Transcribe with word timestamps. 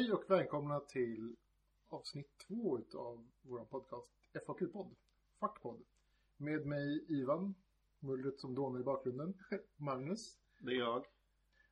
Hej 0.00 0.12
och 0.12 0.30
välkomna 0.30 0.80
till 0.80 1.36
avsnitt 1.88 2.38
två 2.48 2.80
av 2.94 3.26
vår 3.42 3.64
podcast 3.64 4.08
FAQ-podd, 4.46 4.96
Fackpodd. 5.40 5.82
Med 6.36 6.66
mig 6.66 7.04
Ivan, 7.08 7.54
mullret 7.98 8.40
som 8.40 8.54
dånar 8.54 8.80
i 8.80 8.82
bakgrunden, 8.82 9.34
Magnus, 9.76 10.38
Det 10.58 10.70
är 10.70 10.78
jag. 10.78 11.06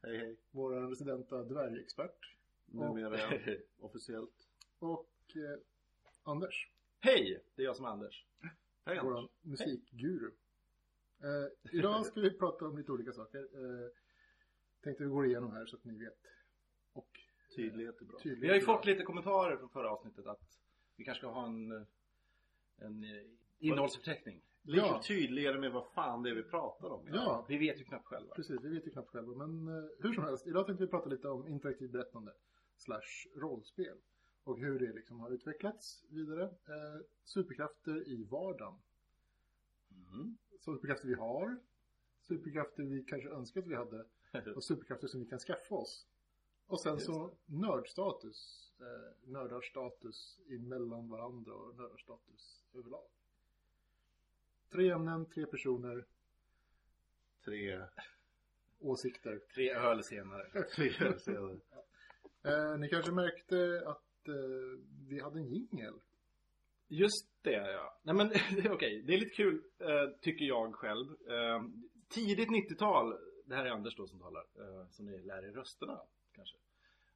Hej 0.03 0.19
hej. 0.19 0.37
vår 0.51 0.91
residenta 0.91 1.45
dvärgexpert 1.45 2.37
Numera 2.67 3.19
ja. 3.19 3.55
officiellt. 3.81 4.49
och 4.79 5.37
eh, 5.37 5.61
Anders, 6.23 6.71
Hej! 7.01 7.45
Det 7.55 7.63
är 7.63 7.67
jag 7.67 7.77
som 7.77 7.85
är 7.85 7.91
Anders. 7.91 8.27
Hej 8.85 8.99
Anders. 8.99 9.05
vår 9.05 9.29
musikguru. 9.41 10.31
Eh, 11.21 11.79
idag 11.79 12.07
ska 12.07 12.21
vi 12.21 12.31
prata 12.31 12.67
om 12.67 12.79
lite 12.79 12.93
olika 12.93 13.13
saker. 13.13 13.39
Eh, 13.41 13.91
tänkte 14.81 15.05
vi 15.05 15.11
går 15.11 15.27
igenom 15.27 15.53
här 15.53 15.67
så 15.67 15.77
att 15.77 15.85
ni 15.85 15.99
vet. 15.99 16.19
Och 16.93 17.21
Tydlighet 17.63 18.01
är 18.01 18.05
bra. 18.05 18.19
tydligt. 18.19 18.45
Vi 18.45 18.49
har 18.49 18.55
ju 18.55 18.61
fått 18.61 18.85
lite 18.87 19.03
kommentarer 19.03 19.57
från 19.57 19.69
förra 19.69 19.91
avsnittet 19.91 20.27
att 20.27 20.59
vi 20.97 21.05
kanske 21.05 21.21
ska 21.21 21.31
ha 21.33 21.47
en, 21.47 21.73
en 22.79 23.05
eh, 23.05 23.23
innehållsförteckning. 23.59 24.41
Lite 24.63 24.87
Ja. 24.87 25.03
tydligare 25.07 25.59
med 25.59 25.73
vad 25.73 25.87
fan 25.93 26.23
det 26.23 26.31
är 26.31 26.35
vi 26.35 26.43
pratar 26.43 26.89
om. 26.91 27.09
Ja, 27.13 27.45
Vi 27.49 27.59
vet 27.59 27.81
ju 27.81 27.85
knappt 27.85 28.07
själva. 28.07 28.35
Precis, 28.35 28.61
vi 28.63 28.69
vet 28.69 28.87
ju 28.87 28.91
knappt 28.91 29.09
själva. 29.11 29.47
Men 29.47 29.69
eh, 29.69 29.85
hur 30.01 30.13
som 30.13 30.25
helst, 30.25 30.47
idag 30.47 30.67
tänkte 30.67 30.85
vi 30.85 30.91
prata 30.91 31.09
lite 31.09 31.29
om 31.29 31.49
interaktivt 31.49 31.91
berättande 31.91 32.33
slash 32.77 33.27
rollspel. 33.37 33.97
Och 34.45 34.59
hur 34.59 34.79
det 34.79 34.93
liksom 34.93 35.21
har 35.21 35.31
utvecklats 35.31 36.05
vidare. 36.09 36.43
Eh, 36.45 37.01
superkrafter 37.25 38.09
i 38.09 38.25
vardagen. 38.25 38.75
Mm. 40.13 40.37
Superkrafter 40.61 41.09
vi 41.09 41.15
har. 41.15 41.57
Superkrafter 42.23 42.83
vi 42.83 43.05
kanske 43.05 43.29
önskar 43.29 43.61
att 43.61 43.67
vi 43.67 43.75
hade. 43.75 44.05
Och 44.57 44.65
superkrafter 44.65 45.07
som 45.09 45.21
vi 45.21 45.27
kan 45.27 45.39
skaffa 45.39 45.75
oss. 45.75 46.07
Och 46.69 46.81
sen 46.81 47.01
så 47.01 47.33
nördstatus. 47.47 48.65
Eh, 48.81 49.31
nördarstatus 49.31 50.39
emellan 50.51 51.09
varandra 51.09 51.55
och 51.55 51.77
nördarstatus 51.77 52.65
överlag. 52.75 53.09
Tre 54.71 54.91
ämnen, 54.91 55.27
tre 55.27 55.47
personer, 55.47 56.05
Tre, 57.45 57.83
åsikter. 58.79 59.41
Tre 59.55 59.71
öl 59.71 60.05
senare. 60.05 60.65
tre 60.77 61.19
senare. 61.19 61.59
Eh, 62.43 62.79
ni 62.79 62.89
kanske 62.89 63.13
märkte 63.13 63.83
att 63.87 64.29
eh, 64.29 64.81
vi 65.09 65.21
hade 65.21 65.39
en 65.39 65.47
jingel. 65.47 65.95
Just 66.89 67.43
det 67.43 67.73
ja. 67.73 67.99
Nej 68.03 68.15
men 68.15 68.27
okej, 68.71 69.03
det 69.03 69.15
är 69.15 69.19
lite 69.19 69.35
kul 69.35 69.63
eh, 69.79 70.11
tycker 70.21 70.45
jag 70.45 70.75
själv. 70.75 71.07
Eh, 71.11 71.63
tidigt 72.09 72.49
90-tal, 72.49 73.19
det 73.45 73.55
här 73.55 73.65
är 73.65 73.71
Anders 73.71 73.97
då 73.97 74.07
som 74.07 74.21
talar, 74.21 74.45
eh, 74.59 74.89
som 74.89 75.07
ni 75.07 75.19
lär 75.23 75.45
er 75.45 75.53
rösterna 75.53 76.01
kanske. 76.39 76.57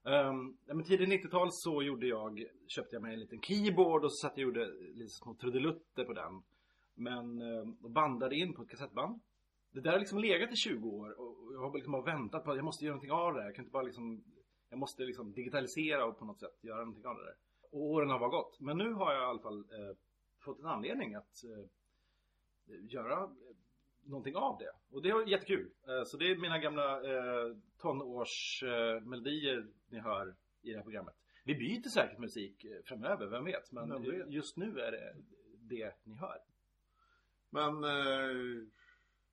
Um, 0.05 0.59
men 0.67 0.85
tidigt 0.85 1.25
90-tal 1.25 1.53
så 1.53 1.83
gjorde 1.83 2.07
jag, 2.07 2.45
köpte 2.67 2.97
jag 2.97 3.03
mig 3.03 3.15
en 3.15 3.21
liten 3.21 3.41
keyboard 3.41 4.05
och 4.05 4.13
så 4.13 4.17
satt 4.17 4.39
jag 4.39 4.49
och 4.49 4.57
gjorde 4.57 4.73
lite 4.95 5.11
små 5.11 5.35
trudelutter 5.35 6.05
på 6.05 6.13
den. 6.13 6.43
Men 6.95 7.43
um, 7.43 7.77
och 7.83 7.91
bandade 7.91 8.37
in 8.37 8.55
på 8.55 8.63
ett 8.63 8.71
kassettband. 8.71 9.21
Det 9.71 9.81
där 9.81 9.93
har 9.93 9.99
liksom 9.99 10.19
legat 10.19 10.53
i 10.53 10.57
20 10.57 10.89
år 10.89 11.21
och 11.21 11.55
jag 11.55 11.61
har 11.61 11.75
liksom 11.75 11.93
bara 11.93 12.03
väntat 12.03 12.45
på 12.45 12.51
att 12.51 12.57
jag 12.57 12.65
måste 12.65 12.85
göra 12.85 12.95
någonting 12.95 13.13
av 13.13 13.35
det 13.35 13.41
här. 13.41 13.47
Jag 13.47 13.55
kan 13.55 13.65
inte 13.65 13.73
bara 13.73 13.83
liksom, 13.83 14.25
jag 14.71 14.79
måste 14.79 15.03
liksom 15.03 15.33
digitalisera 15.33 16.05
och 16.05 16.19
på 16.19 16.25
något 16.25 16.41
sätt 16.41 16.59
göra 16.65 16.79
någonting 16.79 17.07
av 17.07 17.17
det 17.17 17.25
där. 17.25 17.35
Och 17.71 17.81
åren 17.81 18.11
har 18.11 18.19
bara 18.19 18.31
gått. 18.31 18.61
Men 18.61 18.79
nu 18.79 18.93
har 18.93 19.13
jag 19.13 19.23
i 19.23 19.27
alla 19.27 19.43
fall 19.43 19.59
eh, 19.59 19.97
fått 20.39 20.59
en 20.59 20.67
anledning 20.67 21.15
att 21.15 21.45
eh, 21.45 21.65
göra 22.81 23.31
någonting 24.05 24.37
av 24.37 24.59
det. 24.59 24.73
Och 24.97 25.03
det 25.03 25.09
är 25.09 25.29
jättekul. 25.29 25.71
Eh, 25.89 26.05
så 26.05 26.17
det 26.17 26.31
är 26.31 26.37
mina 26.37 26.59
gamla 26.59 27.03
eh, 27.03 27.57
tonårsmelodier 27.79 29.01
melodier 29.01 29.67
ni 29.89 29.99
hör 29.99 30.35
i 30.63 30.71
det 30.71 30.77
här 30.77 30.83
programmet. 30.83 31.15
Vi 31.45 31.55
byter 31.55 31.89
säkert 31.89 32.19
musik 32.19 32.65
eh, 32.65 32.83
framöver, 32.85 33.27
vem 33.27 33.45
vet? 33.45 33.73
Men 33.73 33.89
Vem 33.89 34.03
vet? 34.03 34.31
just 34.31 34.57
nu 34.57 34.81
är 34.81 34.93
det 34.93 35.15
det 35.61 35.95
ni 36.05 36.15
hör. 36.17 36.39
Men, 37.51 37.83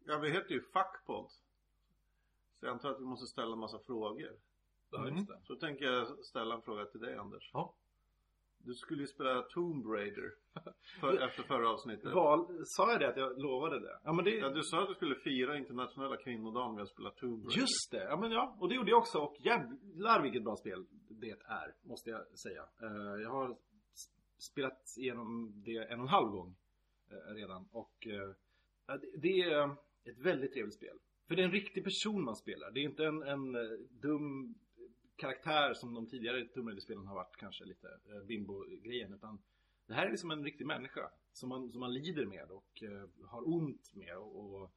ja 0.05 0.17
vi 0.17 0.31
heter 0.31 0.51
ju 0.51 0.61
Fackpodd. 0.61 1.31
Så 2.59 2.65
jag 2.65 2.71
antar 2.71 2.91
att 2.91 2.99
vi 2.99 3.05
måste 3.05 3.27
ställa 3.27 3.53
en 3.53 3.59
massa 3.59 3.79
frågor. 3.79 4.35
Det. 4.91 5.37
Så 5.43 5.55
tänker 5.55 5.85
jag 5.85 6.25
ställa 6.25 6.55
en 6.55 6.61
fråga 6.61 6.85
till 6.85 6.99
dig 6.99 7.15
Anders. 7.15 7.49
Ja. 7.53 7.73
Du 8.63 8.73
skulle 8.73 9.01
ju 9.01 9.07
spela 9.07 9.41
Tomb 9.41 9.85
Raider 9.85 10.31
för, 10.99 11.27
efter 11.27 11.43
förra 11.43 11.69
avsnittet. 11.69 12.13
Val, 12.13 12.61
sa 12.63 12.91
jag 12.91 12.99
det 12.99 13.09
att 13.09 13.17
jag 13.17 13.41
lovade 13.41 13.79
det? 13.79 13.99
Ja 14.03 14.13
men 14.13 14.25
det 14.25 14.35
Ja, 14.35 14.49
du 14.49 14.63
sa 14.63 14.81
att 14.81 14.89
du 14.89 14.95
skulle 14.95 15.15
fira 15.15 15.57
internationella 15.57 16.17
kvinnodagen 16.17 16.75
med 16.75 16.81
att 16.81 16.89
spela 16.89 17.11
Tomb 17.11 17.45
Raider. 17.45 17.61
Just 17.61 17.91
det, 17.91 18.03
ja 18.03 18.17
men 18.17 18.31
ja. 18.31 18.57
Och 18.59 18.69
det 18.69 18.75
gjorde 18.75 18.89
jag 18.91 18.97
också 18.99 19.17
och 19.17 19.35
jävlar 19.39 20.21
vilket 20.21 20.43
bra 20.43 20.55
spel 20.55 20.85
det 21.09 21.37
är, 21.45 21.73
måste 21.83 22.09
jag 22.09 22.39
säga. 22.39 22.63
Eh, 22.81 23.21
jag 23.21 23.29
har 23.29 23.57
spelat 24.37 24.97
igenom 24.97 25.53
det 25.65 25.77
en 25.77 25.99
och 25.99 26.05
en 26.05 26.07
halv 26.07 26.29
gång 26.29 26.55
eh, 27.11 27.33
redan 27.33 27.67
och 27.71 28.07
ja, 28.87 28.97
det, 28.97 29.17
det 29.17 29.41
är 29.41 29.69
ett 30.05 30.19
väldigt 30.19 30.53
trevligt 30.53 30.75
spel. 30.75 30.97
För 31.27 31.35
det 31.35 31.41
är 31.41 31.45
en 31.45 31.51
riktig 31.51 31.83
person 31.83 32.23
man 32.23 32.35
spelar. 32.35 32.71
Det 32.71 32.79
är 32.79 32.83
inte 32.83 33.05
en, 33.05 33.23
en 33.23 33.53
dum 33.89 34.55
karaktär 35.19 35.73
som 35.73 35.93
de 35.93 36.07
tidigare 36.07 36.45
Tomb 36.45 36.67
Raider-spelen 36.67 37.07
har 37.07 37.15
varit 37.15 37.35
kanske 37.35 37.65
lite 37.65 37.87
eh, 38.05 38.23
bimbo-grejen 38.23 39.13
utan 39.13 39.41
det 39.87 39.93
här 39.93 40.05
är 40.05 40.11
liksom 40.11 40.31
en 40.31 40.43
riktig 40.43 40.67
människa 40.67 41.11
som 41.33 41.49
man, 41.49 41.71
som 41.71 41.79
man 41.79 41.93
lider 41.93 42.25
med 42.25 42.51
och 42.51 42.83
eh, 42.83 43.27
har 43.27 43.47
ont 43.47 43.95
med 43.95 44.17
och, 44.17 44.61
och 44.61 44.71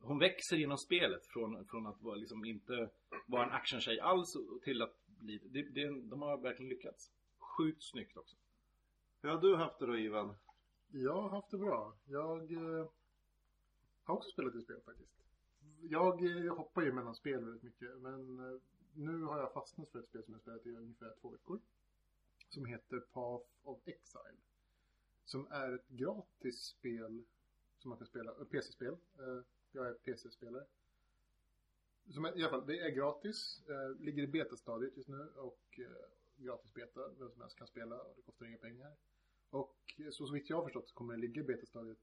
hon 0.00 0.18
växer 0.18 0.56
genom 0.56 0.78
spelet 0.78 1.26
från, 1.26 1.66
från 1.66 1.86
att 1.86 2.02
vara 2.02 2.16
liksom 2.16 2.44
inte 2.44 2.90
vara 3.26 3.44
en 3.46 3.52
actiontjej 3.52 4.00
alls 4.00 4.36
till 4.64 4.82
att 4.82 4.96
bli, 5.06 5.38
det, 5.38 5.62
det, 5.62 6.00
de 6.00 6.22
har 6.22 6.38
verkligen 6.38 6.68
lyckats. 6.70 7.12
Sjukt 7.38 7.82
snyggt 7.82 8.16
också. 8.16 8.36
Hur 9.22 9.28
har 9.28 9.40
du 9.40 9.56
haft 9.56 9.78
det 9.78 9.86
då 9.86 9.98
Ivan? 9.98 10.34
Jag 10.88 11.22
har 11.22 11.30
haft 11.30 11.50
det 11.50 11.58
bra. 11.58 11.96
Jag 12.06 12.52
eh, 12.52 12.86
har 14.04 14.14
också 14.14 14.30
spelat 14.30 14.54
ett 14.54 14.62
spel 14.62 14.80
faktiskt. 14.84 15.12
Jag 15.82 16.46
eh, 16.46 16.56
hoppar 16.56 16.82
ju 16.82 16.92
mellan 16.92 17.14
spel 17.14 17.44
väldigt 17.44 17.62
mycket. 17.62 17.98
Men 17.98 18.38
eh, 18.38 18.60
nu 18.98 19.22
har 19.22 19.38
jag 19.38 19.52
fastnat 19.52 19.90
för 19.90 19.98
ett 19.98 20.06
spel 20.06 20.24
som 20.24 20.32
jag 20.32 20.40
spelat 20.40 20.66
i 20.66 20.70
ungefär 20.70 21.14
två 21.20 21.30
veckor. 21.30 21.60
Som 22.48 22.64
heter 22.64 23.00
Path 23.00 23.46
of 23.62 23.78
Exile. 23.84 24.36
Som 25.24 25.46
är 25.50 25.72
ett 25.72 25.88
gratis 25.88 26.60
spel 26.60 27.24
som 27.78 27.88
man 27.88 27.98
kan 27.98 28.06
spela, 28.06 28.30
eh, 28.30 28.44
PC-spel. 28.44 28.96
Eh, 29.18 29.42
jag 29.72 29.86
är 29.86 29.94
PC-spelare. 29.94 30.66
Som 32.10 32.24
är, 32.24 32.38
I 32.38 32.42
alla 32.42 32.50
fall, 32.50 32.66
det 32.66 32.80
är 32.80 32.90
gratis. 32.90 33.62
Eh, 33.68 34.00
ligger 34.00 34.22
i 34.22 34.26
betastadiet 34.26 34.96
just 34.96 35.08
nu 35.08 35.28
och 35.28 35.80
gratis 36.36 36.74
beta. 36.74 37.08
Vem 37.08 37.30
som 37.30 37.40
helst 37.40 37.58
kan 37.58 37.66
spela 37.66 38.00
och 38.00 38.16
det 38.16 38.22
kostar 38.22 38.46
inga 38.46 38.58
pengar. 38.58 38.96
Och 39.50 39.76
så, 40.10 40.26
så 40.26 40.32
vitt 40.32 40.50
jag 40.50 40.56
har 40.56 40.64
förstått 40.64 40.88
så 40.88 40.94
kommer 40.94 41.14
det 41.14 41.20
ligga 41.20 41.40
i 41.40 41.44
betastadiet 41.44 41.98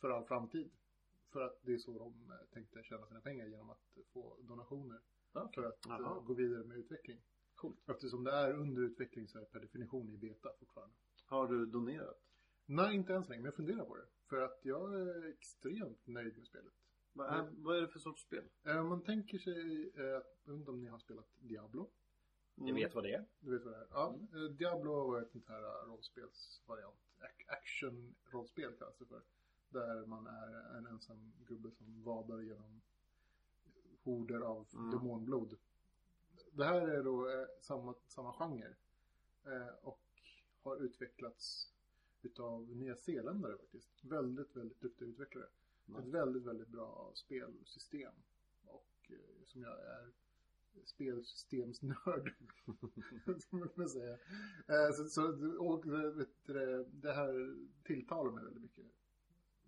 för 0.00 0.10
all 0.10 0.24
framtid. 0.24 0.70
För 1.32 1.40
att 1.40 1.58
det 1.62 1.72
är 1.74 1.78
så 1.78 1.98
de 1.98 2.30
eh, 2.32 2.36
tänkte 2.54 2.82
tjäna 2.82 3.06
sina 3.06 3.20
pengar 3.20 3.46
genom 3.46 3.70
att 3.70 3.82
få 4.12 4.36
donationer. 4.42 5.00
Ja, 5.32 5.50
För 5.54 5.62
att 5.64 5.86
eh, 6.00 6.22
gå 6.24 6.34
vidare 6.34 6.64
med 6.64 6.76
utveckling. 6.78 7.20
Coolt. 7.54 7.88
Eftersom 7.88 8.24
det 8.24 8.32
är 8.32 8.52
under 8.52 8.82
utveckling 8.82 9.28
så 9.28 9.38
är 9.38 9.42
det 9.42 9.48
per 9.50 9.60
definition 9.60 10.10
i 10.10 10.16
beta 10.16 10.48
fortfarande. 10.58 10.94
Har 11.26 11.48
du 11.48 11.66
donerat? 11.66 12.20
Nej, 12.66 12.94
inte 12.94 13.14
än 13.14 13.24
så 13.24 13.30
länge, 13.30 13.40
men 13.42 13.44
jag 13.46 13.54
funderar 13.56 13.84
på 13.84 13.96
det. 13.96 14.06
För 14.28 14.42
att 14.42 14.60
jag 14.62 14.94
är 15.00 15.28
extremt 15.28 16.06
nöjd 16.06 16.36
med 16.38 16.46
spelet. 16.46 16.72
Vad 17.12 17.26
är, 17.26 17.50
vad 17.56 17.76
är 17.76 17.80
det 17.80 17.88
för 17.88 17.98
sorts 17.98 18.22
spel? 18.22 18.44
Eh, 18.64 18.84
man 18.84 19.02
tänker 19.02 19.38
sig, 19.38 19.90
eh, 19.96 20.02
jag 20.04 20.18
vet 20.44 20.58
inte 20.58 20.70
om 20.70 20.80
ni 20.80 20.88
har 20.88 20.98
spelat 20.98 21.28
Diablo? 21.38 21.90
Jag 22.54 22.74
vet 22.74 22.94
vad 22.94 23.04
det 23.04 23.12
är. 23.14 23.24
Du 23.40 23.50
vet 23.52 23.64
vad 23.64 23.72
det 23.74 23.78
är? 23.78 23.86
Ja, 23.90 24.18
eh, 24.32 24.50
Diablo 24.56 24.92
var 25.10 25.22
ett 25.22 25.30
sånt 25.30 25.48
här 25.48 25.62
eh, 25.62 25.88
rollspelsvariant. 25.90 26.96
Ac- 27.18 27.44
Action-rollspel 27.48 28.76
kallas 28.78 28.98
det 28.98 29.06
för. 29.06 29.22
Där 29.70 30.06
man 30.06 30.26
är 30.26 30.76
en 30.78 30.86
ensam 30.86 31.32
gubbe 31.46 31.70
som 31.70 32.02
vadar 32.02 32.40
genom 32.40 32.80
horder 34.02 34.40
av 34.40 34.66
Mm. 34.74 34.90
demonblod. 34.90 35.56
Det 36.52 36.64
här 36.64 36.88
är 36.88 37.02
då 37.02 37.28
eh, 37.30 37.46
samma, 37.60 37.94
samma 38.06 38.32
genre. 38.32 38.74
Eh, 39.44 39.68
och 39.82 40.00
har 40.62 40.76
utvecklats 40.76 41.72
utav 42.22 42.76
Nya 42.76 42.96
Zeeländare 42.96 43.58
faktiskt. 43.58 44.04
Väldigt, 44.04 44.56
väldigt 44.56 44.80
duktiga 44.80 45.08
utvecklare. 45.08 45.46
Nice. 45.86 46.00
Ett 46.00 46.06
väldigt, 46.08 46.42
väldigt 46.42 46.68
bra 46.68 47.10
spelsystem. 47.14 48.12
Och 48.66 49.10
eh, 49.10 49.44
som 49.46 49.62
jag 49.62 49.72
är 49.80 50.12
spelsystemsnörd. 50.84 52.34
Som 53.48 53.58
man 53.58 53.68
kan 53.68 53.88
säga. 53.88 54.18
Eh, 54.68 54.92
så, 54.96 55.04
så, 55.08 55.22
och 55.58 55.86
vet 56.20 56.28
du, 56.46 56.84
det 56.92 57.12
här 57.12 57.56
tilltalar 57.84 58.30
mig 58.30 58.44
väldigt 58.44 58.62
mycket. 58.62 58.86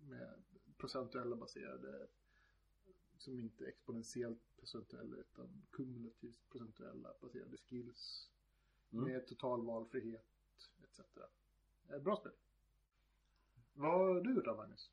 Med 0.07 0.43
procentuella 0.77 1.35
baserade. 1.35 2.07
Som 3.17 3.39
inte 3.39 3.65
exponentiellt 3.65 4.57
procentuella 4.57 5.17
utan 5.17 5.61
kumulativt 5.71 6.49
procentuella 6.49 7.13
baserade 7.21 7.57
skills. 7.57 8.29
Mm. 8.91 9.05
Med 9.05 9.27
total 9.27 9.65
valfrihet 9.65 10.25
etc. 10.83 10.99
Eh, 11.89 11.99
bra 11.99 12.15
spel. 12.15 12.31
Vad 13.73 13.91
har 13.91 14.21
du 14.21 14.33
då 14.33 14.55
Magnus? 14.55 14.91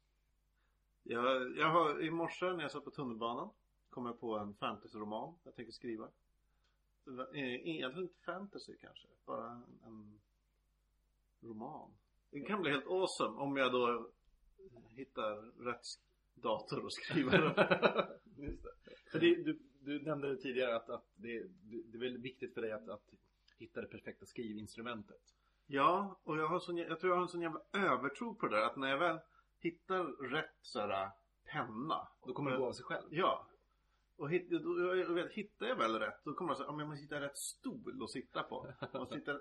Jag, 1.03 1.57
jag 1.57 1.71
har, 1.71 2.03
i 2.03 2.11
morse 2.11 2.53
när 2.53 2.63
jag 2.63 2.73
satt 2.73 2.85
på 2.85 2.91
tunnelbanan 2.91 3.51
kom 3.91 4.07
jag 4.07 4.21
på 4.21 4.39
en 4.39 4.55
fantasyroman 4.55 5.35
jag 5.45 5.55
tänker 5.55 5.73
skriva. 5.73 6.09
eh, 7.07 7.69
egentligen 7.69 8.03
inte 8.03 8.21
fantasy 8.21 8.77
kanske. 8.77 9.09
Bara 9.25 9.51
en, 9.51 9.65
en 9.85 10.21
roman. 11.41 11.91
Det 12.31 12.41
kan 12.41 12.63
bli 12.63 12.71
helt 12.71 12.87
awesome 12.87 13.39
om 13.39 13.57
jag 13.57 13.73
då 13.73 14.11
hittar 14.89 15.65
rätt 15.65 15.87
dator 16.35 16.85
och 16.85 16.93
skriver. 16.93 17.39
Just 18.37 18.63
det. 18.63 18.71
För 19.11 19.21
det, 19.21 19.35
du, 19.35 19.59
du 19.81 20.03
nämnde 20.03 20.37
tidigare 20.37 20.77
att, 20.77 20.91
att 20.91 21.05
det, 21.17 21.43
det 21.43 21.83
det 21.83 21.99
är 21.99 22.01
väldigt 22.01 22.23
viktigt 22.23 22.55
för 22.55 22.63
dig 22.63 22.73
att, 22.73 22.89
att 22.89 23.15
hitta 23.59 23.81
det 23.81 23.87
perfekta 23.87 24.27
skrivinstrumentet. 24.27 25.35
Ja, 25.67 26.21
och 26.25 26.39
jag, 26.39 26.49
har 26.49 26.61
sån, 26.61 26.77
jag 26.77 27.01
tror 27.01 27.11
jag 27.13 27.17
har 27.17 27.23
en 27.23 27.29
sån 27.29 27.43
jävla 27.43 27.61
övertro 27.73 28.35
på 28.35 28.49
det 28.49 28.57
där. 28.57 28.63
Att 28.63 28.77
när 28.77 28.89
jag 28.89 28.99
väl 28.99 29.19
hittar 29.61 30.05
rätt 30.05 30.57
sådär 30.63 31.11
penna. 31.45 32.09
Då 32.27 32.33
kommer 32.33 32.51
det 32.51 32.57
gå 32.57 32.67
av 32.67 32.73
sig 32.73 32.85
själv. 32.85 33.07
Ja. 33.11 33.49
Och 34.17 34.31
hit, 34.31 34.51
då, 34.51 34.97
jag 34.97 35.15
vet, 35.15 35.33
hittar 35.33 35.67
jag 35.67 35.77
väl 35.77 35.99
rätt 35.99 36.25
då 36.25 36.35
kommer 36.35 36.51
jag 36.51 36.59
säga, 36.59 36.69
om 36.69 36.79
jag 36.79 36.89
måste 36.89 37.03
hitta 37.03 37.21
rätt 37.21 37.37
stol 37.37 38.03
att 38.03 38.11
sitta 38.11 38.43
på. 38.43 38.73
Jag 38.93 39.01
måste 39.01 39.15
hitta... 39.15 39.41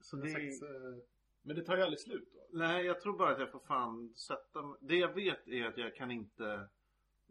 Så 0.00 0.16
det 0.16 0.30
är... 0.30 1.15
Men 1.46 1.56
det 1.56 1.62
tar 1.62 1.76
ju 1.76 1.82
aldrig 1.82 2.00
slut 2.00 2.28
då. 2.32 2.58
Nej, 2.58 2.84
jag 2.84 3.00
tror 3.00 3.18
bara 3.18 3.32
att 3.32 3.40
jag 3.40 3.52
får 3.52 3.58
fan 3.58 4.14
sätta 4.14 4.76
Det 4.80 4.96
jag 4.96 5.14
vet 5.14 5.48
är 5.48 5.66
att 5.66 5.78
jag 5.78 5.96
kan 5.96 6.10
inte 6.10 6.68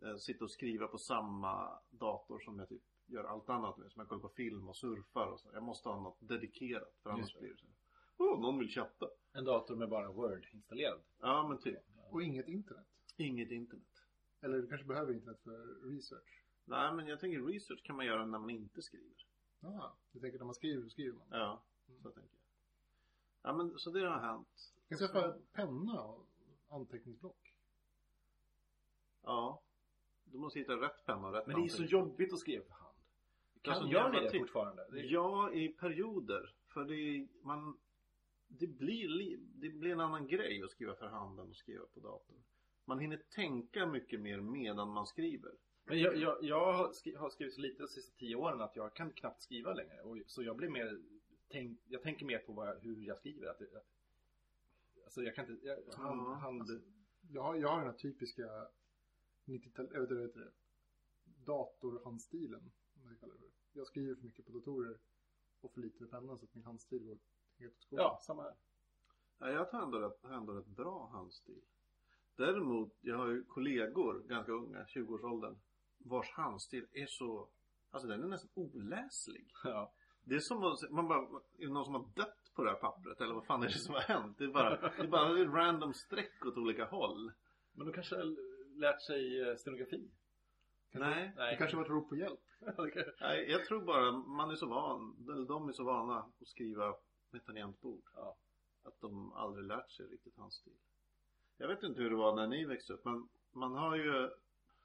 eh, 0.01 0.15
sitta 0.15 0.43
och 0.43 0.51
skriva 0.51 0.87
på 0.87 0.97
samma 0.97 1.79
dator 1.89 2.39
som 2.39 2.59
jag 2.59 2.69
typ 2.69 2.81
gör 3.05 3.23
allt 3.23 3.49
annat 3.49 3.77
med. 3.77 3.91
Som 3.91 3.99
jag 3.99 4.09
kollar 4.09 4.21
på 4.21 4.29
film 4.29 4.69
och 4.69 4.75
surfar 4.75 5.27
och 5.27 5.39
så. 5.39 5.49
Jag 5.53 5.63
måste 5.63 5.89
ha 5.89 5.99
något 6.01 6.17
dedikerat 6.19 6.95
för 7.03 7.09
annars 7.09 7.37
blir 7.39 7.49
det 7.49 7.57
så. 7.57 7.65
här, 7.65 7.75
Åh, 8.17 8.41
någon 8.41 8.59
vill 8.59 8.69
chatta. 8.69 9.09
En 9.33 9.45
dator 9.45 9.75
med 9.75 9.89
bara 9.89 10.11
Word 10.11 10.47
installerad. 10.51 11.01
Ja, 11.19 11.47
men 11.47 11.57
typ. 11.57 11.79
och 12.11 12.23
inget 12.23 12.47
internet. 12.47 12.87
Inget 13.17 13.51
internet. 13.51 14.03
Eller 14.41 14.57
du 14.57 14.67
kanske 14.67 14.87
behöver 14.87 15.13
internet 15.13 15.41
för 15.43 15.89
research. 15.91 16.43
Nej, 16.65 16.93
men 16.93 17.07
jag 17.07 17.19
tänker 17.19 17.41
research 17.41 17.83
kan 17.83 17.95
man 17.95 18.05
göra 18.05 18.25
när 18.25 18.39
man 18.39 18.49
inte 18.49 18.81
skriver. 18.81 19.25
Ah, 19.61 19.91
du 20.11 20.19
tänker 20.19 20.37
när 20.39 20.45
man 20.45 20.55
skriver, 20.55 20.83
så 20.83 20.89
skriver 20.89 21.17
man. 21.17 21.27
Ja, 21.31 21.63
så 22.03 22.09
tänker 22.09 22.35
jag. 22.35 22.44
Ja, 23.45 23.53
men 23.53 23.79
så 23.79 23.89
det 23.91 23.99
har 24.09 24.19
hänt. 24.19 24.73
Jag 24.87 24.99
kan 24.99 25.07
skaffa 25.07 25.35
penna 25.53 26.01
och 26.03 26.25
anteckningsblock. 26.69 27.53
Ja. 29.23 29.61
Du 30.23 30.37
måste 30.37 30.59
hitta 30.59 30.73
rätt 30.73 31.05
penna 31.05 31.27
och 31.27 31.33
rätt 31.33 31.47
Men 31.47 31.55
det 31.61 31.65
är 31.67 31.69
så 31.69 31.83
jobbigt 31.83 32.33
att 32.33 32.39
skriva 32.39 32.63
för 32.63 32.73
hand. 32.73 32.95
Är 33.55 33.71
Kan, 33.71 33.75
så 33.81 33.87
gör 33.87 34.09
ni 34.11 34.19
det 34.19 34.29
tid. 34.31 34.39
fortfarande? 34.41 34.87
Det 34.91 34.99
är, 34.99 35.03
Ja, 35.03 35.51
i 35.51 35.69
perioder. 35.69 36.53
För 36.67 36.83
det, 36.85 36.95
är- 36.95 37.27
man, 37.41 37.77
det, 38.47 38.67
blir, 38.67 39.09
li- 39.09 39.39
det 39.55 39.69
blir 39.69 39.91
en 39.91 39.99
annan 39.99 40.27
grej 40.27 40.63
att 40.63 40.71
skriva 40.71 40.95
för 40.95 41.07
hand 41.07 41.39
än 41.39 41.49
att 41.49 41.55
skriva 41.55 41.85
på 41.93 41.99
datorn. 41.99 42.43
Man 42.85 42.99
hinner 42.99 43.17
tänka 43.35 43.85
mycket 43.85 44.19
mer 44.19 44.41
medan 44.41 44.89
man 44.89 45.07
skriver. 45.07 45.51
Men 45.83 45.99
jag, 45.99 46.15
jag, 46.17 46.37
jag 46.43 46.73
har 46.73 47.29
skrivit 47.29 47.53
så 47.53 47.61
lite 47.61 47.83
de 47.83 47.87
sista 47.87 48.17
tio 48.17 48.35
åren 48.35 48.61
att 48.61 48.75
jag 48.75 48.93
kan 48.95 49.11
knappt 49.11 49.41
skriva 49.41 49.73
längre. 49.73 50.01
Och, 50.01 50.17
så 50.27 50.43
jag 50.43 50.55
blir 50.55 50.69
mer, 50.69 51.01
tänk, 51.47 51.79
jag 51.87 52.01
tänker 52.01 52.25
mer 52.25 52.39
på 52.39 52.53
vad 52.53 52.67
jag, 52.67 52.75
hur 52.79 53.07
jag 53.07 53.17
skriver. 53.17 53.47
Att, 53.47 53.61
att, 53.61 53.87
alltså 55.03 55.23
jag 55.23 55.35
kan 55.35 55.51
inte, 55.51 55.67
jag, 55.67 55.75
hand, 55.75 56.21
Ja, 56.21 56.33
hand, 56.33 56.61
alltså, 56.61 56.79
Jag 57.31 57.43
har, 57.43 57.55
jag 57.55 57.69
har 57.69 57.77
den 57.77 57.87
här 57.87 57.97
typiska 57.97 58.67
90-tal, 59.45 59.89
jag 59.93 60.01
vet 60.01 60.35
inte 60.35 60.51
datorhandstilen. 61.45 62.71
Om 62.95 63.03
man 63.03 63.15
kallar 63.15 63.33
det 63.33 63.39
för. 63.39 63.49
Jag 63.73 63.87
skriver 63.87 64.15
för 64.15 64.23
mycket 64.23 64.45
på 64.45 64.51
datorer 64.51 64.97
och 65.61 65.73
för 65.73 65.81
lite 65.81 66.01
med 66.01 66.11
pennan 66.11 66.39
så 66.39 66.45
att 66.45 66.55
min 66.55 66.63
handstil 66.63 67.03
går 67.03 67.17
helt 67.59 67.77
åt 67.77 67.83
skogen. 67.83 68.03
ja, 68.03 68.19
samma 68.23 68.43
här. 68.43 68.55
Ja, 69.37 69.49
jag 69.49 69.71
tar 69.71 69.81
ändå 69.81 69.99
rätt, 69.99 70.23
ändå 70.23 70.53
rätt 70.53 70.67
bra 70.67 71.07
handstil. 71.07 71.61
Däremot, 72.35 72.97
jag 73.01 73.17
har 73.17 73.27
ju 73.27 73.43
kollegor, 73.43 74.23
ganska 74.27 74.51
unga, 74.51 74.83
20-årsåldern, 74.83 75.55
vars 75.97 76.31
handstil 76.31 76.87
är 76.91 77.05
så, 77.05 77.49
alltså 77.89 78.07
den 78.07 78.23
är 78.23 78.27
nästan 78.27 78.49
oläslig. 78.53 79.51
Ja. 79.63 79.93
Det 80.25 80.35
är 80.35 80.39
som 80.39 80.63
att, 80.63 80.91
man 80.91 81.07
bara, 81.07 81.19
är 81.57 81.67
det 81.67 81.73
någon 81.73 81.85
som 81.85 81.93
har 81.93 82.05
dött 82.15 82.51
på 82.55 82.63
det 82.63 82.69
här 82.69 82.77
pappret? 82.77 83.21
Eller 83.21 83.33
vad 83.33 83.45
fan 83.45 83.63
är 83.63 83.67
det 83.67 83.73
som 83.73 83.93
har 83.93 84.01
hänt? 84.01 84.37
Det 84.37 84.43
är 84.43 84.47
bara, 84.47 84.69
det 84.97 85.03
är 85.03 85.07
bara 85.07 85.41
ett 85.41 85.49
random 85.49 85.93
streck 85.93 86.45
åt 86.45 86.57
olika 86.57 86.85
håll. 86.85 87.31
Men 87.71 87.87
de 87.87 87.93
kanske 87.93 88.15
har 88.15 88.35
lärt 88.79 89.01
sig 89.01 89.41
eh, 89.41 89.55
stenografi? 89.55 90.11
Nej, 90.91 91.33
Det 91.35 91.55
kanske 91.57 91.77
var 91.77 91.83
ett 91.83 91.89
rop 91.89 92.09
på 92.09 92.15
hjälp. 92.15 92.39
Nej, 93.21 93.51
jag 93.51 93.65
tror 93.65 93.81
bara 93.81 94.11
man 94.11 94.51
är 94.51 94.55
så 94.55 94.65
van, 94.65 95.27
eller 95.31 95.45
de 95.45 95.69
är 95.69 95.73
så 95.73 95.83
vana 95.83 96.17
att 96.41 96.47
skriva 96.47 96.95
med 97.29 97.45
tangentbord. 97.45 98.03
Ja. 98.15 98.37
Att 98.83 99.01
de 99.01 99.33
aldrig 99.33 99.65
lärt 99.65 99.91
sig 99.91 100.05
riktigt 100.05 100.37
handstil. 100.37 100.73
Jag 101.57 101.67
vet 101.67 101.83
inte 101.83 102.01
hur 102.01 102.09
det 102.09 102.15
var 102.15 102.35
när 102.35 102.47
ni 102.47 102.65
växte 102.65 102.93
upp, 102.93 103.05
men 103.05 103.29
man 103.51 103.75
har 103.75 103.95
ju 103.95 104.29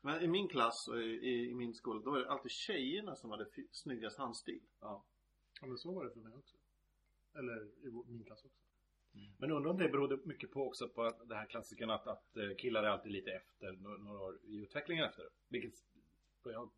men 0.00 0.22
i 0.22 0.28
min 0.28 0.48
klass 0.48 0.88
och 0.88 1.02
i, 1.02 1.48
i, 1.50 1.54
min 1.54 1.74
skola, 1.74 2.00
då 2.04 2.10
var 2.10 2.18
det 2.18 2.30
alltid 2.30 2.50
tjejerna 2.50 3.14
som 3.14 3.30
hade 3.30 3.46
snyggast 3.70 4.18
handstil. 4.18 4.62
ja. 4.80 5.04
Ja 5.60 5.66
men 5.66 5.78
så 5.78 5.92
var 5.92 6.04
det 6.04 6.10
för 6.10 6.20
mig 6.20 6.32
också. 6.36 6.56
Eller 7.34 7.64
i 7.64 8.12
min 8.12 8.24
klass 8.24 8.44
också. 8.44 8.60
Men 9.38 9.50
undrar 9.50 9.70
om 9.70 9.78
det 9.78 9.88
berodde 9.88 10.18
mycket 10.24 10.50
på 10.50 10.66
också 10.66 10.88
på 10.88 11.02
att 11.02 11.28
det 11.28 11.34
här 11.34 11.46
klassiken 11.46 11.90
att, 11.90 12.06
att 12.06 12.36
eh, 12.36 12.56
killar 12.58 12.82
är 12.82 12.88
alltid 12.88 13.12
lite 13.12 13.30
efter 13.30 13.72
några, 13.72 13.96
några 13.96 14.20
år 14.20 14.38
i 14.44 14.56
utvecklingen 14.56 15.04
efter. 15.04 15.24
Vilket 15.48 15.74
jag 16.44 16.70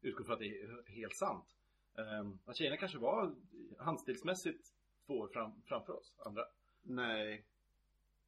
utgår 0.00 0.24
från 0.24 0.32
att 0.32 0.38
det 0.38 0.62
är 0.62 0.90
helt 0.90 1.16
sant. 1.16 1.56
Um, 1.94 2.38
att 2.44 2.56
tjejerna 2.56 2.76
kanske 2.76 2.98
var 2.98 3.34
handstilsmässigt 3.78 4.74
två 5.06 5.14
år 5.14 5.28
fram, 5.28 5.62
framför 5.66 5.92
oss. 5.92 6.14
Andra? 6.18 6.44
Nej, 6.82 7.44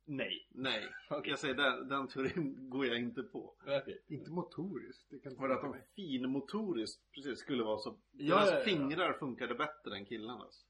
Nej. 0.08 0.48
nej. 0.50 0.88
Okej. 1.10 1.30
Jag 1.30 1.38
säger 1.38 1.54
den, 1.54 1.88
den 1.88 2.08
teorin 2.08 2.70
går 2.70 2.86
jag 2.86 2.98
inte 2.98 3.22
på. 3.22 3.54
Okej. 3.60 4.02
Inte 4.06 4.30
motoriskt. 4.30 5.06
Det 5.10 5.18
kan 5.18 5.32
inte 5.32 5.40
För 5.40 5.50
att 5.50 5.62
de 5.62 5.76
finmotoriskt 5.94 7.12
precis 7.12 7.38
skulle 7.38 7.62
vara 7.62 7.78
så. 7.78 7.96
Ja, 8.12 8.34
deras 8.34 8.50
ja, 8.50 8.58
ja. 8.58 8.64
fingrar 8.64 9.12
funkade 9.12 9.54
bättre 9.54 9.96
än 9.96 10.04
killarnas. 10.04 10.66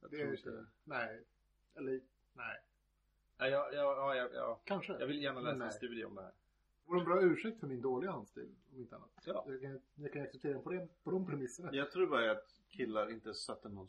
Jag 0.00 0.10
Det 0.10 0.16
är 0.16 0.20
tror 0.20 0.36
inte. 0.36 0.66
Nej. 0.84 1.24
Eller 1.74 2.00
nej. 2.32 2.60
Ja, 3.38 3.48
ja, 3.48 3.70
ja, 3.72 4.14
ja, 4.14 4.28
ja. 4.34 4.60
Kanske. 4.64 4.92
Jag 4.98 5.06
vill 5.06 5.22
gärna 5.22 5.40
läsa 5.40 5.64
en 5.64 5.72
studie 5.72 6.04
om 6.04 6.14
det 6.14 6.22
här. 6.22 6.30
Det 6.30 6.90
vore 6.90 7.00
en 7.00 7.04
bra 7.04 7.22
ursäkt 7.22 7.60
för 7.60 7.66
min 7.66 7.80
dåliga 7.80 8.10
handstil. 8.10 8.54
Om 8.72 8.80
inte 8.80 8.96
annat. 8.96 9.10
Ja. 9.24 9.44
Jag, 9.48 9.60
kan, 9.62 9.80
jag 9.94 10.12
kan 10.12 10.22
acceptera 10.22 10.52
den 10.52 10.62
på, 10.62 10.70
den, 10.70 10.88
på 11.04 11.10
de 11.10 11.26
premisserna. 11.26 11.68
Jag 11.72 11.90
tror 11.90 12.06
bara 12.06 12.30
att 12.30 12.60
killar 12.68 13.10
inte 13.10 13.34
satte 13.34 13.68
någon 13.68 13.88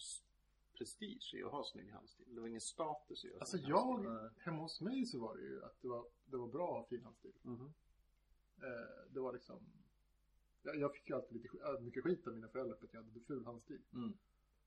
prestige 0.78 1.34
i 1.34 1.44
att 1.44 1.52
ha 1.52 1.64
snygg 1.64 1.92
handstil. 1.92 2.36
Det 2.36 2.42
var 2.42 2.48
ingen 2.48 2.62
status 2.62 3.26
i 3.26 3.34
att 3.34 3.42
Alltså 3.42 3.58
jag, 3.58 4.04
Nej. 4.04 4.30
hemma 4.38 4.62
hos 4.62 4.82
mig 4.82 5.06
så 5.06 5.20
var 5.20 5.38
det 5.38 5.44
ju 5.44 5.64
att 5.64 5.82
det 5.82 5.88
var, 5.88 6.06
det 6.26 6.38
var 6.38 6.48
bra 6.48 6.68
att 6.70 6.84
ha 6.84 6.88
fin 6.90 7.04
handstil. 7.04 7.34
handstil. 7.44 7.66
Mhm. 7.66 7.74
Eh, 8.64 9.14
det 9.14 9.20
var 9.20 9.34
liksom 9.34 9.60
jag, 10.68 10.80
jag 10.80 10.94
fick 10.94 11.10
ju 11.10 11.16
alltid 11.16 11.42
lite 11.42 11.58
äh, 11.58 11.80
mycket 11.80 12.04
skit 12.04 12.28
av 12.28 12.34
mina 12.34 12.48
föräldrar 12.48 12.76
för 12.76 12.86
att 12.86 12.94
jag 12.94 13.04
hade 13.04 13.20
ful 13.20 13.46
handstil. 13.46 13.82
Mm. 13.94 14.18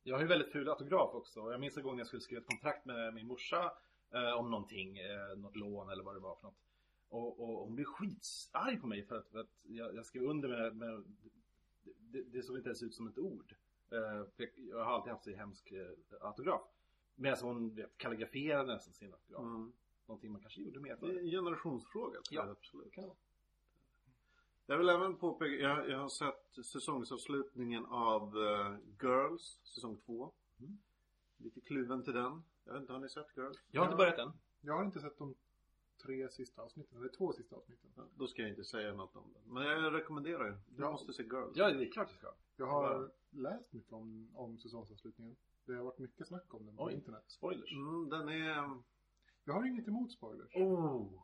Jag 0.02 0.14
har 0.16 0.22
ju 0.22 0.28
väldigt 0.28 0.52
ful 0.52 0.68
autograf 0.68 1.14
också. 1.14 1.40
Jag 1.40 1.60
minns 1.60 1.76
en 1.76 1.82
gång 1.82 1.94
när 1.94 2.00
jag 2.00 2.06
skulle 2.06 2.22
skriva 2.22 2.40
ett 2.40 2.48
kontrakt 2.48 2.84
med 2.84 3.14
min 3.14 3.26
morsa 3.26 3.72
eh, 4.10 4.32
om 4.32 4.50
någonting, 4.50 4.98
eh, 4.98 5.36
något 5.36 5.56
lån 5.56 5.90
eller 5.90 6.02
vad 6.04 6.16
det 6.16 6.20
var 6.20 6.36
för 6.36 6.42
något. 6.42 6.60
Och, 7.08 7.40
och 7.40 7.64
hon 7.64 7.74
blev 7.74 7.84
skitsarg 7.84 8.80
på 8.80 8.86
mig 8.86 9.02
för 9.04 9.18
att, 9.18 9.28
för 9.28 9.38
att 9.38 9.64
jag, 9.64 9.94
jag 9.94 10.06
skrev 10.06 10.22
under 10.22 10.48
med, 10.48 10.76
med 10.76 11.04
det, 11.98 12.22
det 12.22 12.42
såg 12.42 12.56
inte 12.56 12.68
ens 12.68 12.82
ut 12.82 12.94
som 12.94 13.08
ett 13.08 13.18
ord. 13.18 13.54
Eh, 13.90 14.24
för 14.36 14.50
jag, 14.56 14.84
har 14.84 14.92
alltid 14.92 15.12
haft 15.12 15.24
så 15.24 15.30
hemsk 15.30 15.72
eh, 15.72 15.86
autograf. 16.20 16.62
Medan 17.14 17.38
hon 17.42 17.74
vet, 17.74 17.98
kalligraferade 17.98 18.74
nästan 18.74 18.94
sin 18.94 19.12
autograf. 19.12 19.40
Mm. 19.42 19.72
Någonting 20.06 20.32
man 20.32 20.40
kanske 20.40 20.60
gjorde 20.62 20.80
mer 20.80 20.96
Det 21.00 21.06
är 21.06 21.12
för. 21.12 21.18
en 21.18 21.26
generationsfråga 21.30 22.20
tror 22.22 22.24
Ja. 22.40 22.42
jag 22.46 22.50
absolut. 22.50 22.92
Kan 22.92 23.02
det 23.04 23.08
vara. 23.08 23.16
Jag 24.66 24.78
vill 24.78 24.88
även 24.88 25.16
påpeka, 25.16 25.52
jag, 25.54 25.90
jag 25.90 25.98
har 25.98 26.08
sett 26.08 26.64
säsongsavslutningen 26.66 27.86
av 27.86 28.36
eh, 28.38 28.76
Girls, 29.02 29.60
säsong 29.64 29.96
två. 30.06 30.32
Mm. 30.60 30.78
Lite 31.36 31.60
kluven 31.60 32.02
till 32.04 32.12
den. 32.14 32.42
Jag 32.64 32.72
vet 32.72 32.80
inte, 32.80 32.92
har 32.92 33.00
ni 33.00 33.08
sett 33.08 33.36
Girls? 33.36 33.58
Jag 33.70 33.80
har 33.80 33.86
inte 33.86 33.96
börjat 33.96 34.18
än. 34.18 34.32
Jag 34.60 34.74
har 34.76 34.84
inte 34.84 35.00
sett 35.00 35.18
de 35.18 35.34
tre 36.02 36.28
sista 36.30 36.62
avsnitten, 36.62 36.98
eller 36.98 37.08
två 37.08 37.32
sista 37.32 37.56
avsnitten. 37.56 37.90
Ja, 37.96 38.02
Då 38.14 38.26
ska 38.26 38.42
jag 38.42 38.50
inte 38.50 38.64
säga 38.64 38.94
något 38.94 39.16
om 39.16 39.32
den. 39.32 39.54
Men 39.54 39.62
jag 39.66 39.94
rekommenderar 39.94 40.46
ju. 40.46 40.52
Du 40.68 40.82
Ja. 40.82 40.90
måste 40.90 41.12
se 41.12 41.22
Girls. 41.22 41.52
Ja, 41.56 41.70
det 41.70 41.86
är 41.86 41.92
klart 41.92 42.08
jag 42.10 42.18
ska. 42.18 42.32
Jag 42.56 42.66
har 42.66 43.10
läst 43.30 43.72
mycket 43.72 43.92
om, 43.92 44.28
om 44.34 44.58
säsongsavslutningen. 44.58 45.36
Det 45.66 45.74
har 45.74 45.84
varit 45.84 45.98
mycket 45.98 46.26
snack 46.28 46.54
om 46.54 46.66
den 46.66 46.76
på 46.76 46.84
Oj. 46.84 46.92
internet. 46.94 47.24
Spoilers. 47.26 47.72
Mm, 47.72 48.08
den 48.08 48.28
är... 48.28 48.78
Jag 49.44 49.54
har 49.54 49.64
inget 49.66 49.88
emot 49.88 50.12
spoilers. 50.12 50.54
Oh. 50.56 51.22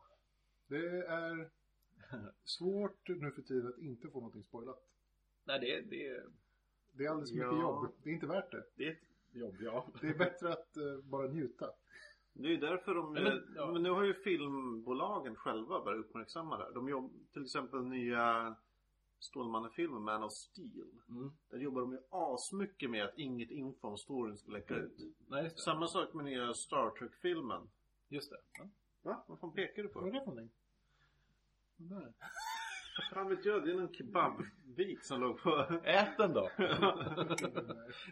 Det 0.69 1.07
är 1.07 1.51
svårt 2.45 3.09
nu 3.09 3.31
för 3.33 3.43
tiden 3.43 3.69
att 3.69 3.79
inte 3.79 4.09
få 4.11 4.19
någonting 4.19 4.45
spoilat. 4.45 4.89
Nej, 5.45 5.61
det, 5.61 5.81
det, 5.81 6.23
Det 6.93 7.05
är 7.05 7.11
alldeles 7.11 7.31
för 7.33 7.39
Ja. 7.39 7.47
mycket 7.53 7.63
jobb. 7.63 7.89
Det 8.03 8.11
är 8.11 8.15
inte 8.15 8.27
värt 8.27 8.51
det. 8.51 8.65
det 8.77 8.85
är 8.87 8.93
ett 8.93 9.01
jobb, 9.33 9.55
ja. 9.61 9.89
Det 10.01 10.07
är 10.09 10.19
bättre 10.19 10.53
att 10.53 10.77
eh, 10.77 10.99
bara 11.05 11.27
njuta. 11.29 11.71
Det 12.33 12.49
är 12.49 12.51
ju 12.53 12.57
därför 12.57 12.95
de... 12.95 13.13
Men, 13.13 13.23
Men, 13.25 13.55
ja. 13.57 13.73
men 13.73 13.83
nu 13.83 13.91
har 13.91 14.03
ju 14.05 14.15
filmbolagen 14.15 15.37
själva 15.37 15.85
börjat 15.85 16.05
uppmärksamma 16.05 16.59
det 16.59 16.65
här. 16.65 16.73
De 16.73 16.89
jobb, 16.89 17.13
till 17.33 17.43
exempel 17.45 17.85
nya 17.85 18.57
Stålmannen-filmen 19.19 20.03
Man 20.03 20.23
of 20.23 20.33
Steel. 20.33 20.89
Mm. 21.09 21.33
Där 21.51 21.59
jobbar 21.59 21.81
de 21.81 21.93
ju 21.93 21.99
asmycket 22.11 22.91
med 22.91 23.05
att 23.05 23.19
inget 23.19 23.51
info 23.51 23.89
om 23.89 23.99
storyn 23.99 24.37
ska 24.37 24.53
läcka 24.53 24.75
ut. 24.75 24.93
Nej, 25.29 25.45
just 25.45 25.57
det. 25.57 25.63
Samma 25.63 25.89
sak 25.89 26.15
med 26.15 26.25
nya 26.25 26.55
Star 26.55 26.91
Trek-filmen. 26.91 27.69
Just 28.09 28.31
det. 28.31 28.41
Ja. 28.59 28.69
Va? 29.03 29.25
Vad 29.27 29.39
fan 29.41 29.53
pekar 29.53 29.83
du 29.83 29.89
Vad 29.89 30.07
är 30.07 30.11
på? 30.11 30.15
det 30.19 30.21
för 30.25 30.27
någonting? 30.27 30.51
Där. 31.77 32.13
Fan 33.13 33.29
vet 33.29 33.45
jag, 33.45 33.65
det 33.65 33.71
är 33.71 33.75
någon 33.75 33.93
kebabbit 33.93 35.05
som 35.05 35.21
låg 35.21 35.43
på... 35.43 35.67
Ät 35.85 36.17
den 36.19 36.33
då! 36.33 36.51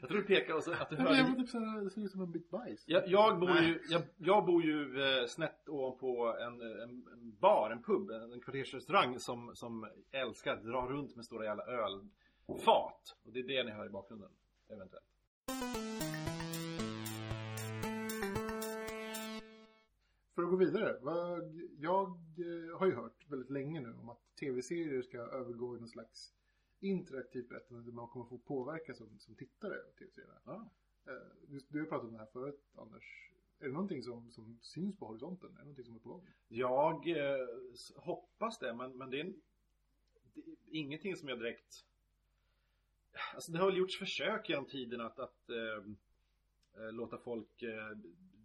jag 0.00 0.08
tror 0.08 0.18
du 0.18 0.22
pekar 0.22 0.54
och 0.54 0.62
så 0.62 0.72
att 0.72 0.90
du 0.90 0.96
Men 0.96 1.34
det 1.34 1.40
typ 1.40 1.48
såhär, 1.48 1.84
det 1.84 1.90
såg 1.90 2.04
ut 2.04 2.10
som 2.10 2.20
en 2.20 2.32
bit 2.32 2.50
bajs. 2.50 2.84
Jag, 2.86 3.08
jag 3.08 3.40
bor 3.40 3.50
ju, 3.50 3.80
jag, 3.88 4.02
jag 4.16 4.46
bor 4.46 4.62
ju 4.62 4.94
snett 5.28 5.68
ovanpå 5.68 6.36
en, 6.40 6.60
en, 6.60 7.06
en 7.12 7.36
bar, 7.40 7.70
en 7.70 7.82
pub, 7.82 8.10
en, 8.10 8.32
en 8.32 8.40
kvartersrestaurang 8.40 9.18
som, 9.18 9.50
som 9.54 9.90
älskar 10.10 10.52
att 10.52 10.64
dra 10.64 10.86
runt 10.86 11.16
med 11.16 11.24
stora 11.24 11.44
jävla 11.44 11.64
ölfat. 11.64 13.16
Och 13.24 13.32
det 13.32 13.38
är 13.38 13.46
det 13.46 13.64
ni 13.64 13.70
hör 13.70 13.86
i 13.86 13.90
bakgrunden, 13.90 14.30
eventuellt. 14.68 16.33
För 20.34 20.42
att 20.42 20.50
gå 20.50 20.56
vidare. 20.56 20.98
Jag 21.78 22.08
eh, 22.08 22.78
har 22.78 22.86
ju 22.86 22.94
hört 22.94 23.30
väldigt 23.30 23.50
länge 23.50 23.80
nu 23.80 23.92
om 23.92 24.08
att 24.08 24.36
tv-serier 24.40 25.02
ska 25.02 25.18
övergå 25.18 25.76
i 25.76 25.80
någon 25.80 25.88
slags 25.88 26.34
interaktivt 26.80 27.48
berättande 27.48 27.84
där 27.84 27.92
man 27.92 28.08
kommer 28.08 28.26
få 28.26 28.38
påverka 28.38 28.94
som, 28.94 29.18
som 29.18 29.34
tittare 29.34 29.74
av 29.74 29.92
tv-serierna. 29.98 30.40
Ja. 30.44 30.70
Eh, 31.06 31.46
Du, 31.48 31.60
du 31.68 31.78
har 31.78 31.86
pratat 31.86 32.06
om 32.06 32.12
det 32.12 32.18
här 32.18 32.26
förut, 32.32 32.60
Anders. 32.74 33.30
Är 33.58 33.66
det 33.66 33.72
någonting 33.72 34.02
som, 34.02 34.30
som 34.30 34.58
syns 34.62 34.96
på 34.96 35.06
horisonten? 35.06 35.50
Är 35.50 35.54
det 35.54 35.60
någonting 35.60 35.84
som 35.84 35.94
är 35.94 35.98
på 36.00 36.08
gång? 36.08 36.26
Jag 36.48 37.08
eh, 37.08 37.48
hoppas 37.96 38.58
det, 38.58 38.74
men, 38.74 38.96
men 38.98 39.10
det, 39.10 39.16
är 39.20 39.24
en, 39.24 39.40
det 40.34 40.40
är 40.40 40.80
ingenting 40.80 41.16
som 41.16 41.28
jag 41.28 41.38
direkt... 41.38 41.84
Alltså 43.34 43.52
det 43.52 43.58
har 43.58 43.66
väl 43.66 43.76
gjorts 43.78 43.98
försök 43.98 44.48
genom 44.48 44.66
tiden 44.66 45.00
att, 45.00 45.18
att 45.18 45.50
eh, 45.50 45.92
eh, 46.82 46.92
låta 46.92 47.18
folk 47.18 47.62
eh, 47.62 47.98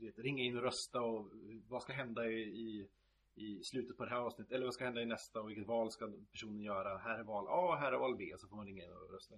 vet, 0.05 0.19
ringa 0.19 0.43
in 0.43 0.57
och 0.57 0.63
rösta 0.63 1.01
och 1.01 1.31
vad 1.67 1.81
ska 1.81 1.93
hända 1.93 2.27
i, 2.27 2.41
i, 2.41 2.87
i 3.35 3.63
slutet 3.63 3.97
på 3.97 4.05
det 4.05 4.11
här 4.11 4.17
avsnittet 4.17 4.53
eller 4.53 4.65
vad 4.65 4.73
ska 4.73 4.85
hända 4.85 5.01
i 5.01 5.05
nästa 5.05 5.41
och 5.41 5.49
vilket 5.49 5.67
val 5.67 5.91
ska 5.91 6.11
personen 6.31 6.61
göra. 6.61 6.97
Här 6.97 7.19
är 7.19 7.23
val 7.23 7.45
A, 7.49 7.77
här 7.79 7.91
är 7.91 7.97
val 7.97 8.15
B, 8.17 8.33
så 8.37 8.47
får 8.47 8.55
man 8.55 8.65
ringa 8.65 8.83
in 8.83 8.91
och 8.91 9.13
rösta. 9.13 9.35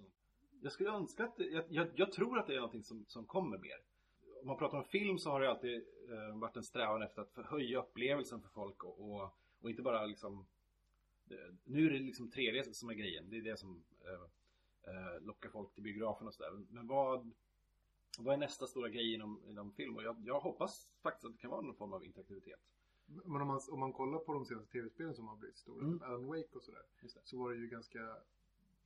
Jag 0.62 0.72
skulle 0.72 0.90
önska 0.90 1.24
att 1.24 1.34
jag, 1.38 1.64
jag, 1.68 1.88
jag 1.94 2.12
tror 2.12 2.38
att 2.38 2.46
det 2.46 2.52
är 2.52 2.56
någonting 2.56 2.82
som, 2.82 3.04
som 3.08 3.26
kommer 3.26 3.58
mer. 3.58 3.76
Om 4.40 4.46
man 4.46 4.56
pratar 4.58 4.78
om 4.78 4.84
film 4.84 5.18
så 5.18 5.30
har 5.30 5.40
det 5.40 5.50
alltid 5.50 5.84
eh, 6.10 6.38
varit 6.38 6.56
en 6.56 6.62
strävan 6.62 7.02
efter 7.02 7.22
att 7.22 7.46
höja 7.46 7.78
upplevelsen 7.78 8.40
för 8.42 8.48
folk 8.48 8.84
och, 8.84 9.00
och, 9.00 9.36
och 9.60 9.70
inte 9.70 9.82
bara 9.82 10.06
liksom 10.06 10.46
Nu 11.64 11.86
är 11.86 11.90
det 11.90 11.98
liksom 11.98 12.30
3D 12.30 12.72
som 12.72 12.90
är 12.90 12.94
grejen. 12.94 13.30
Det 13.30 13.36
är 13.36 13.42
det 13.42 13.56
som 13.56 13.84
eh, 14.04 14.92
eh, 14.94 15.20
lockar 15.20 15.48
folk 15.48 15.74
till 15.74 15.82
biografen 15.82 16.26
och 16.26 16.34
sådär. 16.34 16.50
Men 16.68 16.86
vad 16.86 17.32
vad 18.18 18.34
är 18.34 18.38
nästa 18.38 18.66
stora 18.66 18.88
grej 18.88 19.14
inom, 19.14 19.40
inom 19.44 19.72
film? 19.72 19.96
Och 19.96 20.02
jag, 20.02 20.16
jag 20.24 20.40
hoppas 20.40 20.88
faktiskt 21.02 21.24
att 21.24 21.32
det 21.32 21.38
kan 21.38 21.50
vara 21.50 21.60
någon 21.60 21.74
form 21.74 21.92
av 21.92 22.04
interaktivitet. 22.04 22.60
Men 23.06 23.42
om 23.42 23.48
man, 23.48 23.60
om 23.70 23.80
man 23.80 23.92
kollar 23.92 24.18
på 24.18 24.32
de 24.32 24.44
senaste 24.46 24.72
tv-spelen 24.72 25.14
som 25.14 25.28
har 25.28 25.36
blivit 25.36 25.58
stora, 25.58 25.84
Mm. 25.84 26.02
Alan 26.02 26.26
Wake 26.26 26.48
och 26.52 26.62
sådär, 26.62 26.82
så 27.24 27.38
var 27.38 27.50
det 27.50 27.56
ju 27.56 27.68
ganska 27.68 28.16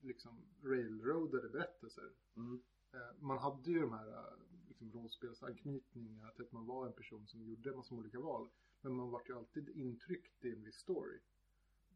liksom 0.00 0.42
railroadade 0.62 1.48
berättelser. 1.48 2.10
Mm. 2.36 2.62
Eh, 2.92 2.98
Man 3.20 3.38
hade 3.38 3.70
ju 3.70 3.80
de 3.80 3.92
här 3.92 4.36
liksom, 4.68 4.92
rollspelsanknytningarna 4.92 6.30
till 6.30 6.44
att 6.44 6.52
man 6.52 6.66
var 6.66 6.86
en 6.86 6.92
person 6.92 7.26
som 7.26 7.42
gjorde 7.42 7.70
en 7.70 7.76
massa 7.76 7.94
olika 7.94 8.20
val. 8.20 8.48
Men 8.80 8.92
man 8.92 9.10
var 9.10 9.22
ju 9.28 9.36
alltid 9.36 9.68
intryckt 9.68 10.44
i 10.44 10.52
en 10.52 10.62
viss 10.64 10.76
story. 10.76 11.18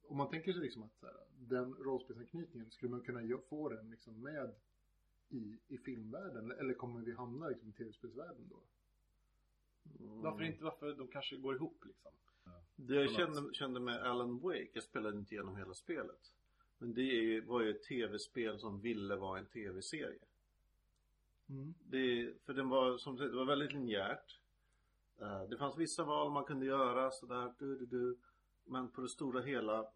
Om 0.03 0.17
man 0.17 0.31
tänker 0.31 0.53
sig 0.53 0.63
liksom 0.63 0.83
att 0.83 0.97
så 0.97 1.07
här, 1.07 1.17
den 1.39 1.75
rollspelsanknytningen, 1.75 2.71
skulle 2.71 2.91
man 2.91 3.01
kunna 3.01 3.39
få 3.49 3.69
den 3.69 3.91
liksom 3.91 4.23
med 4.23 4.55
i, 5.31 5.59
i 5.69 5.79
filmvärlden? 5.79 6.51
Eller 6.51 6.75
kommer 6.75 7.01
vi 7.01 7.13
hamna 7.15 7.49
liksom 7.49 7.69
i 7.69 7.73
tv-spelsvärlden 7.73 8.49
då? 8.51 8.61
Varför 9.99 10.43
inte? 10.45 10.65
Varför 10.65 10.95
de 10.95 11.09
kanske 11.09 11.37
går 11.37 11.55
ihop 11.55 11.85
liksom? 11.85 12.13
Det 12.77 12.95
jag 12.95 13.11
kände, 13.11 13.55
kände 13.55 13.81
med 13.81 14.03
Alan 14.03 14.39
Wake, 14.39 14.69
jag 14.73 14.83
spelade 14.83 15.19
inte 15.19 15.35
igenom 15.35 15.57
hela 15.57 15.75
spelet. 15.75 16.33
Men 16.79 16.95
det 16.95 17.03
är- 17.03 17.41
var 17.41 17.61
ju 17.61 17.71
ett 17.71 17.83
tv-spel 17.83 18.59
som 18.59 18.81
ville 18.81 19.17
vara 19.17 19.39
en 19.39 19.47
tv-serie. 19.47 20.19
Mm. 21.49 21.75
Det, 21.85 22.35
för 22.45 22.55
den 22.55 22.69
var, 22.69 22.99
som 22.99 23.19
sagt, 23.19 23.31
det 23.31 23.37
var 23.37 23.45
väldigt 23.45 23.73
linjärt. 23.73 24.39
Eh, 25.21 25.43
det 25.43 25.57
fanns 25.59 25.79
vissa 25.79 26.05
val 26.05 26.33
man 26.33 26.45
kunde 26.45 26.67
göra 26.67 27.11
sådär, 27.11 27.55
du, 27.59 27.77
du, 27.79 27.87
du. 27.87 28.19
Men 28.65 28.89
på 28.91 29.01
det 29.01 29.09
stora 29.09 29.43
hela 29.43 29.87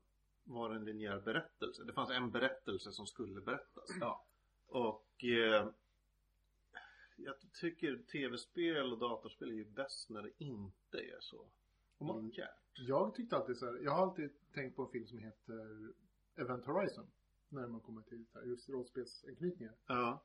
var 0.44 0.70
det 0.70 0.76
en 0.76 0.84
linjär 0.84 1.20
berättelse. 1.20 1.84
Det 1.84 1.92
fanns 1.92 2.10
en 2.10 2.30
berättelse 2.30 2.92
som 2.92 3.06
skulle 3.06 3.40
berättas. 3.40 3.88
Ja. 4.00 4.24
Och 4.74 5.24
eh, 5.24 5.68
jag 7.16 7.34
tycker 7.60 7.96
tv-spel 7.96 8.92
och 8.92 8.98
datorspel 8.98 9.48
är 9.48 9.54
ju 9.54 9.64
bäst 9.64 10.10
när 10.10 10.22
det 10.22 10.30
inte 10.38 10.98
är 10.98 11.20
så 11.20 11.46
linjärt. 11.98 12.48
Jag 12.74 13.14
tyckte 13.14 13.36
alltid 13.36 13.56
så 13.56 13.66
här, 13.66 13.78
jag 13.84 13.92
har 13.92 14.02
alltid 14.02 14.30
tänkt 14.52 14.76
på 14.76 14.82
en 14.82 14.88
film 14.88 15.06
som 15.06 15.18
heter 15.18 15.92
Event 16.36 16.64
Horizon. 16.66 17.06
När 17.48 17.66
man 17.66 17.80
kommer 17.80 18.02
till 18.02 18.24
här, 18.34 18.42
just 18.42 18.68
rollspelsanknytningar. 18.68 19.74
Ja. 19.86 20.24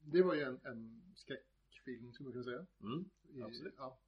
Det 0.00 0.22
var 0.22 0.34
ju 0.34 0.42
en, 0.42 0.60
en 0.64 1.02
skräckfilm 1.14 2.12
skulle 2.12 2.24
man 2.24 2.32
kunna 2.32 2.44
säga. 2.44 2.66
Mm. 2.80 3.04
I, 3.32 3.42
Absolut. 3.42 3.74
Ja, 3.76 3.98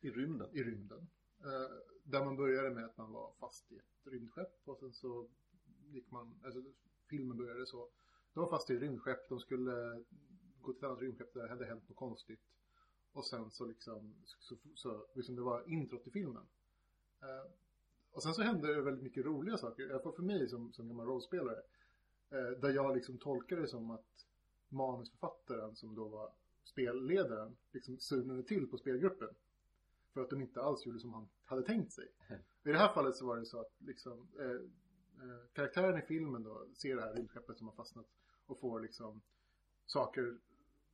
I 0.00 0.10
rymden. 0.10 0.48
i 0.52 0.62
rymden. 0.62 1.06
Eh, 1.40 1.76
där 2.02 2.24
man 2.24 2.36
började 2.36 2.70
med 2.70 2.84
att 2.84 2.96
man 2.96 3.12
var 3.12 3.32
fast 3.40 3.72
i 3.72 3.76
ett 3.76 4.06
rymdskepp 4.12 4.60
och 4.64 4.78
sen 4.78 4.92
så 4.92 5.28
gick 5.90 6.10
man, 6.10 6.40
alltså 6.44 6.62
filmen 7.08 7.36
började 7.36 7.66
så. 7.66 7.88
De 8.36 8.40
var 8.40 8.50
fast 8.50 8.70
i 8.70 8.74
ett 8.74 8.80
rymdskepp, 8.80 9.28
de 9.28 9.40
skulle 9.40 10.04
gå 10.60 10.72
till 10.72 10.78
ett 10.78 10.84
annat 10.84 11.00
rymdskepp 11.00 11.34
där 11.34 11.42
det 11.42 11.48
hade 11.48 11.66
hänt 11.66 11.88
något 11.88 11.96
konstigt. 11.98 12.40
Och 13.12 13.24
sen 13.26 13.50
så 13.50 13.64
liksom, 13.64 14.14
så, 14.24 14.56
så, 14.74 15.06
liksom 15.14 15.36
det 15.36 15.42
var 15.42 15.68
introt 15.68 16.06
i 16.06 16.10
filmen. 16.10 16.46
Eh, 17.22 17.50
och 18.10 18.22
sen 18.22 18.34
så 18.34 18.42
hände 18.42 18.74
det 18.74 18.82
väldigt 18.82 19.02
mycket 19.02 19.24
roliga 19.24 19.56
saker, 19.56 19.88
i 19.88 19.90
alla 19.90 20.02
fall 20.02 20.12
för 20.12 20.22
mig 20.22 20.48
som, 20.48 20.72
som 20.72 20.88
gammal 20.88 21.06
rollspelare. 21.06 21.62
Eh, 22.30 22.60
där 22.60 22.70
jag 22.70 22.94
liksom 22.94 23.18
tolkade 23.18 23.60
det 23.60 23.68
som 23.68 23.90
att 23.90 24.26
manusförfattaren 24.68 25.76
som 25.76 25.94
då 25.94 26.08
var 26.08 26.32
spelledaren 26.64 27.56
liksom 27.72 27.98
surnade 27.98 28.42
till 28.42 28.66
på 28.66 28.78
spelgruppen. 28.78 29.34
För 30.12 30.20
att 30.20 30.30
de 30.30 30.40
inte 30.40 30.62
alls 30.62 30.86
gjorde 30.86 31.00
som 31.00 31.14
han 31.14 31.28
hade 31.44 31.62
tänkt 31.62 31.92
sig. 31.92 32.08
I 32.64 32.68
det 32.68 32.78
här 32.78 32.94
fallet 32.94 33.16
så 33.16 33.26
var 33.26 33.36
det 33.36 33.46
så 33.46 33.60
att 33.60 33.72
liksom 33.78 34.28
eh, 34.38 34.50
eh, 35.28 35.46
karaktären 35.52 35.98
i 35.98 36.02
filmen 36.02 36.42
då 36.42 36.66
ser 36.72 36.96
det 36.96 37.02
här 37.02 37.14
rymdskeppet 37.14 37.58
som 37.58 37.66
har 37.66 37.74
fastnat 37.74 38.06
och 38.46 38.60
får 38.60 38.80
liksom 38.80 39.20
saker 39.86 40.38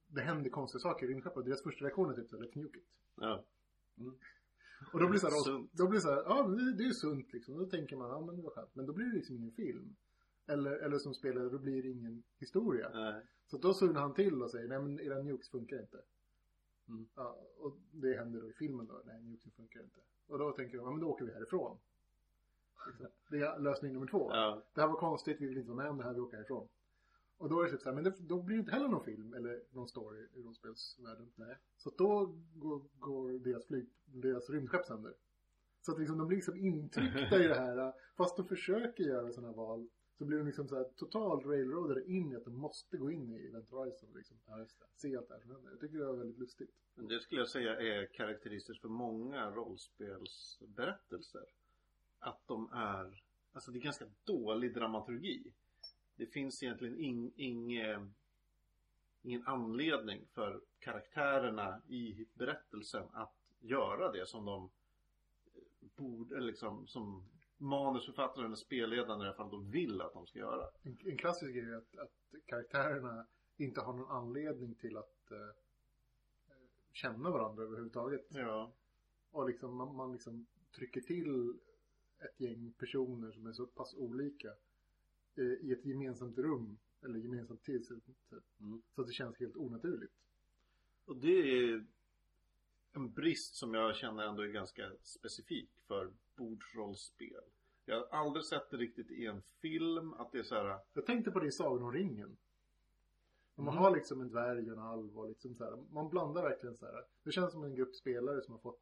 det 0.07 0.21
händer 0.21 0.51
konstiga 0.51 0.81
saker 0.81 1.07
i 1.07 1.09
rymdskeppet 1.09 1.45
deras 1.45 1.63
första 1.63 1.85
reaktion 1.85 2.11
är 2.11 2.15
typ 2.15 2.29
såhär, 2.29 2.45
let's 2.45 2.59
nuke 2.59 2.79
it. 2.79 2.85
Ja. 3.17 3.45
Och 4.93 5.01
då 5.01 5.07
blir 5.07 5.13
det 5.13 5.19
så 5.19 5.51
här, 5.51 5.67
då 5.73 5.89
blir 5.89 6.01
så 6.01 6.09
här, 6.09 6.23
ja 6.23 6.43
det, 6.43 6.73
det 6.73 6.83
är 6.83 6.87
ju 6.87 6.95
sunt 6.95 7.33
liksom. 7.33 7.59
Då 7.59 7.67
tänker 7.67 7.97
man, 7.97 8.11
ja 8.11 8.21
men 8.21 8.37
det 8.37 8.43
var 8.43 8.51
skönt. 8.51 8.75
Men 8.75 8.87
då 8.87 8.93
blir 8.93 9.07
det 9.07 9.17
liksom 9.17 9.37
ingen 9.37 9.53
film. 9.53 9.97
Eller, 10.47 10.73
eller 10.73 10.99
som 10.99 11.15
spelare, 11.15 11.49
då 11.49 11.59
blir 11.59 11.83
det 11.83 11.89
ingen 11.89 12.23
historia. 12.39 12.91
Nej. 12.95 13.23
Så 13.47 13.59
då 13.59 13.75
surnar 13.75 14.01
han 14.01 14.15
till 14.15 14.43
och 14.43 14.51
säger, 14.51 14.69
nej 14.69 14.79
men 14.79 15.01
era 15.01 15.23
nukes 15.23 15.49
funkar 15.49 15.81
inte. 15.81 16.01
Mm. 16.89 17.09
Ja, 17.15 17.39
och 17.59 17.79
det 17.91 18.17
händer 18.17 18.41
då 18.41 18.51
i 18.51 18.53
filmen 18.53 18.87
då, 18.87 19.03
nej 19.05 19.23
nukesen 19.23 19.53
funkar 19.53 19.81
inte. 19.81 20.01
Och 20.27 20.39
då 20.39 20.53
tänker 20.53 20.77
de, 20.79 20.85
ja 20.85 20.91
men 20.91 21.01
då 21.01 21.09
åker 21.09 21.25
vi 21.25 21.33
härifrån. 21.33 21.79
Liksom. 22.87 23.07
Det 23.31 23.39
är 23.39 23.59
lösning 23.59 23.93
nummer 23.93 24.07
två. 24.07 24.31
Ja. 24.31 24.63
Det 24.75 24.81
här 24.81 24.89
var 24.89 24.97
konstigt, 24.97 25.41
vi 25.41 25.47
vill 25.47 25.59
inte 25.59 25.71
vara 25.71 25.83
med 25.83 25.91
om 25.91 25.99
det 25.99 26.05
här, 26.05 26.15
vi 26.15 26.21
åker 26.21 26.37
härifrån. 26.37 26.69
Och 27.43 27.49
då 27.49 27.61
är 27.61 27.65
det 27.65 27.71
typ 27.71 27.81
så 27.81 27.89
här, 27.89 27.95
men 27.95 28.05
det, 28.05 28.15
då 28.19 28.43
blir 28.43 28.57
det 28.57 28.61
inte 28.61 28.73
heller 28.73 28.89
någon 28.89 29.05
film 29.05 29.35
eller 29.35 29.63
någon 29.71 29.89
story 29.89 30.27
i 30.35 30.43
rollspelsvärlden. 30.43 31.33
Nej. 31.35 31.57
Så 31.77 31.91
då 31.99 32.35
går, 32.55 32.83
går 32.99 33.39
deras, 33.39 33.67
flyg, 33.67 33.89
deras 34.05 34.51
rymdskepp 34.51 34.87
sönder. 34.87 35.15
Så 35.81 35.93
att 35.93 35.99
liksom, 35.99 36.19
de 36.19 36.29
blir 36.29 36.37
liksom 36.37 36.57
intryckta 36.57 37.45
i 37.45 37.47
det 37.49 37.55
här. 37.55 37.93
Fast 38.17 38.37
de 38.37 38.47
försöker 38.49 39.05
göra 39.05 39.33
sådana 39.33 39.53
val. 39.53 39.89
Så 40.19 40.25
blir 40.25 40.39
de 40.39 40.47
liksom 40.47 40.69
så 40.69 40.77
här 40.77 40.85
totalt 40.85 41.47
railroadade 41.47 42.05
in 42.05 42.33
i 42.33 42.37
att 42.37 42.45
de 42.45 42.55
måste 42.55 42.97
gå 42.97 43.11
in 43.11 43.33
i 43.33 43.47
Event 43.47 43.71
Horizon 43.71 44.09
och 44.11 44.17
liksom 44.17 44.37
Ja, 44.47 44.59
just 44.59 44.79
det. 44.81 44.87
se 44.95 45.17
allt 45.17 45.29
det 45.29 45.35
här 45.35 45.41
som 45.41 45.51
händer. 45.51 45.71
Jag 45.71 45.81
tycker 45.81 45.99
det 45.99 46.07
var 46.07 46.17
väldigt 46.17 46.39
lustigt. 46.39 46.71
Men 46.95 47.09
det 47.09 47.21
skulle 47.21 47.41
jag 47.41 47.49
säga 47.49 47.81
är 47.81 48.07
karaktäristiskt 48.07 48.81
för 48.81 48.89
många 48.89 49.51
rollspelsberättelser. 49.51 51.45
Att 52.19 52.47
de 52.47 52.71
är, 52.73 53.23
alltså 53.53 53.71
det 53.71 53.79
är 53.79 53.83
ganska 53.83 54.07
dålig 54.25 54.75
dramaturgi. 54.75 55.53
Det 56.23 56.27
finns 56.27 56.63
egentligen 56.63 56.99
ing, 56.99 57.33
inge, 57.37 58.07
ingen 59.23 59.47
anledning 59.47 60.27
för 60.33 60.61
karaktärerna 60.79 61.83
i 61.89 62.27
berättelsen 62.35 63.05
att 63.13 63.35
göra 63.61 64.13
det 64.13 64.29
som 64.29 64.45
de 64.45 64.71
borde, 65.97 66.37
eller 66.37 66.47
liksom 66.47 66.87
som 66.87 67.25
manusförfattaren 67.57 68.47
eller 68.47 68.57
spelledaren 68.57 69.21
i 69.21 69.25
alla 69.25 69.35
fall 69.35 69.51
de 69.51 69.71
vill 69.71 70.01
att 70.01 70.13
de 70.13 70.27
ska 70.27 70.39
göra. 70.39 70.69
En, 70.83 70.99
en 71.05 71.17
klassisk 71.17 71.55
grej 71.55 71.65
är 71.65 71.77
att, 71.77 71.99
att 71.99 72.35
karaktärerna 72.47 73.27
inte 73.57 73.81
har 73.81 73.93
någon 73.93 74.11
anledning 74.11 74.75
till 74.75 74.97
att 74.97 75.31
eh, 75.31 75.39
eh, 75.39 76.67
känna 76.93 77.31
varandra 77.31 77.63
överhuvudtaget. 77.63 78.27
Ja. 78.29 78.73
Och 79.31 79.49
liksom, 79.49 79.77
man, 79.77 79.97
man 79.97 80.13
liksom 80.13 80.47
trycker 80.77 81.01
till 81.01 81.59
ett 82.19 82.41
gäng 82.41 82.73
personer 82.79 83.33
som 83.33 83.47
är 83.47 83.53
så 83.53 83.67
pass 83.67 83.95
olika 83.95 84.49
eh, 84.49 84.55
i 85.39 85.73
ett 85.73 85.85
gemensamt 85.85 86.39
rum 86.39 86.79
eller 87.03 87.19
gemensamt 87.19 87.63
tidsrum. 87.63 88.01
Mm. 88.61 88.83
Så 88.95 89.01
att 89.01 89.07
det 89.07 89.13
känns 89.13 89.39
helt 89.41 89.57
onaturligt. 89.57 90.13
Och 91.05 91.17
det 91.17 91.63
är 91.69 91.87
en 92.93 93.13
brist 93.13 93.55
som 93.55 93.75
jag 93.75 93.97
känner 93.97 94.23
ändå 94.23 94.43
är 94.43 94.49
ganska 94.49 94.93
specifik 95.03 95.71
för 95.87 96.13
bordsrollspel. 96.37 97.43
Jag 97.85 97.97
har 97.97 98.07
aldrig 98.19 98.45
sett 98.45 98.71
det 98.71 98.77
riktigt 98.77 99.11
i 99.11 99.27
en 99.27 99.43
film 99.43 100.13
att 100.13 100.33
det 100.33 100.39
är 100.39 100.43
så 100.43 100.55
här. 100.55 100.79
Jag 100.93 101.07
tänkte 101.07 101.31
på 101.31 101.41
det 101.41 101.47
i 101.47 101.53
Sagan 101.53 101.83
om 101.83 101.93
ringen. 101.93 102.37
Man 103.55 103.69
Mm. 103.69 103.79
har 103.79 103.97
liksom 103.97 104.21
en 104.21 104.29
dvärg 104.29 104.67
och 104.67 104.73
en 104.77 104.83
alv 104.83 105.19
och 105.19 105.29
liksom 105.29 105.55
så 105.55 105.65
här. 105.65 105.77
Man 105.91 106.09
blandar 106.11 106.43
verkligen 106.43 106.77
så 106.77 106.87
här. 106.87 107.05
Det 107.23 107.33
känns 107.33 107.53
som 107.53 107.65
en 107.65 107.75
grupp 107.75 107.95
spelare 107.97 108.43
som 108.43 108.53
har 108.53 108.59
fått 108.61 108.81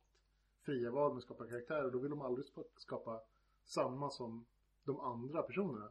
fria 0.63 0.91
val 0.91 1.11
med 1.11 1.19
att 1.19 1.25
skapa 1.25 1.47
karaktärer. 1.49 1.91
Då 1.91 1.99
vill 1.99 2.11
de 2.11 2.21
aldrig 2.21 2.47
skapa 2.77 3.21
samma 3.65 4.11
som 4.11 4.47
de 4.85 5.01
andra 5.01 5.43
personerna. 5.43 5.91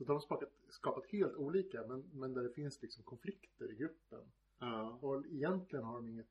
Så 0.00 0.06
de 0.06 0.12
har 0.12 0.20
skapat, 0.20 0.48
skapat 0.68 1.06
helt 1.06 1.34
olika 1.34 1.86
men, 1.86 2.10
men 2.12 2.34
där 2.34 2.42
det 2.42 2.50
finns 2.50 2.82
liksom 2.82 3.04
konflikter 3.04 3.72
i 3.72 3.74
gruppen. 3.74 4.32
Ja. 4.58 4.98
Och 5.00 5.26
egentligen 5.26 5.84
har 5.84 5.96
de 5.96 6.08
inget, 6.08 6.26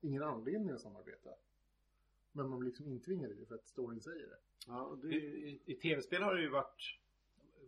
ingen 0.00 0.22
anledning 0.22 0.70
att 0.70 0.80
samarbeta. 0.80 1.30
Men 2.32 2.48
man 2.48 2.58
blir 2.58 2.70
liksom 2.70 2.88
intvingad 2.88 3.30
i 3.30 3.34
det 3.34 3.46
för 3.46 3.54
att 3.54 3.66
storyn 3.66 4.00
säger 4.00 4.26
det. 4.26 4.38
ja 4.66 4.98
det, 5.02 5.08
i, 5.08 5.60
I 5.64 5.74
tv-spel 5.74 6.22
har 6.22 6.34
det 6.34 6.42
ju 6.42 6.48
varit 6.48 7.00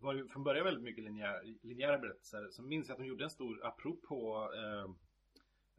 var 0.00 0.14
ju 0.14 0.28
från 0.28 0.44
början 0.44 0.64
väldigt 0.64 0.84
mycket 0.84 1.04
linjär, 1.04 1.54
linjära 1.62 1.98
berättelser. 1.98 2.48
Så 2.50 2.62
minns 2.62 2.88
jag 2.88 2.94
att 2.94 2.98
de 2.98 3.06
gjorde 3.06 3.24
en 3.24 3.30
stor, 3.30 3.66
apropå 3.66 4.50
eh, 4.54 4.90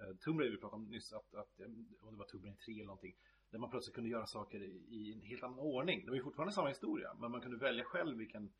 eh, 0.05 0.15
Tomb 0.15 0.39
Raider 0.39 0.55
vi 0.55 0.62
pratade 0.62 0.82
om 0.82 0.89
nyss, 0.89 1.13
att, 1.13 1.36
att 1.36 1.60
eh, 1.60 1.65
om 2.01 2.12
det 2.12 2.17
var 2.17 2.25
Tomb 2.25 2.43
Raider 2.43 2.60
3 2.65 2.74
eller 2.74 2.86
någonting. 2.86 3.15
Där 3.50 3.60
man 3.60 3.70
plötsligt 3.70 3.96
kunde 3.96 4.10
göra 4.10 4.25
saker 4.25 4.63
i, 4.63 4.86
i 4.89 5.13
en 5.13 5.22
helt 5.22 5.43
annan 5.43 5.60
ordning. 5.60 6.05
Det 6.05 6.12
var 6.12 6.17
ju 6.17 6.24
fortfarande 6.24 6.53
samma 6.53 6.70
historia, 6.70 7.13
men 7.20 7.32
man 7.32 7.41
kunde 7.41 7.58
välja 7.58 7.84
själv 7.84 8.17
vilken, 8.17 8.53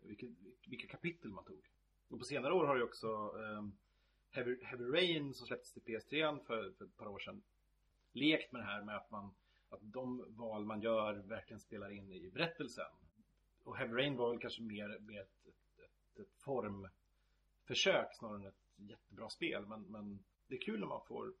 vilken, 0.00 0.36
vilka 0.66 0.88
kapitel 0.88 1.30
man 1.30 1.44
tog. 1.44 1.70
Och 2.08 2.18
på 2.18 2.24
senare 2.24 2.54
år 2.54 2.66
har 2.66 2.76
ju 2.76 2.82
också 2.82 3.06
eh, 3.38 3.68
Heavy, 4.30 4.62
Heavy 4.62 4.84
Rain 4.84 5.34
som 5.34 5.46
släpptes 5.46 5.72
till 5.72 5.82
PS3 5.82 6.44
för, 6.44 6.72
för 6.72 6.84
ett 6.84 6.96
par 6.96 7.06
år 7.06 7.18
sedan 7.18 7.42
lekt 8.12 8.52
med 8.52 8.60
det 8.60 8.66
här 8.66 8.82
med 8.82 8.96
att 8.96 9.10
man 9.10 9.34
att 9.68 9.80
de 9.82 10.24
val 10.28 10.64
man 10.64 10.80
gör 10.80 11.14
verkligen 11.14 11.60
spelar 11.60 11.90
in 11.90 12.12
i 12.12 12.30
berättelsen. 12.30 12.84
Och 13.64 13.76
Heavy 13.76 13.94
Rain 13.94 14.16
var 14.16 14.30
väl 14.30 14.40
kanske 14.40 14.62
mer, 14.62 14.98
mer 14.98 15.20
ett, 15.20 15.46
ett, 15.46 15.78
ett, 15.84 16.20
ett 16.20 16.34
formförsök 16.34 18.14
snarare 18.14 18.36
än 18.36 18.46
ett 18.46 18.64
jättebra 18.76 19.28
spel. 19.28 19.66
Men, 19.66 19.82
men 19.82 20.24
det 20.46 20.54
är 20.54 20.60
kul 20.60 20.80
när 20.80 20.86
man 20.86 21.04
får 21.06 21.34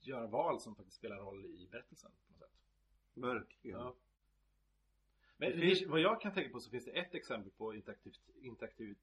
göra 0.00 0.26
val 0.26 0.60
som 0.60 0.74
faktiskt 0.74 0.96
spelar 0.96 1.16
roll 1.16 1.46
i 1.46 1.68
berättelsen. 1.70 2.10
På 2.26 2.32
något 2.32 2.38
sätt. 2.38 2.50
verkligen. 3.14 3.80
Ja. 3.80 3.94
Men 5.36 5.52
finns, 5.52 5.86
vad 5.86 6.00
jag 6.00 6.20
kan 6.20 6.34
tänka 6.34 6.50
på 6.50 6.60
så 6.60 6.70
finns 6.70 6.84
det 6.84 6.90
ett 6.90 7.14
exempel 7.14 7.52
på 7.52 7.74
interaktivt, 7.74 8.20
interaktiv, 8.42 8.96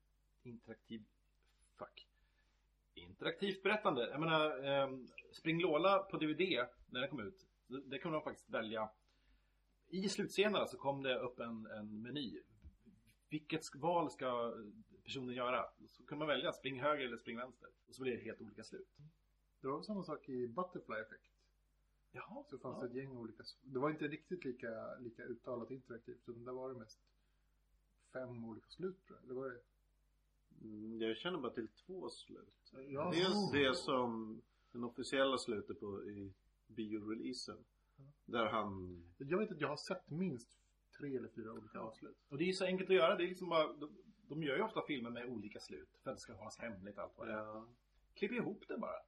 interaktiv, 0.43 1.03
fuck. 1.77 2.07
Interaktivt 2.93 3.63
berättande. 3.63 4.09
Jag 4.09 4.19
menar, 4.19 4.63
eh, 4.63 4.98
Spring 5.31 5.62
Lola 5.62 6.00
på 6.00 6.17
DVD, 6.17 6.65
när 6.89 7.00
den 7.00 7.09
kom 7.09 7.19
ut, 7.19 7.48
det, 7.67 8.00
kunde 8.00 8.15
man 8.15 8.24
faktiskt 8.24 8.50
välja. 8.50 8.89
I 9.88 10.09
slutscenerna 10.09 10.67
så 10.67 10.77
kom 10.77 11.03
det 11.03 11.19
upp 11.19 11.39
en, 11.39 11.65
en 11.65 12.01
meny. 12.01 12.41
Vilket 13.29 13.75
val 13.75 14.12
ska 14.12 14.53
personen 15.03 15.36
göra? 15.36 15.65
Så 15.88 16.05
kunde 16.05 16.25
man 16.25 16.27
välja 16.27 16.53
spring 16.53 16.81
höger 16.81 17.05
eller 17.05 17.17
spring 17.17 17.38
vänster. 17.38 17.69
Och 17.88 17.95
så 17.95 18.01
blev 18.01 18.17
det 18.17 18.24
helt 18.24 18.42
olika 18.42 18.63
slut. 18.63 18.87
Det 19.61 19.68
var 19.68 19.81
samma 19.81 20.03
sak 20.03 20.29
i 20.29 20.48
Butterfly 20.48 20.96
Effect. 20.96 21.28
Jaha, 22.11 22.43
Så 22.50 22.57
fanns 22.57 22.77
ja. 22.77 22.81
det 22.81 22.87
ett 22.89 22.95
gäng 22.95 23.17
olika. 23.17 23.43
Det 23.61 23.79
var 23.79 23.89
inte 23.89 24.07
riktigt 24.07 24.45
lika, 24.45 24.95
lika 25.00 25.24
uttalat 25.24 25.72
interaktivt. 25.72 26.29
Utan 26.29 26.45
där 26.45 26.51
var 26.51 26.74
det 26.74 26.79
mest 26.79 27.00
fem 28.13 28.45
olika 28.45 28.69
slut 28.69 29.05
tror 29.05 29.17
jag. 29.17 29.24
Eller 29.25 29.41
var 29.41 29.50
det? 29.50 29.59
Mm, 30.61 31.01
Jag 31.01 31.17
känner 31.17 31.37
bara 31.37 31.53
till 31.53 31.67
två 31.67 32.09
slut. 32.09 32.74
Ja. 32.87 33.11
Dels 33.13 33.51
det 33.51 33.75
som 33.75 34.41
den 34.72 34.83
officiella 34.83 35.37
slutet 35.37 35.79
på 35.79 36.03
i 36.03 36.33
bioreleasen. 36.67 37.57
Där 38.25 38.45
han... 38.45 39.03
Jag 39.17 39.37
vet 39.37 39.51
att 39.51 39.61
jag 39.61 39.67
har 39.67 39.77
sett 39.77 40.09
minst 40.09 40.57
tre 40.98 41.17
eller 41.17 41.27
fyra 41.29 41.53
olika 41.53 41.79
avslut. 41.79 42.17
Och 42.29 42.37
det 42.37 42.43
är 42.43 42.48
ju 42.48 42.53
så 42.53 42.65
enkelt 42.65 42.89
att 42.89 42.95
göra. 42.95 43.15
Det 43.15 43.24
är 43.24 43.27
liksom 43.27 43.50
bara, 43.50 43.74
de, 43.74 43.89
de 44.27 44.43
gör 44.43 44.55
ju 44.55 44.63
ofta 44.63 44.81
filmer 44.87 45.09
med 45.09 45.25
olika 45.29 45.59
slut. 45.59 45.89
För 46.03 46.11
att 46.11 46.17
det 46.17 46.22
ska 46.22 46.33
hållas 46.33 46.57
hemligt 46.57 46.98
allt 46.98 47.17
vad 47.17 47.27
det 47.27 47.33
är. 47.33 47.37
Ja. 47.37 47.65
Klipp 48.13 48.31
ihop 48.31 48.63
det 48.67 48.77
bara. 48.77 49.00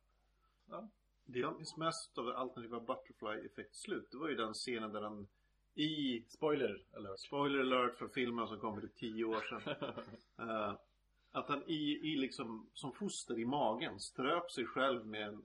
Ja. 0.70 0.90
Det 1.26 1.40
jag 1.40 1.56
minns 1.56 1.78
mest 1.78 2.18
av 2.18 2.28
alternativa 2.28 2.80
Butterfly 2.80 3.46
effektslut 3.46 4.12
det 4.12 4.18
var 4.18 4.30
ju 4.30 4.36
den 4.36 4.54
scenen 4.54 4.92
där 4.92 5.02
han 5.02 5.28
i 5.74 6.26
Spoiler 6.28 6.86
alert. 6.96 7.20
Spoiler 7.20 7.60
alert 7.60 7.98
för 7.98 8.08
filmen 8.08 8.48
som 8.48 8.60
kom 8.60 8.82
för 8.82 8.88
tio 8.88 9.26
år 9.26 9.42
sedan. 9.42 9.76
Eh, 10.50 10.74
att 11.32 11.50
han 11.50 11.64
i, 11.68 12.12
i 12.14 12.16
liksom, 12.18 12.70
som 12.74 12.92
foster 12.92 13.40
i 13.40 13.46
magen 13.46 14.00
ströp 14.00 14.52
sig 14.52 14.66
själv 14.66 15.06
med, 15.08 15.42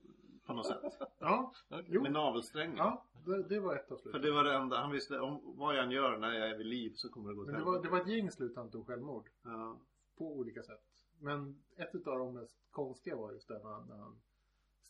på 0.47 0.53
något 0.53 0.67
sätt. 0.67 0.99
Ja, 1.19 1.53
jo. 1.87 2.03
Med 2.03 2.13
navelsträngen. 2.13 2.77
Ja, 2.77 3.05
det, 3.27 3.43
det 3.43 3.61
var 3.61 3.77
ett 3.77 3.87
För 3.89 3.95
avslut. 3.95 4.23
det 4.23 4.31
var 4.31 4.45
det 4.45 4.55
enda, 4.55 4.77
han 4.77 4.91
visste 4.91 5.21
om 5.21 5.41
vad 5.45 5.77
jag 5.77 5.85
än 5.85 5.91
gör 5.91 6.19
när 6.19 6.33
jag 6.33 6.51
är 6.51 6.57
vid 6.59 6.67
liv 6.67 6.93
så 6.95 7.09
kommer 7.09 7.29
det 7.29 7.35
gå 7.35 7.43
Men 7.43 7.55
till 7.55 7.59
det 7.59 7.71
var, 7.71 7.83
det 7.83 7.89
var 7.89 8.01
ett 8.01 8.09
gäng 8.09 8.31
slut 8.31 8.57
han 8.57 8.71
tog 8.71 8.87
självmord. 8.87 9.31
Ja. 9.43 9.79
På 10.19 10.33
olika 10.33 10.63
sätt. 10.63 10.85
Men 11.21 11.63
ett 11.77 12.07
av 12.07 12.19
de 12.19 12.35
mest 12.35 12.59
konstiga 12.71 13.17
var 13.17 13.33
just 13.33 13.49
det 13.49 13.59
när 13.59 13.71
han, 13.71 13.89
när 13.89 13.97
han 13.97 14.17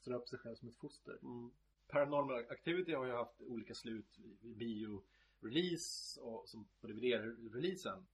ströp 0.07 0.29
sig 0.29 0.39
själv 0.39 0.55
som 0.55 0.69
ett 0.69 0.77
foster. 0.77 1.19
Mm. 1.23 1.51
Paranormal 1.89 2.45
Activity 2.51 2.93
har 2.95 3.07
ju 3.07 3.13
haft 3.13 3.43
olika 3.43 3.75
slut 3.75 4.19
i 4.19 4.55
bio-release 4.55 6.21
och 6.21 6.49
som 6.49 6.69
på 6.81 6.87
DVD-releasen. 6.87 8.07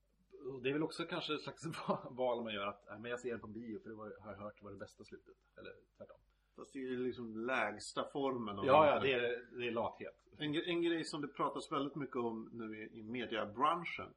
Och 0.52 0.62
det 0.62 0.68
är 0.68 0.72
väl 0.72 0.82
också 0.82 1.04
kanske 1.04 1.34
ett 1.34 1.42
slags 1.42 1.64
val 2.10 2.44
man 2.44 2.54
gör 2.54 2.66
att 2.66 2.88
äh, 2.88 2.98
men 2.98 3.10
jag 3.10 3.20
ser 3.20 3.30
den 3.30 3.40
på 3.40 3.46
bio 3.46 3.78
för 3.80 3.88
det 3.88 3.94
var, 3.94 4.16
har 4.20 4.32
jag 4.32 4.38
hört 4.38 4.62
var 4.62 4.70
det 4.70 4.76
bästa 4.76 5.04
slutet. 5.04 5.34
Eller 5.58 5.72
tvärtom. 5.96 6.16
Fast 6.56 6.72
det 6.72 6.78
är 6.78 6.82
ju 6.82 7.06
liksom 7.06 7.46
lägsta 7.46 8.04
formen 8.12 8.58
av 8.58 8.66
Ja, 8.66 8.86
ja, 8.86 9.00
det 9.00 9.12
är, 9.12 9.58
det 9.58 9.66
är 9.66 9.72
lathet. 9.72 10.28
En, 10.38 10.54
en 10.54 10.82
grej 10.82 11.04
som 11.04 11.20
det 11.20 11.28
pratas 11.28 11.72
väldigt 11.72 11.94
mycket 11.94 12.16
om 12.16 12.50
nu 12.52 12.82
i, 12.82 12.98
i 12.98 13.02
mediabranschen 13.02 14.14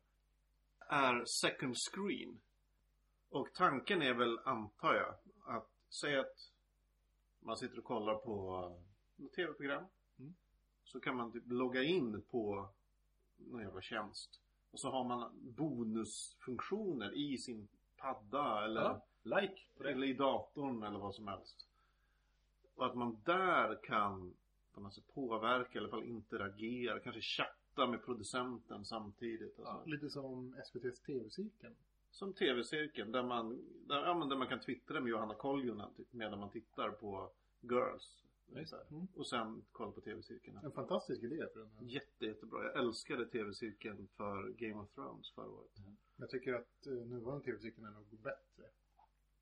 är 0.80 1.26
second 1.26 1.76
screen. 1.78 2.40
Och 3.30 3.54
tanken 3.54 4.02
är 4.02 4.14
väl, 4.14 4.40
antar 4.46 4.94
jag, 4.94 5.16
att 5.56 5.70
säga 5.90 6.22
att 6.22 6.55
man 7.46 7.58
sitter 7.58 7.78
och 7.78 7.84
kollar 7.84 8.16
på 8.16 8.72
något 9.16 9.34
tv-program. 9.34 9.84
Mm. 10.20 10.36
Så 10.84 11.00
kan 11.00 11.16
man 11.16 11.32
typ 11.32 11.44
logga 11.52 11.84
in 11.84 12.22
på 12.22 12.70
någon 13.38 13.62
jävla 13.62 13.82
tjänst. 13.82 14.42
Och 14.72 14.80
så 14.80 14.92
har 14.92 15.04
man 15.04 15.32
bonusfunktioner 15.42 17.18
i 17.18 17.38
sin 17.38 17.68
padda 17.98 18.66
eller, 18.66 18.82
Ja, 18.82 19.06
like 19.24 19.90
eller 19.90 20.08
i 20.08 20.14
datorn 20.14 20.84
eller 20.84 21.00
vad 21.00 21.16
som 21.16 21.28
helst. 21.28 21.68
Och 22.76 22.86
att 22.86 22.96
man 22.96 23.22
där 23.26 23.80
kan 23.84 24.34
på 24.74 24.82
något 24.82 24.94
sätt 24.94 25.14
påverka, 25.14 25.80
eller 25.80 25.88
i 25.88 25.92
alla 25.92 26.02
fall 26.02 26.10
interagera, 26.10 27.00
kanske 27.00 27.22
chatta 27.22 27.88
med 27.88 28.06
producenten 28.06 28.86
samtidigt. 28.86 29.56
Ja. 29.58 29.84
Lite 29.86 30.10
som 30.10 30.56
SVT's 30.56 31.06
TV-cirkeln. 31.06 31.76
Som 32.15 32.34
tv-cirkeln 32.34 33.12
där 33.12 33.23
man, 33.23 33.62
där, 33.88 34.06
ja, 34.06 34.13
men 34.13 34.30
där 34.30 34.36
man 34.36 34.47
kan 34.47 34.60
twittra 34.60 34.99
med 34.99 35.10
Johanna 35.10 35.36
Koljonen 35.36 35.93
typ, 35.93 36.13
medan 36.13 36.39
man 36.39 36.49
tittar 36.49 36.89
på 36.89 37.32
Girls. 37.62 38.23
Mm. 38.89 39.08
Och 39.15 39.28
sen 39.28 39.65
kolla 39.71 39.91
på 39.91 40.01
tv-cirkeln. 40.01 40.58
En 40.63 40.71
fantastisk 40.71 41.23
idé 41.23 41.47
för 41.54 41.60
den 41.60 41.71
här. 41.71 41.84
Jätte, 41.84 42.25
jättebra. 42.25 42.63
Jag 42.63 42.78
älskade 42.84 43.25
tv-cirkeln 43.25 44.08
för 44.17 44.49
Game 44.49 44.82
of 44.82 44.89
Thrones 44.91 45.32
förra 45.32 45.49
året. 45.49 45.71
Jag 46.15 46.30
tycker 46.30 46.54
att 46.54 46.88
eh, 46.88 46.93
nuvarande 46.93 47.45
TV-cirkeln 47.45 47.86
är 47.86 47.91
nog 47.91 48.19
bättre. 48.21 48.63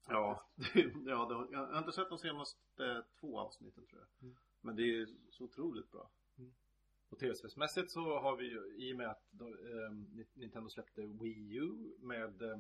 Ja, 0.08 0.50
det, 0.56 0.82
ja 1.06 1.48
det, 1.50 1.56
jag 1.56 1.66
har 1.68 1.80
inte 1.80 1.92
sett 1.92 2.10
de 2.10 2.18
senaste 2.18 3.04
två 3.20 3.40
avsnitten 3.40 3.86
tror 3.86 4.02
jag. 4.02 4.28
Mm. 4.28 4.36
Men 4.62 4.76
det 4.76 4.84
är 4.84 5.08
så 5.30 5.44
otroligt 5.44 5.92
bra. 5.92 6.10
Och 7.14 7.20
tv-spelsmässigt 7.20 7.92
så 7.92 8.20
har 8.20 8.36
vi 8.36 8.46
ju, 8.46 8.76
i 8.78 8.94
och 8.94 8.98
med 8.98 9.10
att 9.10 9.28
de, 9.32 9.48
eh, 9.48 10.24
Nintendo 10.34 10.70
släppte 10.70 11.02
Wii 11.02 11.56
U 11.56 11.96
med 12.00 12.42
eh, 12.42 12.58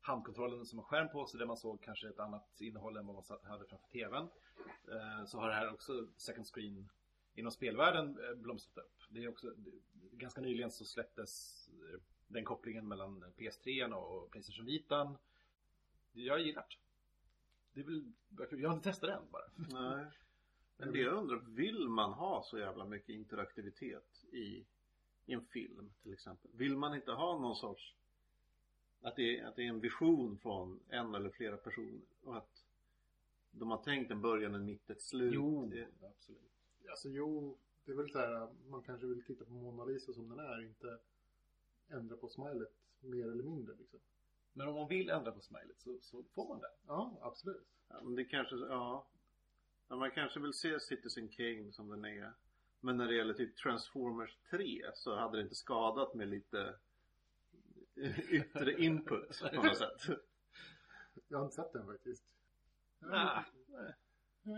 handkontrollen 0.00 0.66
som 0.66 0.78
har 0.78 0.86
skärm 0.86 1.08
på 1.08 1.26
sig 1.26 1.38
där 1.38 1.46
man 1.46 1.56
såg 1.56 1.82
kanske 1.82 2.08
ett 2.08 2.18
annat 2.18 2.60
innehåll 2.60 2.96
än 2.96 3.06
vad 3.06 3.14
man 3.14 3.38
hade 3.42 3.66
framför 3.66 3.88
TVn. 3.88 4.28
Eh, 4.92 5.24
så 5.26 5.38
har 5.38 5.48
det 5.48 5.54
här 5.54 5.72
också 5.72 6.08
second 6.16 6.46
screen 6.46 6.88
inom 7.34 7.52
spelvärlden 7.52 8.18
eh, 8.24 8.34
blomstrat 8.34 8.84
upp. 8.84 9.02
Det 9.08 9.24
är 9.24 9.28
också, 9.28 9.50
det, 9.50 9.70
ganska 10.12 10.40
nyligen 10.40 10.70
så 10.70 10.84
släpptes 10.84 11.64
eh, 11.68 12.00
den 12.26 12.44
kopplingen 12.44 12.88
mellan 12.88 13.24
PS3 13.24 13.92
och 13.92 14.30
Playstation 14.30 14.66
Vitan. 14.66 15.16
Jag 16.12 16.40
gillar 16.40 16.66
det. 16.68 16.76
Det 17.72 17.80
är 17.80 17.84
väl, 17.84 18.12
jag 18.62 18.68
har 18.68 18.76
inte 18.76 18.90
testat 18.90 19.10
den 19.10 19.30
bara. 19.30 19.50
Nej. 19.56 20.06
Men 20.76 20.92
det 20.92 20.98
jag 20.98 21.14
undrar, 21.14 21.36
vill 21.36 21.88
man 21.88 22.12
ha 22.12 22.42
så 22.42 22.58
jävla 22.58 22.84
mycket 22.84 23.08
interaktivitet 23.08 24.24
i, 24.32 24.64
i 25.26 25.32
en 25.32 25.44
film 25.44 25.92
till 26.02 26.12
exempel? 26.12 26.50
Vill 26.54 26.76
man 26.76 26.94
inte 26.94 27.12
ha 27.12 27.38
någon 27.38 27.56
sorts 27.56 27.94
att 29.00 29.16
det, 29.16 29.38
är, 29.38 29.46
att 29.46 29.56
det 29.56 29.62
är 29.62 29.68
en 29.68 29.80
vision 29.80 30.38
från 30.38 30.80
en 30.88 31.14
eller 31.14 31.30
flera 31.30 31.56
personer 31.56 32.00
och 32.22 32.36
att 32.36 32.64
de 33.50 33.70
har 33.70 33.82
tänkt 33.82 34.10
en 34.10 34.20
början, 34.20 34.54
en 34.54 34.64
mitt, 34.64 34.90
ett 34.90 35.02
slut. 35.02 35.34
Jo, 35.34 35.66
Det, 35.66 35.86
absolut. 36.02 36.40
Alltså 36.90 37.08
jo, 37.08 37.58
det 37.84 37.92
är 37.92 37.96
väl 37.96 38.10
så 38.10 38.18
här, 38.18 38.48
man 38.68 38.82
kanske 38.82 39.06
vill 39.06 39.24
titta 39.24 39.44
på 39.44 39.50
Mona 39.50 39.84
Lisa 39.84 40.12
som 40.12 40.28
den 40.28 40.38
är, 40.38 40.62
inte 40.62 40.98
ändra 41.88 42.16
på 42.16 42.28
smilet 42.28 42.72
mer 43.00 43.30
eller 43.30 43.42
mindre 43.42 43.74
liksom. 43.78 44.00
Men 44.52 44.68
om 44.68 44.74
man 44.74 44.88
vill 44.88 45.10
ändra 45.10 45.32
på 45.32 45.40
smilet 45.40 45.80
så, 45.80 45.98
så 46.00 46.22
får 46.22 46.48
man 46.48 46.60
det. 46.60 46.70
Ja, 46.86 47.18
absolut. 47.20 47.66
ja, 47.88 48.02
men 48.02 48.14
det 48.14 48.24
kanske, 48.24 48.56
ja. 48.56 49.06
Ja. 49.88 49.96
Man 49.96 50.10
kanske 50.10 50.40
vill 50.40 50.52
se 50.52 50.80
Citizen 50.80 51.28
Kane 51.28 51.72
som 51.72 51.88
den 51.88 52.04
är. 52.04 52.32
Men 52.80 52.96
när 52.96 53.06
det 53.06 53.14
gäller 53.14 53.34
typ 53.34 53.56
Transformers 53.56 54.36
3 54.50 54.82
så 54.94 55.16
hade 55.16 55.36
det 55.36 55.42
inte 55.42 55.54
skadat 55.54 56.14
med 56.14 56.28
lite 56.28 56.74
yttre 58.30 58.72
input 58.82 59.40
på 59.54 59.62
något 59.62 59.78
sätt. 59.78 60.18
Jag 61.28 61.38
har 61.38 61.44
inte 61.44 61.56
sett 61.56 61.72
den 61.72 61.86
faktiskt. 61.86 62.24
Ah, 63.10 63.42
nej. 63.66 63.94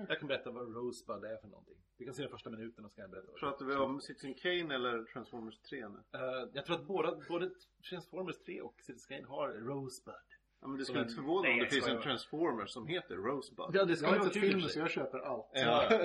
Jag 0.09 0.19
kan 0.19 0.29
berätta 0.29 0.51
vad 0.51 0.75
Rosebud 0.75 1.25
är 1.25 1.37
för 1.37 1.49
någonting. 1.49 1.77
Vi 1.97 2.05
kan 2.05 2.15
se 2.15 2.23
den 2.23 2.31
första 2.31 2.51
minuten 2.51 2.85
och 2.85 2.91
så 2.91 2.95
kan 2.95 3.03
jag 3.03 3.11
berätta 3.11 3.29
vad. 3.31 3.41
Pratar 3.41 3.65
vi 3.67 3.75
om 3.75 4.01
Citizen 4.01 4.35
Kane 4.35 4.75
eller 4.75 5.05
Transformers 5.05 5.59
3 5.59 5.89
nu? 5.89 5.99
Eh, 6.13 6.49
jag 6.53 6.67
tror 6.67 6.77
att 6.77 6.87
båda, 6.87 7.21
både 7.29 7.51
Transformers 7.89 8.39
3 8.39 8.61
och 8.61 8.81
Citizen 8.83 9.17
Kane 9.17 9.29
har 9.29 9.49
Rosebud. 9.49 10.15
Ja, 10.61 10.69
men 10.69 10.79
det 10.79 10.85
skulle 10.85 11.03
inte 11.03 11.15
förvåna 11.15 11.49
om 11.49 11.57
det 11.57 11.63
jag 11.63 11.71
finns 11.71 11.87
en 11.87 11.89
skojar. 11.89 12.03
Transformers 12.03 12.71
som 12.71 12.87
heter 12.87 13.17
Rosebud. 13.17 13.67
Ja, 13.73 13.85
det 13.85 13.91
Jag 13.91 13.99
ska 13.99 14.07
har 14.07 14.17
vara 14.17 14.27
inte 14.27 14.41
filmen 14.41 14.69
så 14.69 14.79
jag 14.79 14.91
köper 14.91 15.19
allt. 15.19 15.51
Ja. 15.53 16.01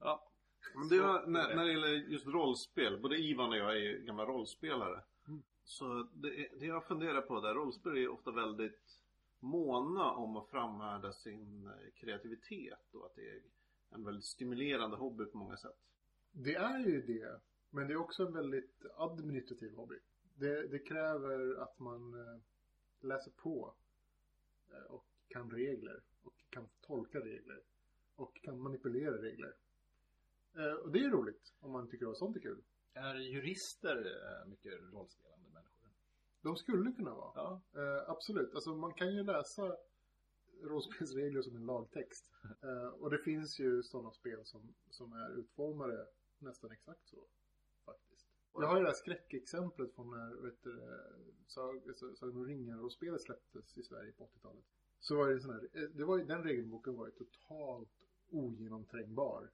ja. 0.00 0.24
Men 0.74 0.88
det 0.88 1.00
var, 1.00 1.26
när, 1.26 1.54
när 1.54 1.64
det 1.64 1.72
gäller 1.72 1.88
just 1.88 2.26
rollspel, 2.26 3.00
både 3.00 3.16
Ivan 3.16 3.50
och 3.50 3.56
jag 3.56 3.70
är 3.70 3.80
ju 3.80 4.04
gamla 4.04 4.24
rollspelare. 4.24 5.02
Mm. 5.28 5.42
Så 5.64 6.08
det, 6.12 6.48
det 6.58 6.66
jag 6.66 6.86
funderar 6.86 7.20
på 7.20 7.40
där, 7.40 7.54
rollspel 7.54 7.92
är 7.92 8.00
ju 8.00 8.08
ofta 8.08 8.30
väldigt 8.30 8.98
måna 9.40 10.10
om 10.12 10.36
att 10.36 10.48
framhärda 10.48 11.12
sin 11.12 11.66
eh, 11.66 11.72
kreativitet 11.94 12.94
och 12.94 13.06
att 13.06 13.14
det 13.14 13.28
är 13.28 13.40
en 13.90 14.04
väldigt 14.04 14.24
stimulerande 14.24 14.96
hobby 14.96 15.24
på 15.24 15.38
många 15.38 15.56
sätt. 15.56 15.76
Det 16.32 16.54
är 16.54 16.78
ju 16.78 17.02
det. 17.02 17.40
Men 17.70 17.88
det 17.88 17.92
är 17.92 17.96
också 17.96 18.26
en 18.26 18.32
väldigt 18.32 18.82
administrativ 18.96 19.74
hobby. 19.74 19.98
Det, 20.34 20.68
det 20.68 20.78
kräver 20.78 21.62
att 21.62 21.78
man 21.78 22.14
eh, 22.14 22.40
läser 23.00 23.30
på 23.30 23.74
eh, 24.70 24.82
och 24.82 25.04
kan 25.28 25.50
regler 25.50 26.02
och 26.22 26.34
kan 26.50 26.68
tolka 26.80 27.18
regler 27.18 27.62
och 28.16 28.40
kan 28.42 28.60
manipulera 28.60 29.22
regler. 29.22 29.54
Eh, 30.54 30.72
och 30.72 30.92
det 30.92 31.04
är 31.04 31.10
roligt 31.10 31.54
om 31.60 31.72
man 31.72 31.88
tycker 31.88 32.10
att 32.10 32.16
sånt 32.16 32.36
är 32.36 32.40
kul. 32.40 32.62
Är 32.92 33.14
jurister 33.14 33.96
eh, 33.96 34.48
mycket 34.48 34.72
rollspelande 34.92 35.48
människor? 35.48 35.88
De 36.42 36.56
skulle 36.56 36.92
kunna 36.92 37.14
vara. 37.14 37.32
Ja. 37.34 37.62
Absolut. 38.06 38.54
Alltså 38.54 38.74
man 38.74 38.94
kan 38.94 39.14
ju 39.14 39.24
läsa 39.24 39.76
rollspelsregler 40.62 41.42
som 41.42 41.56
en 41.56 41.66
lagtext. 41.66 42.32
Och 42.98 43.10
det 43.10 43.18
finns 43.18 43.60
ju 43.60 43.82
sådana 43.82 44.10
spel 44.10 44.44
som, 44.44 44.74
som 44.90 45.12
är 45.12 45.38
utformade 45.38 46.06
nästan 46.38 46.70
exakt 46.70 47.08
så. 47.08 47.26
Jag 48.54 48.66
har 48.66 48.76
ju 48.76 48.82
det 48.82 48.88
här 48.88 48.94
skräckexemplet 48.94 49.94
från 49.94 50.10
när 50.10 50.30
du, 50.62 51.88
alltså, 51.88 52.14
Sagan 52.16 52.36
om 52.36 52.46
ringen 52.46 52.80
och 52.80 52.92
spelet 52.92 53.20
släpptes 53.22 53.78
i 53.78 53.82
Sverige 53.82 54.12
på 54.12 54.24
80-talet. 54.24 54.64
Så 55.00 55.16
var 55.16 55.28
det 55.28 55.40
sån 55.40 55.50
här, 55.50 55.68
eh, 55.72 55.82
det 55.82 56.04
var 56.04 56.18
den 56.18 56.42
regelboken 56.42 56.96
var 56.96 57.06
ju 57.06 57.12
totalt 57.12 58.06
ogenomträngbar. 58.30 59.50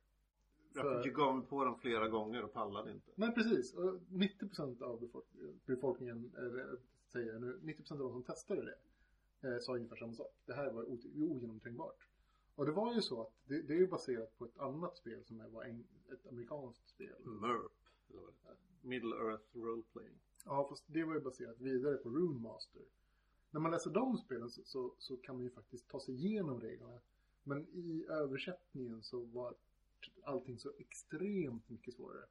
Jag 0.75 0.83
För- 0.85 1.03
fick 1.03 1.15
gav 1.15 1.37
mig 1.37 1.47
på 1.47 1.65
dem 1.65 1.79
flera 1.79 2.09
gånger 2.09 2.43
och 2.45 2.53
pallade 2.53 2.93
inte. 2.93 3.11
Nej 3.15 3.35
precis, 3.35 3.75
och 3.75 4.01
90% 4.09 4.83
av 4.83 5.01
befolk- 5.01 5.59
befolkningen, 5.67 6.33
eller 6.37 6.79
säger 7.09 7.33
jag 7.33 7.41
nu, 7.43 7.61
90% 7.63 7.93
av 7.93 7.99
de 7.99 8.13
som 8.13 8.23
testade 8.23 8.65
det 9.41 9.49
eh, 9.49 9.59
sa 9.59 9.75
ungefär 9.75 9.97
samma 9.97 10.13
sak. 10.15 10.35
Det 10.47 10.55
här 10.55 10.71
var 10.73 10.85
ogenomträngbart. 11.17 12.09
Och 12.55 12.67
det 12.67 12.73
var 12.73 12.95
ju 12.95 13.03
så 13.03 13.23
att 13.23 13.33
det, 13.45 13.63
det 13.63 13.75
är 13.75 13.79
ju 13.79 13.87
baserat 13.87 14.39
på 14.39 14.45
ett 14.45 14.59
annat 14.59 14.97
spel 14.97 15.25
som 15.25 15.53
var 15.53 15.65
en, 15.65 15.85
ett 16.13 16.27
amerikanskt 16.27 16.89
spel. 16.89 17.17
MERP, 17.25 17.73
Middle 18.85 19.17
Earth 19.17 19.57
Role 19.57 19.83
Playing. 19.93 20.19
Ja, 20.45 20.67
fast 20.69 20.85
det 20.87 21.05
var 21.05 21.15
ju 21.15 21.21
baserat 21.21 21.61
vidare 21.61 21.97
på 21.97 22.09
Rune 22.11 22.41
Master. 22.41 22.83
När 23.51 23.61
man 23.61 23.71
läser 23.71 23.91
de 23.91 24.19
spelen 24.19 24.51
så, 24.51 24.63
så, 24.65 24.95
så 24.99 25.17
kan 25.17 25.35
man 25.35 25.45
ju 25.45 25.51
faktiskt 25.51 25.89
ta 25.89 26.01
sig 26.01 26.15
igenom 26.15 26.61
reglerna. 26.61 27.01
Men 27.43 27.67
i 27.73 28.07
översättningen 28.09 29.03
så 29.03 29.21
var 29.25 29.55
allting 30.23 30.59
så 30.59 30.73
extremt 30.79 31.69
mycket 31.69 31.95
svårare. 31.95 32.25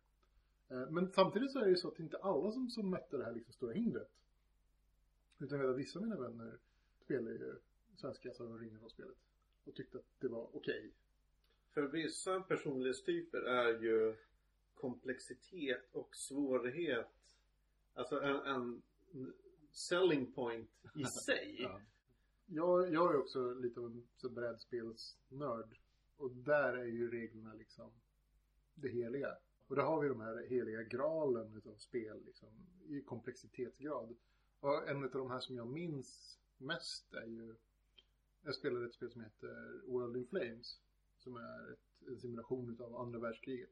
Eh, 0.69 0.89
Men 0.89 1.11
samtidigt 1.11 1.51
så 1.51 1.59
är 1.59 1.63
det 1.63 1.69
ju 1.69 1.75
så 1.75 1.87
att 1.87 1.95
det 1.95 2.03
inte 2.03 2.17
alla 2.17 2.51
som, 2.51 2.69
som 2.69 2.89
mötte 2.89 3.17
det 3.17 3.23
här 3.23 3.33
liksom 3.33 3.53
stora 3.53 3.73
hindret. 3.73 4.11
Utan 5.39 5.59
jag 5.59 5.67
vet 5.67 5.73
att 5.73 5.79
vissa 5.79 5.99
av 5.99 6.05
mina 6.05 6.19
vänner 6.19 6.57
spelar 7.05 7.31
ju 7.31 7.55
svenska 7.95 8.33
Sagan 8.33 8.51
om 8.51 8.59
ringen-spelet. 8.59 9.17
Och 9.65 9.75
tyckte 9.75 9.97
att 9.97 10.05
det 10.19 10.27
var 10.27 10.55
okej. 10.55 10.91
För 11.71 11.81
vissa 11.81 12.41
personlighetstyper 12.41 13.41
är 13.41 13.81
ju 13.83 14.15
komplexitet 14.83 15.89
och 15.91 16.15
svårighet 16.15 17.07
alltså 17.93 18.21
en, 18.21 18.35
en 18.35 18.81
selling 19.71 20.33
point 20.33 20.69
i 20.95 21.05
sig. 21.05 21.61
Ja. 21.61 21.81
Jag, 22.45 22.93
jag 22.93 23.13
är 23.13 23.17
också 23.17 23.53
lite 23.53 23.79
av 23.79 23.85
en 24.23 24.33
brädspelsnörd. 24.33 25.77
Och 26.17 26.31
där 26.31 26.73
är 26.73 26.85
ju 26.85 27.11
reglerna 27.11 27.53
liksom 27.53 27.91
det 28.73 28.89
heliga. 28.89 29.37
Och 29.67 29.75
där 29.75 29.83
har 29.83 30.01
vi 30.01 30.07
de 30.07 30.21
här 30.21 30.45
heliga 30.49 30.83
gralen 30.83 31.57
utav 31.57 31.75
spel 31.75 32.23
liksom, 32.25 32.49
i 32.87 33.01
komplexitetsgrad. 33.01 34.15
Och 34.59 34.89
en 34.89 35.03
av 35.03 35.09
de 35.09 35.31
här 35.31 35.39
som 35.39 35.55
jag 35.55 35.67
minns 35.67 36.39
mest 36.57 37.13
är 37.13 37.25
ju 37.25 37.55
jag 38.41 38.55
spelade 38.55 38.85
ett 38.85 38.93
spel 38.93 39.11
som 39.11 39.21
heter 39.21 39.81
World 39.87 40.17
in 40.17 40.27
Flames. 40.27 40.79
Som 41.17 41.35
är 41.35 41.71
ett, 41.71 42.07
en 42.07 42.19
simulation 42.19 42.73
utav 42.73 42.95
andra 42.95 43.19
världskriget. 43.19 43.69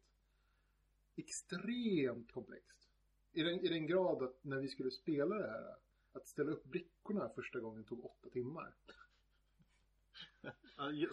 Extremt 1.16 2.32
komplext. 2.32 2.90
I 3.32 3.44
den, 3.44 3.60
I 3.60 3.68
den 3.68 3.88
grad 3.88 4.24
att 4.24 4.44
när 4.44 4.60
vi 4.60 4.68
skulle 4.68 4.92
spela 4.92 5.36
det 5.36 5.48
här 5.48 5.76
att 6.14 6.28
ställa 6.28 6.52
upp 6.52 6.64
brickorna 6.64 7.30
första 7.30 7.60
gången 7.60 7.84
tog 7.84 8.06
åtta 8.06 8.30
timmar. 8.30 8.74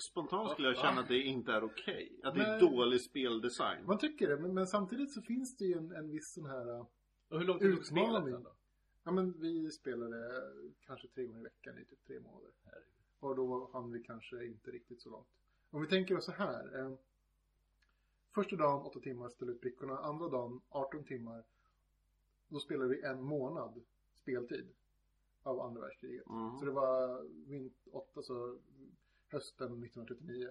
Spontant 0.00 0.50
skulle 0.50 0.68
jag 0.68 0.76
känna 0.76 1.00
att 1.00 1.08
det 1.08 1.22
inte 1.22 1.52
är 1.52 1.64
okej. 1.64 2.20
Att 2.22 2.34
det 2.34 2.42
är 2.42 2.50
Nej. 2.50 2.60
dålig 2.60 3.00
speldesign. 3.00 3.86
Man 3.86 3.98
tycker 3.98 4.28
det, 4.28 4.36
men, 4.36 4.54
men 4.54 4.66
samtidigt 4.66 5.12
så 5.12 5.22
finns 5.22 5.56
det 5.56 5.64
ju 5.64 5.74
en, 5.74 5.92
en 5.92 6.10
viss 6.10 6.32
sån 6.32 6.46
här... 6.46 6.86
Och 7.28 7.38
hur 7.38 7.44
långt 7.44 7.62
tog 7.62 7.86
spelet 7.86 8.24
sen 8.24 8.42
då? 8.42 8.54
Ja 9.04 9.12
men 9.12 9.40
vi 9.40 9.70
spelade 9.70 10.42
kanske 10.86 11.08
tre 11.08 11.26
gånger 11.26 11.40
i 11.40 11.42
veckan 11.42 11.78
i 11.78 11.84
typ 11.84 12.06
tre 12.06 12.20
månader. 12.20 12.50
Herregud. 12.64 12.92
Och 13.20 13.36
då 13.36 13.70
hann 13.72 13.92
vi 13.92 14.02
kanske 14.02 14.46
inte 14.46 14.70
riktigt 14.70 15.02
så 15.02 15.10
långt. 15.10 15.28
Om 15.70 15.82
vi 15.82 15.88
tänker 15.88 16.16
oss 16.16 16.24
så 16.24 16.32
här. 16.32 16.78
Eh, 16.78 16.92
första 18.38 18.56
dagen 18.56 18.82
8 18.82 19.00
timmar, 19.00 19.28
ställa 19.28 19.52
ut 19.52 19.60
brickorna. 19.60 19.98
Andra 19.98 20.28
dagen 20.28 20.60
18 20.68 21.04
timmar. 21.04 21.44
Då 22.48 22.58
spelade 22.58 22.88
vi 22.88 23.02
en 23.02 23.22
månad 23.22 23.84
speltid. 24.14 24.68
Av 25.42 25.60
andra 25.60 25.80
världskriget. 25.80 26.26
Mm. 26.26 26.58
Så 26.58 26.64
det 26.64 26.70
var 26.70 27.22
vint 27.48 27.76
8, 27.92 28.22
så 28.22 28.58
hösten 29.28 29.66
1939. 29.66 30.50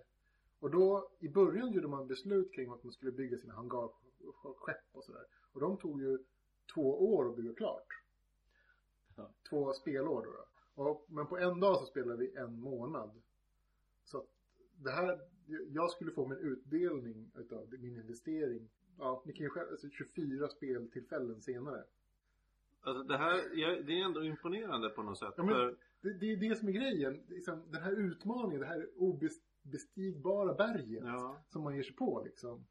Och 0.60 0.71
då 0.71 1.12
i 1.19 1.30
början 1.30 1.71
gjorde 1.71 1.88
man 1.88 2.08
beslut 2.08 2.54
kring 2.54 2.71
att 2.71 2.84
man 2.84 2.93
skulle 2.93 3.12
bygga 3.12 3.38
sina 3.38 3.54
hangarskepp 3.54 4.86
och 4.91 5.04
sådär. 5.04 5.26
Och 5.52 5.60
de 5.60 5.78
tog 5.78 6.02
ju 6.02 6.17
två 6.73 7.15
år 7.15 7.30
att 7.30 7.36
bygga 7.36 7.54
klart. 7.54 7.88
Ja. 9.15 9.32
Två 9.50 9.73
spelår 9.73 10.26
då. 10.26 10.32
då. 10.32 10.89
Och, 10.89 11.06
men 11.08 11.28
på 11.28 11.38
en 11.38 11.60
dag 11.60 11.80
så 11.80 11.86
spelade 11.86 12.17
vi 12.17 12.36
en 12.36 12.60
månad. 12.60 13.21
Så 14.04 14.17
att 14.17 14.28
det 14.76 14.91
här, 14.91 15.19
jag 15.70 15.92
skulle 15.92 16.12
få 16.12 16.28
min 16.28 16.38
utdelning 16.38 17.32
utav 17.36 17.68
min 17.80 17.98
investering. 18.00 18.70
Ja, 18.98 19.24
ni 19.26 19.34
kan 19.34 19.44
ju 19.44 19.50
själv, 19.50 19.70
alltså 19.72 19.90
24 19.90 20.48
speltillfällen 20.50 21.42
senare. 21.42 21.84
Alltså 22.82 23.04
det 23.04 23.18
här, 23.18 23.56
det 23.84 24.00
är 24.00 24.06
ändå 24.06 24.24
imponerande 24.24 24.90
på 24.90 25.04
något 25.04 25.18
sätt. 25.18 25.34
Ja, 25.38 25.44
men- 25.44 25.54
För 25.56 25.78
Det, 26.02 26.14
det 26.14 26.32
är 26.32 26.38
det 26.38 26.56
som 26.56 26.68
är 26.68 26.72
grejen. 26.72 27.24
Liksom, 27.28 27.72
den 27.72 27.82
här 27.82 27.92
utmaningen, 27.92 28.60
det 28.62 28.68
här 28.68 28.90
obestigbara 28.96 30.54
berget 30.54 31.04
Ja. 31.04 31.42
som 31.50 31.64
man 31.64 31.76
ger 31.76 31.84
sig 31.84 31.96
på 31.96 32.22
liksom. 32.26 32.66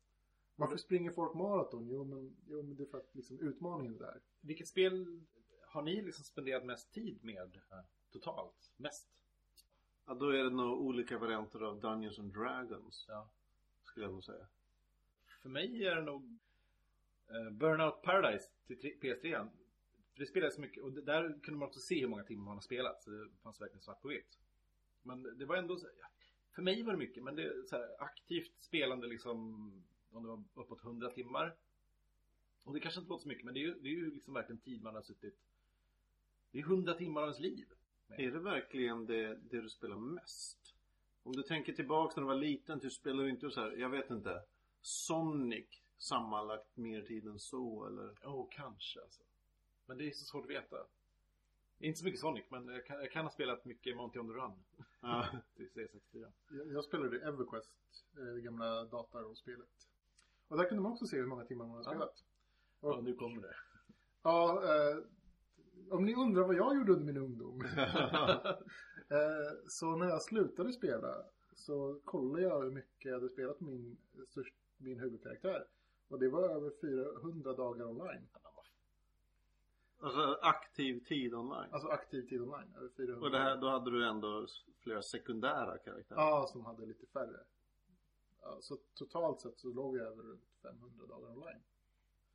Varför 0.56 0.76
springer 0.76 1.10
folk 1.10 1.34
maraton? 1.34 1.88
Jo 1.88 2.04
men, 2.04 2.36
jo, 2.48 2.62
men 2.62 2.76
det 2.76 2.82
är 2.82 2.86
för 2.86 2.98
att 2.98 3.14
liksom, 3.14 3.40
utmaningen 3.40 3.94
är 3.94 3.98
där. 3.98 4.20
Vilket 4.40 4.68
spel 4.68 5.20
har 5.66 5.82
ni 5.82 6.02
liksom 6.02 6.24
spenderat 6.24 6.64
mest 6.64 6.92
tid 6.92 7.18
med 7.24 7.56
eh, 7.70 7.78
totalt? 8.12 8.72
Mest? 8.76 9.08
Ja, 10.06 10.14
då 10.14 10.28
är 10.28 10.44
det 10.44 10.50
nog 10.50 10.80
olika 10.80 11.18
varianter 11.18 11.60
av 11.60 11.80
Dungeons 11.80 12.18
and 12.18 12.32
Dragons. 12.32 13.04
Ja. 13.08 13.28
Skulle 13.82 14.06
jag 14.06 14.12
nog 14.12 14.24
säga. 14.24 14.46
För 15.42 15.48
mig 15.48 15.84
är 15.84 15.96
det 15.96 16.02
nog 16.02 16.38
eh, 17.28 17.50
Burnout 17.50 18.02
Paradise 18.02 18.48
till 18.66 18.80
tre- 18.80 18.96
PS3. 19.00 19.48
För 20.12 20.20
det 20.20 20.26
spelades 20.26 20.58
mycket 20.58 20.82
och 20.82 20.92
där 20.92 21.40
kunde 21.42 21.58
man 21.58 21.68
också 21.68 21.80
se 21.80 22.00
hur 22.00 22.08
många 22.08 22.24
timmar 22.24 22.44
man 22.44 22.54
har 22.54 22.60
spelat. 22.62 23.02
Så 23.02 23.10
det 23.10 23.28
fanns 23.42 23.60
verkligen 23.60 23.82
svart 23.82 24.02
på 24.02 24.08
vitt. 24.08 24.38
Men 25.02 25.38
det 25.38 25.44
var 25.44 25.56
ändå 25.56 25.76
så, 25.76 25.86
ja, 26.00 26.06
För 26.54 26.62
mig 26.62 26.82
var 26.82 26.92
det 26.92 26.98
mycket 26.98 27.22
men 27.22 27.36
det 27.36 27.42
är 27.42 27.62
så 27.62 27.76
här, 27.76 28.02
aktivt 28.02 28.52
spelande 28.60 29.06
liksom 29.06 29.38
om 30.10 30.22
det 30.22 30.28
var 30.28 30.44
uppåt 30.54 30.84
100 30.84 31.10
timmar. 31.10 31.56
Och 32.64 32.74
det 32.74 32.80
kanske 32.80 33.00
inte 33.00 33.08
låter 33.10 33.22
så 33.22 33.28
mycket 33.28 33.44
men 33.44 33.54
det 33.54 33.60
är 33.60 33.62
ju, 33.62 33.74
det 33.74 33.88
är 33.88 33.92
ju 33.92 34.10
liksom 34.10 34.34
verkligen 34.34 34.60
tid 34.60 34.82
man 34.82 34.94
har 34.94 35.02
suttit 35.02 35.38
Det 36.50 36.58
är 36.58 36.62
100 36.62 36.94
timmar 36.94 37.20
av 37.22 37.26
ens 37.28 37.40
liv. 37.40 37.66
Är 38.08 38.30
det 38.30 38.38
verkligen 38.38 39.06
det, 39.06 39.34
det 39.34 39.60
du 39.60 39.68
spelar 39.68 39.96
mest? 39.96 40.74
Om 41.22 41.32
du 41.32 41.42
tänker 41.42 41.72
tillbaks 41.72 42.16
när 42.16 42.22
du 42.22 42.26
var 42.26 42.34
liten, 42.34 42.78
du 42.78 42.90
spelar 42.90 43.24
du 43.24 43.30
inte 43.30 43.50
så 43.50 43.60
här, 43.60 43.70
jag 43.72 43.88
vet 43.88 44.10
inte, 44.10 44.42
Sonic 44.80 45.66
sammanlagt 45.98 46.76
mer 46.76 47.02
tid 47.02 47.26
än 47.26 47.38
så 47.38 47.86
eller? 47.86 48.14
Åh, 48.24 48.34
oh, 48.34 48.48
kanske 48.50 49.00
alltså. 49.00 49.22
Men 49.86 49.98
det 49.98 50.06
är 50.06 50.10
så 50.10 50.24
svårt 50.24 50.44
att 50.44 50.50
veta. 50.50 50.76
Inte 51.78 51.98
så 51.98 52.04
mycket 52.04 52.20
Sonic, 52.20 52.44
men 52.50 52.68
jag 52.68 52.86
kan, 52.86 52.96
jag 53.00 53.12
kan 53.12 53.24
ha 53.24 53.32
spelat 53.32 53.64
mycket 53.64 53.96
Monty 53.96 54.18
on 54.18 54.26
the 54.28 54.32
Run. 54.34 54.52
Ja. 55.00 55.26
till 55.56 55.68
C64. 55.70 56.32
Jag, 56.50 56.72
jag 56.72 56.84
spelade 56.84 57.20
Everquest, 57.20 57.70
eh, 58.18 58.24
det 58.34 58.40
gamla 58.40 58.84
datarrollspelet. 58.84 59.88
Och 60.48 60.56
där 60.56 60.68
kunde 60.68 60.82
man 60.82 60.92
också 60.92 61.06
se 61.06 61.16
hur 61.16 61.26
många 61.26 61.44
timmar 61.44 61.66
man 61.66 61.76
har 61.76 61.82
Ja. 61.84 61.90
spelat. 61.90 62.24
Ja, 62.80 62.96
Och, 62.96 63.04
nu 63.04 63.14
kommer 63.14 63.42
det. 63.42 63.54
ja, 64.22 64.62
eh, 64.64 64.96
om 65.90 66.04
ni 66.04 66.14
undrar 66.14 66.42
vad 66.42 66.54
jag 66.54 66.76
gjorde 66.76 66.92
under 66.92 67.04
min 67.04 67.16
ungdom. 67.16 67.60
eh, 69.08 69.68
så 69.68 69.96
när 69.96 70.06
jag 70.06 70.22
slutade 70.22 70.72
spela 70.72 71.22
så 71.54 72.00
kollade 72.04 72.42
jag 72.42 72.62
hur 72.62 72.70
mycket 72.70 73.04
jag 73.04 73.14
hade 73.14 73.28
spelat 73.28 73.60
min, 73.60 73.96
störst, 74.28 74.54
min 74.76 75.00
huvudkaraktär. 75.00 75.66
Och 76.08 76.18
det 76.18 76.28
var 76.28 76.48
över 76.48 76.72
400 76.80 77.52
dagar 77.52 77.84
online. 77.84 78.28
Alltså 80.00 80.38
aktiv 80.42 81.04
tid 81.04 81.34
online. 81.34 81.72
Alltså 81.72 81.88
aktiv 81.88 82.28
tid 82.28 82.40
online. 82.40 82.74
Över 82.76 82.88
400 82.88 83.26
Och 83.26 83.30
det 83.30 83.38
här, 83.38 83.56
då 83.56 83.68
hade 83.68 83.90
du 83.90 84.08
ändå 84.08 84.46
flera 84.78 85.02
sekundära 85.02 85.78
karaktärer. 85.78 86.20
Ja, 86.20 86.46
som 86.52 86.64
hade 86.64 86.86
lite 86.86 87.06
färre. 87.06 87.40
Ja, 88.42 88.58
så 88.60 88.76
totalt 88.94 89.40
sett 89.40 89.58
så 89.58 89.68
låg 89.68 89.96
jag 89.96 90.06
över 90.06 90.22
runt 90.22 90.44
500 90.62 91.06
dagar 91.06 91.28
online. 91.28 91.62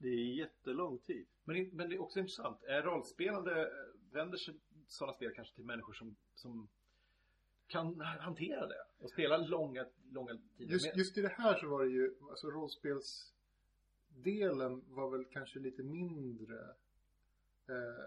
Det 0.01 0.07
är 0.07 0.33
jättelång 0.33 0.97
tid. 0.97 1.25
Men, 1.43 1.55
det- 1.55 1.73
men 1.73 1.89
det 1.89 1.95
är 1.95 2.01
också 2.01 2.19
intressant. 2.19 2.63
Är 2.63 2.81
rollspelande, 2.81 3.61
eh, 3.61 3.67
vänder 4.11 4.37
sig 4.37 4.53
sådana 4.87 5.13
spel 5.13 5.31
kanske 5.35 5.55
till 5.55 5.65
människor 5.65 5.93
som, 5.93 6.15
som 6.35 6.67
kan 7.67 7.99
hantera 8.01 8.67
det? 8.67 8.83
Och 8.99 9.09
spela 9.09 9.37
långa, 9.37 9.85
långa 10.11 10.37
tider 10.57 10.71
Just, 10.73 10.85
med? 10.85 10.97
just 10.97 11.17
i 11.17 11.21
det 11.21 11.27
här 11.27 11.59
så 11.59 11.67
var 11.69 11.83
det 11.83 11.89
ju, 11.91 12.15
alltså 12.29 12.47
rollspelsdelen 12.51 14.83
var 14.87 15.09
väl 15.11 15.25
kanske 15.25 15.59
lite 15.59 15.83
mindre 15.83 16.59
eh, 17.67 18.05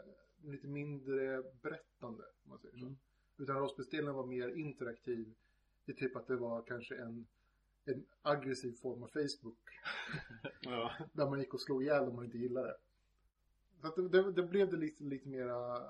lite 0.51 0.67
mindre 0.67 1.43
berättande 1.63 2.23
om 2.45 2.51
man 2.51 2.59
säger 2.59 2.77
så. 2.77 2.85
Mm. 2.85 2.97
Utan 3.39 3.57
rollspelsdelen 3.57 4.15
var 4.15 4.27
mer 4.27 4.49
interaktiv 4.49 5.35
i 5.87 5.93
typ 5.93 6.17
att 6.17 6.27
det 6.27 6.37
var 6.37 6.63
kanske 6.63 6.97
en, 6.97 7.27
en 7.85 8.07
aggressiv 8.23 8.73
form 8.73 9.03
av 9.03 9.09
Facebook 9.09 9.59
Ja. 10.61 10.93
där 11.13 11.31
man 11.31 11.39
gick 11.39 11.55
och 11.55 11.61
slog 11.61 11.83
ihjäl 11.83 12.09
om 12.09 12.17
man 12.17 12.25
inte 12.25 12.39
gillade 12.39 12.67
det. 12.69 12.77
Så 13.81 13.87
att 13.87 13.95
det, 13.97 14.09
det, 14.09 14.33
det 14.33 14.43
blev 14.43 14.71
det 14.71 14.77
lite, 14.77 15.05
lite 15.05 15.29
mera, 15.29 15.83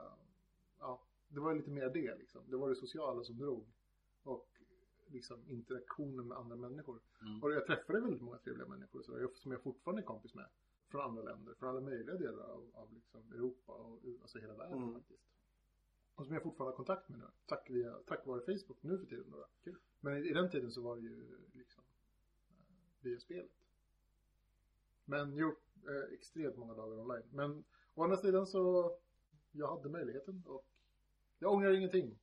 ja, 0.79 1.03
det 1.29 1.41
var 1.41 1.55
lite 1.55 1.71
mer 1.71 1.91
det 1.91 2.19
liksom. 2.19 2.43
Det 2.51 2.57
var 2.57 2.69
det 2.69 2.77
sociala 2.77 3.25
som 3.25 3.39
drog. 3.39 3.67
Och 4.23 4.49
liksom 5.07 5.51
interaktionen 5.51 6.29
med 6.29 6.39
andra 6.39 6.57
människor. 6.57 7.01
Mm. 7.23 7.43
Och 7.43 7.53
jag 7.53 7.67
träffade 7.67 8.01
väldigt 8.01 8.21
många 8.23 8.39
trevliga 8.39 8.69
människor 8.69 9.03
så 9.03 9.13
där, 9.17 9.29
som 9.35 9.53
jag 9.53 9.63
fortfarande 9.63 10.03
är 10.03 10.07
kompis 10.07 10.35
med. 10.35 10.47
Från 10.89 11.01
andra 11.01 11.23
länder, 11.23 11.55
från 11.55 11.69
alla 11.69 11.81
möjliga 11.81 12.15
delar 12.17 12.45
av, 12.45 12.71
av 12.75 12.93
liksom 12.95 13.33
Europa 13.33 13.73
och 13.73 14.01
alltså 14.23 14.39
hela 14.39 14.55
världen 14.55 14.79
Mm. 14.83 14.95
faktiskt. 14.95 15.23
Och 16.15 16.25
som 16.25 16.35
jag 16.35 16.43
fortfarande 16.43 16.73
har 16.73 16.77
kontakt 16.77 17.09
med 17.09 17.19
nu. 17.19 17.25
Tack, 17.47 17.71
via, 17.71 17.93
tack 18.07 18.27
vare 18.27 18.41
Facebook 18.41 18.79
nu 18.83 18.99
för 18.99 19.07
tiden. 19.07 19.31
Då. 19.31 19.47
Kul. 19.65 19.77
Men 20.01 20.17
i, 20.17 20.29
i 20.29 20.33
den 20.33 20.51
tiden 20.51 20.71
så 20.71 20.81
var 20.83 20.97
det 20.97 21.03
ju 21.03 21.39
via 23.05 23.21
spelet. 23.21 23.51
Men 25.05 25.37
jo, 25.37 25.57
eh, 25.89 26.15
extremt 26.15 26.57
många 26.57 26.75
dagar 26.75 26.99
online. 26.99 27.29
Men 27.31 27.65
å 27.95 28.05
andra 28.05 28.17
sidan 28.17 28.47
så, 28.47 28.97
jag 29.53 29.77
hade 29.77 29.89
möjligheten 29.89 30.43
och 30.47 30.67
jag 31.39 31.53
ångrar 31.53 31.73
ingenting. 31.73 32.19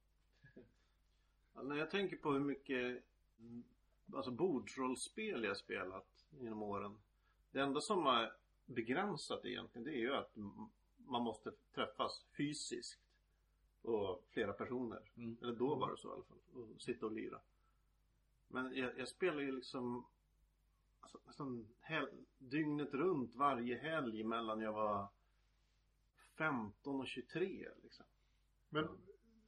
Ja, 1.54 1.62
När 1.64 1.76
jag 1.76 1.92
tänker 1.92 2.18
på 2.18 2.32
hur 2.32 2.40
mycket 2.40 3.04
mm, 3.40 3.64
alltså 4.14 4.32
bordsrollspel 4.32 5.44
jag 5.44 5.58
spelat 5.58 6.26
genom 6.30 6.64
åren. 6.64 6.98
Det 7.52 7.60
enda 7.60 7.82
som 7.82 8.08
är 8.08 8.34
begränsat 8.66 9.46
egentligen 9.46 9.84
det 9.84 9.92
är 9.92 10.02
ju 10.02 10.14
att 10.14 10.32
man 10.98 11.22
måste 11.22 11.52
träffas 11.74 12.26
fysiskt. 12.38 13.00
Och 13.82 14.24
flera 14.30 14.54
personer. 14.54 15.12
Mm. 15.18 15.38
Eller 15.42 15.54
då 15.54 15.76
var 15.76 15.92
det 15.92 15.98
så 15.98 16.10
i 16.10 16.12
alla 16.12 16.24
fall. 16.24 16.38
Och 16.54 16.82
sitta 16.82 17.06
och 17.06 17.12
lira. 17.12 17.40
Men 18.48 18.76
jag, 18.76 19.00
jag 19.00 19.08
spelar 19.08 19.40
ju 19.40 19.52
liksom 19.52 20.06
alltså, 21.02 21.20
nästan 21.26 21.68
hel, 21.82 22.08
dygnet 22.38 22.94
runt 22.94 23.36
varje 23.36 23.78
helg 23.78 24.24
mellan 24.24 24.62
jag 24.62 24.74
var 24.74 25.08
15 26.38 27.00
och 27.00 27.08
23 27.08 27.70
liksom. 27.84 28.06
Men 28.70 28.88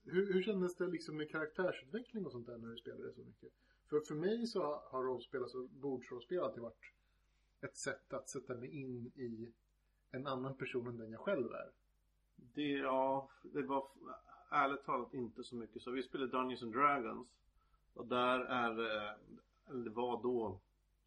hur, 0.05 0.33
hur 0.33 0.43
kändes 0.43 0.75
det 0.75 0.87
liksom 0.87 1.17
med 1.17 1.29
karaktärsutveckling 1.29 2.25
och 2.25 2.31
sånt 2.31 2.47
där 2.47 2.57
när 2.57 2.69
du 2.69 2.77
spelade 2.77 3.13
så 3.13 3.21
mycket? 3.21 3.49
För 3.89 3.99
för 3.99 4.15
mig 4.15 4.47
så 4.47 4.61
har 4.91 5.03
rollspel, 5.03 5.41
alltså 5.41 5.67
bordsrollspel 5.67 6.39
alltid 6.39 6.61
varit 6.61 6.93
ett 7.61 7.77
sätt 7.77 8.13
att 8.13 8.29
sätta 8.29 8.55
mig 8.55 8.69
in 8.69 9.11
i 9.15 9.53
en 10.11 10.27
annan 10.27 10.57
person 10.57 10.87
än 10.87 10.97
den 10.97 11.11
jag 11.11 11.21
själv 11.21 11.51
är. 11.51 11.71
Det, 12.35 12.69
ja, 12.69 13.29
det 13.43 13.61
var 13.61 13.87
ärligt 14.49 14.83
talat 14.83 15.13
inte 15.13 15.43
så 15.43 15.55
mycket 15.55 15.81
så. 15.81 15.91
Vi 15.91 16.03
spelade 16.03 16.31
Dungeons 16.31 16.63
and 16.63 16.73
Dragons. 16.73 17.27
Och 17.93 18.07
där 18.07 18.39
är, 18.39 18.79
eh, 18.79 19.13
eller 19.69 19.83
det 19.83 19.89
var 19.89 20.23
då, 20.23 20.59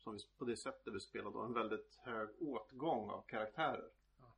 som 0.07 0.15
vi, 0.15 0.21
på 0.39 0.45
det 0.45 0.57
sättet 0.57 0.95
vi 0.95 1.01
spelade 1.01 1.37
då, 1.37 1.43
en 1.43 1.53
väldigt 1.53 1.99
hög 2.03 2.29
åtgång 2.41 3.11
av 3.11 3.23
karaktärer. 3.23 3.89
Ja. 4.19 4.33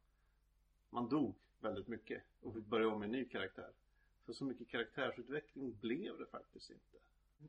Man 0.91 1.09
dog 1.09 1.35
väldigt 1.61 1.89
mycket 1.89 2.23
och 2.41 2.55
fick 2.55 2.67
börja 2.67 2.89
om 2.89 2.99
med 2.99 3.07
en 3.07 3.13
ny 3.13 3.25
karaktär. 3.25 3.71
Så 4.27 4.35
så 4.35 4.45
mycket 4.45 4.69
karaktärsutveckling 4.69 5.79
blev 5.81 6.19
det 6.19 6.27
faktiskt 6.27 6.71
inte. 6.71 6.99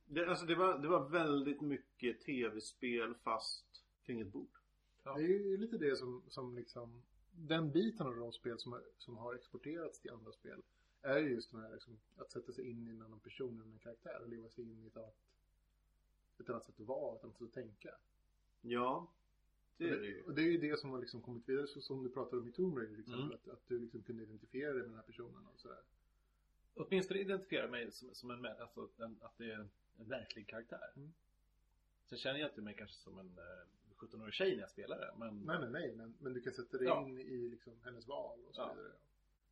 Det, 0.06 0.26
alltså 0.26 0.46
det 0.46 0.56
var, 0.56 0.80
det 0.80 0.88
var 0.88 1.10
väldigt 1.10 1.62
mycket 1.62 2.22
tv-spel 2.22 3.16
fast 3.16 3.84
kring 4.06 4.22
ett 4.22 4.32
bord. 4.32 4.58
Ja. 5.04 5.14
Det 5.14 5.24
är 5.24 5.28
ju 5.28 5.58
lite 5.58 5.78
det 5.78 5.96
som, 5.96 6.24
som 6.28 6.56
liksom, 6.56 7.02
den 7.32 7.72
biten 7.72 8.08
av 8.08 8.14
rollspel 8.14 8.60
som 8.60 8.72
har, 8.72 8.84
som 8.98 9.18
har 9.18 9.36
exporterats 9.36 10.00
till 10.00 10.12
andra 10.12 10.32
spel 10.32 10.62
är 11.02 11.20
ju 11.20 11.30
just 11.30 11.52
den 11.52 11.62
här 11.62 11.74
liksom, 11.74 12.00
att 12.18 12.32
sätta 12.32 12.52
sig 12.52 12.70
in 12.70 12.88
i 12.88 12.90
en 12.90 13.02
annan 13.02 13.20
person, 13.20 13.56
en 13.56 13.62
annan 13.62 13.80
karaktär 13.80 14.22
och 14.22 14.30
leva 14.30 14.50
sig 14.50 14.64
in 14.64 14.84
i 14.84 14.88
ett 14.88 14.98
annat, 14.98 15.16
ett 16.44 16.50
annat 16.50 16.66
sätt 16.66 16.80
att 16.80 16.86
vara, 16.88 17.16
ett 17.16 17.24
annat 17.24 17.36
sätt 17.38 17.48
att 17.48 17.54
tänka. 17.54 17.96
Ja, 18.62 19.08
det 19.78 19.90
är 19.90 20.00
det 20.00 20.06
ju. 20.08 20.24
och 20.24 20.34
det 20.34 20.42
är 20.42 20.46
ju 20.52 20.58
det 20.58 20.80
som 20.80 20.90
har 20.90 21.00
liksom 21.00 21.22
kommit 21.22 21.50
vidare, 21.50 21.68
så 21.68 21.82
som 21.82 22.04
du 22.04 22.10
pratade 22.10 22.42
om 22.42 22.48
i 22.48 22.52
Tomb 22.52 22.78
Raider 22.78 22.92
till 22.94 23.00
exempel, 23.04 23.26
Mm. 23.26 23.36
att, 23.36 23.48
att 23.48 23.68
du 23.68 23.80
liksom 23.80 24.02
kunde 24.02 24.24
identifiera 24.24 24.70
dig 24.74 24.82
med 24.82 24.90
den 24.90 24.96
här 24.96 25.04
personen 25.04 25.48
och 25.54 25.60
sådär. 25.60 25.82
Åtminstone 26.74 27.20
identifiera 27.20 27.68
mig 27.68 27.92
som, 27.92 28.16
som 28.16 28.32
en, 28.32 28.46
alltså, 28.46 28.90
en, 28.98 29.18
att 29.22 29.38
det 29.38 29.52
är 29.52 29.60
en 29.60 29.70
verklig 30.10 30.48
karaktär. 30.48 30.92
Mm. 30.96 31.14
Sen 32.10 32.18
känner 32.18 32.40
jag 32.40 32.50
inte 32.50 32.62
mig 32.62 32.76
kanske 32.78 32.96
som 32.98 33.20
en 33.20 33.38
eh, 33.38 33.96
17-årig 33.98 34.34
tjej 34.34 34.52
när 34.56 34.62
jag 34.62 34.70
spelar 34.72 34.98
det. 35.00 35.14
Men 35.18 35.40
Nej, 35.46 35.58
nej, 35.60 35.70
nej, 35.72 35.96
men, 35.96 36.14
men 36.20 36.34
du 36.34 36.42
kan 36.42 36.54
sätta 36.54 36.78
dig 36.78 36.88
Ja. 36.88 37.08
in 37.08 37.20
i 37.20 37.50
liksom 37.50 37.74
hennes 37.84 38.08
val 38.08 38.40
och 38.48 38.56
så 38.56 38.62
Ja. 38.62 38.74
vidare. 38.74 38.92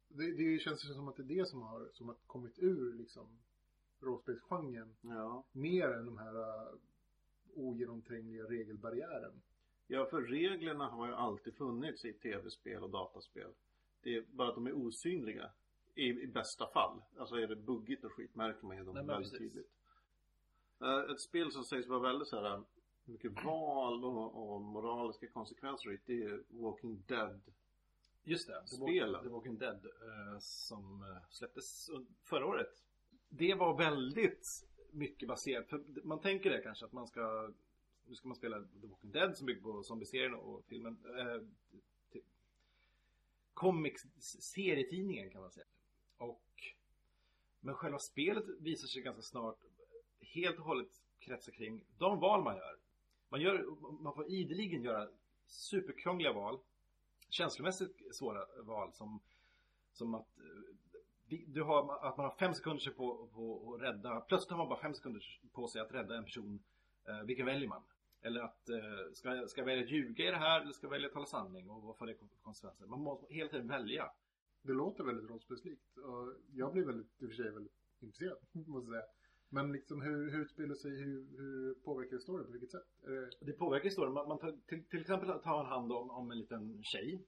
Det, 0.10 0.32
det 0.44 0.60
känns 0.60 0.86
ju 0.86 0.94
som 0.94 1.08
att 1.08 1.16
det 1.16 1.24
är 1.24 1.28
det 1.28 1.46
som 1.50 1.62
har, 1.62 1.90
som 1.94 2.08
har 2.08 2.16
kommit 2.28 2.60
ur 2.60 2.94
liksom 2.94 3.28
rollspelsgenren 4.00 4.96
Ja. 5.02 5.44
mer 5.52 5.88
än 5.90 6.06
de 6.06 6.18
här 6.18 6.36
uh, 6.38 6.74
ogenomträngliga 7.56 8.44
regelbarriären. 8.44 9.42
Ja, 9.88 10.06
för 10.06 10.22
reglerna 10.22 10.88
har 10.88 11.08
ju 11.08 11.14
alltid 11.14 11.56
funnits 11.56 12.06
i 12.06 12.14
tv-spel 12.14 12.84
och 12.84 12.90
dataspel. 12.90 13.52
Det 14.02 14.16
är 14.16 14.22
bara 14.32 14.50
att 14.50 14.56
de 14.56 14.68
är 14.68 14.74
osynliga. 14.74 15.50
I, 15.96 16.06
i 16.10 16.28
bästa 16.28 16.68
fall. 16.68 17.02
Alltså 17.18 17.36
är 17.36 17.48
det 17.48 17.56
buggigt 17.56 18.04
och 18.04 18.12
skit 18.12 18.36
märker 18.36 18.66
man 18.68 18.78
ju 18.78 18.84
dem 18.84 18.96
Nej, 18.96 19.06
väldigt 19.06 19.32
precis. 19.32 19.54
tydligt. 19.54 19.72
Eh, 20.82 21.12
Ett 21.12 21.22
spel 21.22 21.52
som 21.52 21.64
sägs 21.64 21.88
vara 21.88 22.00
väldigt 22.00 22.28
så 22.28 22.42
här 22.42 22.64
mycket 23.06 23.44
val 23.46 24.06
och, 24.06 24.54
och 24.54 24.62
moraliska 24.62 25.28
konsekvenser 25.28 26.00
det 26.06 26.24
är 26.24 26.44
Walking 26.50 27.04
Dead. 27.08 27.42
Just 28.24 28.48
det, 28.48 28.68
Spelen. 28.68 29.24
The 29.24 29.30
Walking 29.30 29.58
Dead 29.58 29.88
som 30.40 31.16
släpptes 31.30 31.90
förra 32.24 32.46
året. 32.46 32.84
Det 33.30 33.54
var 33.54 33.78
väldigt 33.78 34.68
mycket 34.92 35.28
baserat, 35.28 35.70
för 35.70 35.84
man 36.04 36.22
tänker 36.22 36.50
det 36.50 36.62
kanske 36.62 36.86
att 36.86 36.94
man 36.94 37.08
ska 37.08 37.52
nu 38.08 38.16
ska 38.16 38.28
man 38.28 38.38
spela 38.38 38.60
The 38.60 38.88
Walking 38.88 39.12
Dead 39.12 39.38
som 39.38 39.46
bygger 39.46 39.62
på 39.62 39.84
zombieserien 39.84 40.34
och 40.34 40.66
filmen. 40.66 40.98
Eh, 41.20 41.42
typ 42.12 42.24
comics, 43.54 44.04
serietidningen 44.40 45.32
kan 45.32 45.42
man 45.42 45.52
säga. 45.52 45.66
Och 46.18 46.44
men 47.60 47.76
själva 47.76 48.00
spelet 48.00 48.44
visar 48.60 48.88
sig 48.88 49.02
ganska 49.02 49.22
snart 49.22 49.60
helt 50.20 50.58
och 50.58 50.66
hållet 50.66 51.02
kretsa 51.20 51.52
kring 51.52 51.84
de 51.98 52.20
val 52.20 52.44
man 52.44 52.56
gör. 52.56 52.78
Man, 53.30 53.42
gör, 53.42 53.66
man 54.02 54.16
får 54.16 54.32
ideligen 54.32 54.84
göra 54.84 55.10
superkrångliga 55.48 56.34
val 56.34 56.60
känslomässigt 57.30 58.16
svåra 58.16 58.46
val 58.64 58.94
som, 58.94 59.20
som 59.94 60.16
att 60.16 60.40
eh, 60.40 60.76
du 61.28 61.64
har, 61.64 62.08
att 62.08 62.18
man 62.18 62.26
har 62.26 62.36
fem 62.40 62.54
sekunder 62.54 62.92
på, 62.92 63.30
på 63.34 63.74
att 63.76 63.82
rädda, 63.82 64.22
plötsligt 64.22 64.52
har 64.52 64.58
man 64.58 64.70
bara 64.70 64.82
fem 64.82 64.94
sekunder 64.94 65.40
på 65.54 65.68
sig 65.68 65.82
att 65.82 65.94
rädda 65.94 66.18
en 66.18 66.24
person. 66.24 66.64
Eh, 67.08 67.22
vilken 67.22 67.46
väljer 67.46 67.68
man? 67.68 67.84
Eller 68.22 68.42
att, 68.42 68.70
eh, 68.70 69.12
ska, 69.14 69.48
ska 69.48 69.62
jag 69.62 69.66
välja 69.66 69.84
att 69.84 69.92
ljuga 69.92 70.28
i 70.28 70.32
det 70.32 70.38
här 70.38 70.62
eller 70.62 70.72
ska 70.72 70.86
jag 70.86 70.92
välja 70.92 71.08
att 71.08 71.14
tala 71.14 71.26
sanning? 71.26 71.70
Och 71.70 71.82
vad 71.84 71.98
får 71.98 72.06
det 72.06 72.14
konsekvenser? 72.14 72.72
Man 72.88 73.00
måste 73.00 73.34
hela 73.34 73.50
tiden 73.50 73.68
välja. 73.68 74.12
Det 74.62 74.74
låter 74.74 75.04
väldigt 75.04 75.30
rollspelslikt 75.30 75.98
och 75.98 76.34
jag 76.54 76.74
blir 76.74 76.86
väldigt, 76.86 77.22
i 77.22 77.26
och 77.26 77.30
för 77.30 77.36
sig 77.36 77.52
väldigt 77.52 77.74
intresserad, 78.00 78.38
måste 78.52 78.92
jag 78.92 79.02
säga. 79.02 79.14
Men 79.50 79.72
liksom 79.72 80.02
hur, 80.02 80.32
hur 80.32 80.42
utspelar 80.42 80.76
sig, 80.76 80.92
hur, 80.92 81.38
hur 81.38 81.74
påverkar 81.74 82.16
det 82.16 82.22
storyn, 82.22 82.46
på 82.46 82.52
vilket 82.52 82.72
sätt? 82.72 82.88
Det, 83.02 83.30
Det 83.40 83.54
påverkar 83.54 83.86
historien. 83.86 84.14
Man, 84.14 84.28
man 84.28 84.40
tar, 84.40 84.58
till, 84.68 84.86
till 84.86 85.02
exempel 85.02 85.30
tar 85.30 85.58
man 85.58 85.66
hand 85.66 85.92
om, 85.92 86.10
om 86.10 86.32
en 86.32 86.40
liten 86.40 86.84
tjej. 86.84 87.24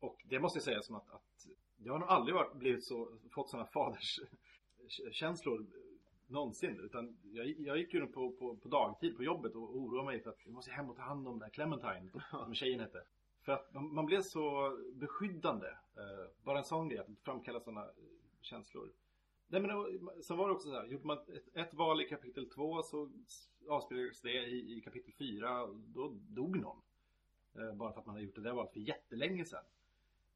Och 0.00 0.24
det 0.24 0.40
måste 0.40 0.56
jag 0.56 0.64
säga 0.64 0.82
som 0.82 0.96
att, 0.96 1.10
att 1.10 1.46
jag 1.78 1.92
har 1.92 1.98
nog 2.00 2.08
aldrig 2.08 2.34
varit, 2.34 2.54
blivit 2.54 2.84
så, 2.84 3.08
fått 3.30 3.50
sådana 3.50 3.66
faderskänslor 3.68 5.66
någonsin. 6.26 6.80
Utan 6.80 7.16
jag, 7.22 7.46
jag 7.46 7.78
gick 7.78 7.94
ju 7.94 8.06
på, 8.06 8.32
på, 8.32 8.56
på 8.56 8.68
dagtid 8.68 9.16
på 9.16 9.22
jobbet 9.24 9.54
och 9.54 9.76
oroade 9.76 10.06
mig 10.06 10.20
för 10.20 10.30
att 10.30 10.40
jag 10.44 10.52
måste 10.54 10.70
hem 10.70 10.90
och 10.90 10.96
ta 10.96 11.02
hand 11.02 11.28
om 11.28 11.34
den 11.34 11.42
här 11.42 11.50
Clementine, 11.50 12.10
som 12.30 12.54
tjejen 12.54 12.80
hette. 12.80 13.02
För 13.42 13.52
att 13.52 13.74
man, 13.74 13.94
man 13.94 14.06
blev 14.06 14.22
så 14.22 14.76
beskyddande. 14.94 15.66
Eh, 15.96 16.44
bara 16.44 16.58
en 16.58 16.64
sån 16.64 16.88
grej, 16.88 16.98
att 16.98 17.06
framkalla 17.22 17.60
sådana 17.60 17.90
känslor. 18.40 18.90
Nej 19.48 19.60
men 19.60 19.70
det- 20.16 20.22
sen 20.22 20.36
var 20.36 20.48
det 20.48 20.54
också 20.54 20.68
så 20.68 20.74
här, 20.74 20.86
gjorde 20.86 21.06
man 21.06 21.18
ett, 21.18 21.56
ett 21.56 21.74
val 21.74 22.00
i 22.00 22.04
kapitel 22.08 22.50
2 22.50 22.82
så 22.82 23.10
avspelades 23.68 24.20
det 24.20 24.46
i, 24.46 24.78
i 24.78 24.80
kapitel 24.80 25.12
4, 25.12 25.66
då 25.66 26.12
dog 26.28 26.60
någon. 26.60 26.76
Eh, 27.54 27.74
bara 27.74 27.92
för 27.92 28.00
att 28.00 28.06
man 28.06 28.14
hade 28.14 28.24
gjort 28.26 28.34
det 28.34 28.40
där 28.42 28.52
valet 28.52 28.72
för 28.72 28.80
jättelänge 28.80 29.44
sedan. 29.44 29.64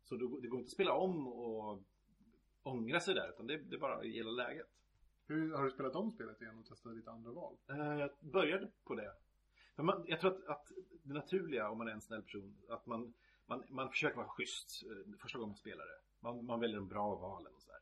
Så 0.03 0.17
det 0.17 0.27
går 0.27 0.59
inte 0.61 0.69
att 0.69 0.71
spela 0.73 0.93
om 0.95 1.29
och 1.29 1.83
ångra 2.63 3.01
sig 3.01 3.15
där, 3.15 3.29
utan 3.29 3.47
det, 3.47 3.57
det 3.59 3.77
är 3.77 3.81
bara 3.81 4.05
gälla 4.05 4.31
läget. 4.31 4.67
Hur, 5.27 5.55
har 5.57 5.65
du 5.65 5.71
spelat 5.71 5.95
om 5.95 6.11
spelet 6.13 6.43
igen 6.43 6.59
och 6.59 6.67
testat 6.67 6.97
lite 6.97 7.11
andra 7.11 7.33
val? 7.33 7.57
Eh, 7.69 7.77
Jag 7.77 8.11
började 8.21 8.71
på 8.85 8.95
det. 8.95 9.13
För 9.77 9.83
man, 9.83 10.05
jag 10.07 10.21
tror 10.21 10.31
att, 10.31 10.47
att 10.47 10.73
det 11.03 11.15
naturliga 11.15 11.71
om 11.71 11.79
man 11.79 11.89
är 11.89 11.93
en 11.93 12.01
snäll 12.01 12.23
person, 12.23 12.57
att 12.69 12.87
man, 12.87 13.15
man, 13.47 13.65
man 13.69 13.91
försöker 13.91 14.17
vara 14.17 14.29
schysst 14.29 14.83
eh, 14.83 15.19
första 15.19 15.39
gången 15.39 15.49
man 15.49 15.57
spelar 15.57 15.85
det. 15.85 16.01
Man, 16.21 16.45
man 16.45 16.61
väljer 16.61 16.77
de 16.77 16.89
bra 16.89 17.15
valen 17.15 17.55
och 17.55 17.63
så 17.63 17.71
här. 17.71 17.81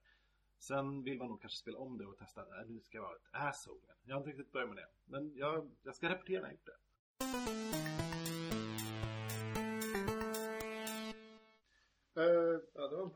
Sen 0.59 1.03
vill 1.03 1.19
man 1.19 1.29
nog 1.29 1.41
kanske 1.41 1.59
spela 1.59 1.79
om 1.79 1.99
det 1.99 2.07
och 2.07 2.17
testa, 2.19 2.45
nej 2.51 2.65
nu 2.69 2.81
ska 2.81 2.97
jag 2.99 3.03
vara 3.03 3.17
ett 3.17 3.29
asshole. 3.31 3.81
Jag 4.05 4.15
har 4.15 4.21
inte 4.21 4.31
riktigt 4.31 4.53
börjat 4.53 4.69
med 4.69 4.79
det. 4.79 4.89
Men 5.05 5.37
jag, 5.37 5.71
jag 5.83 5.97
ska 5.97 6.09
rapportera 6.09 6.41
när 6.41 6.49
jag 6.49 6.53
gjort 6.53 6.67
det. 6.67 8.10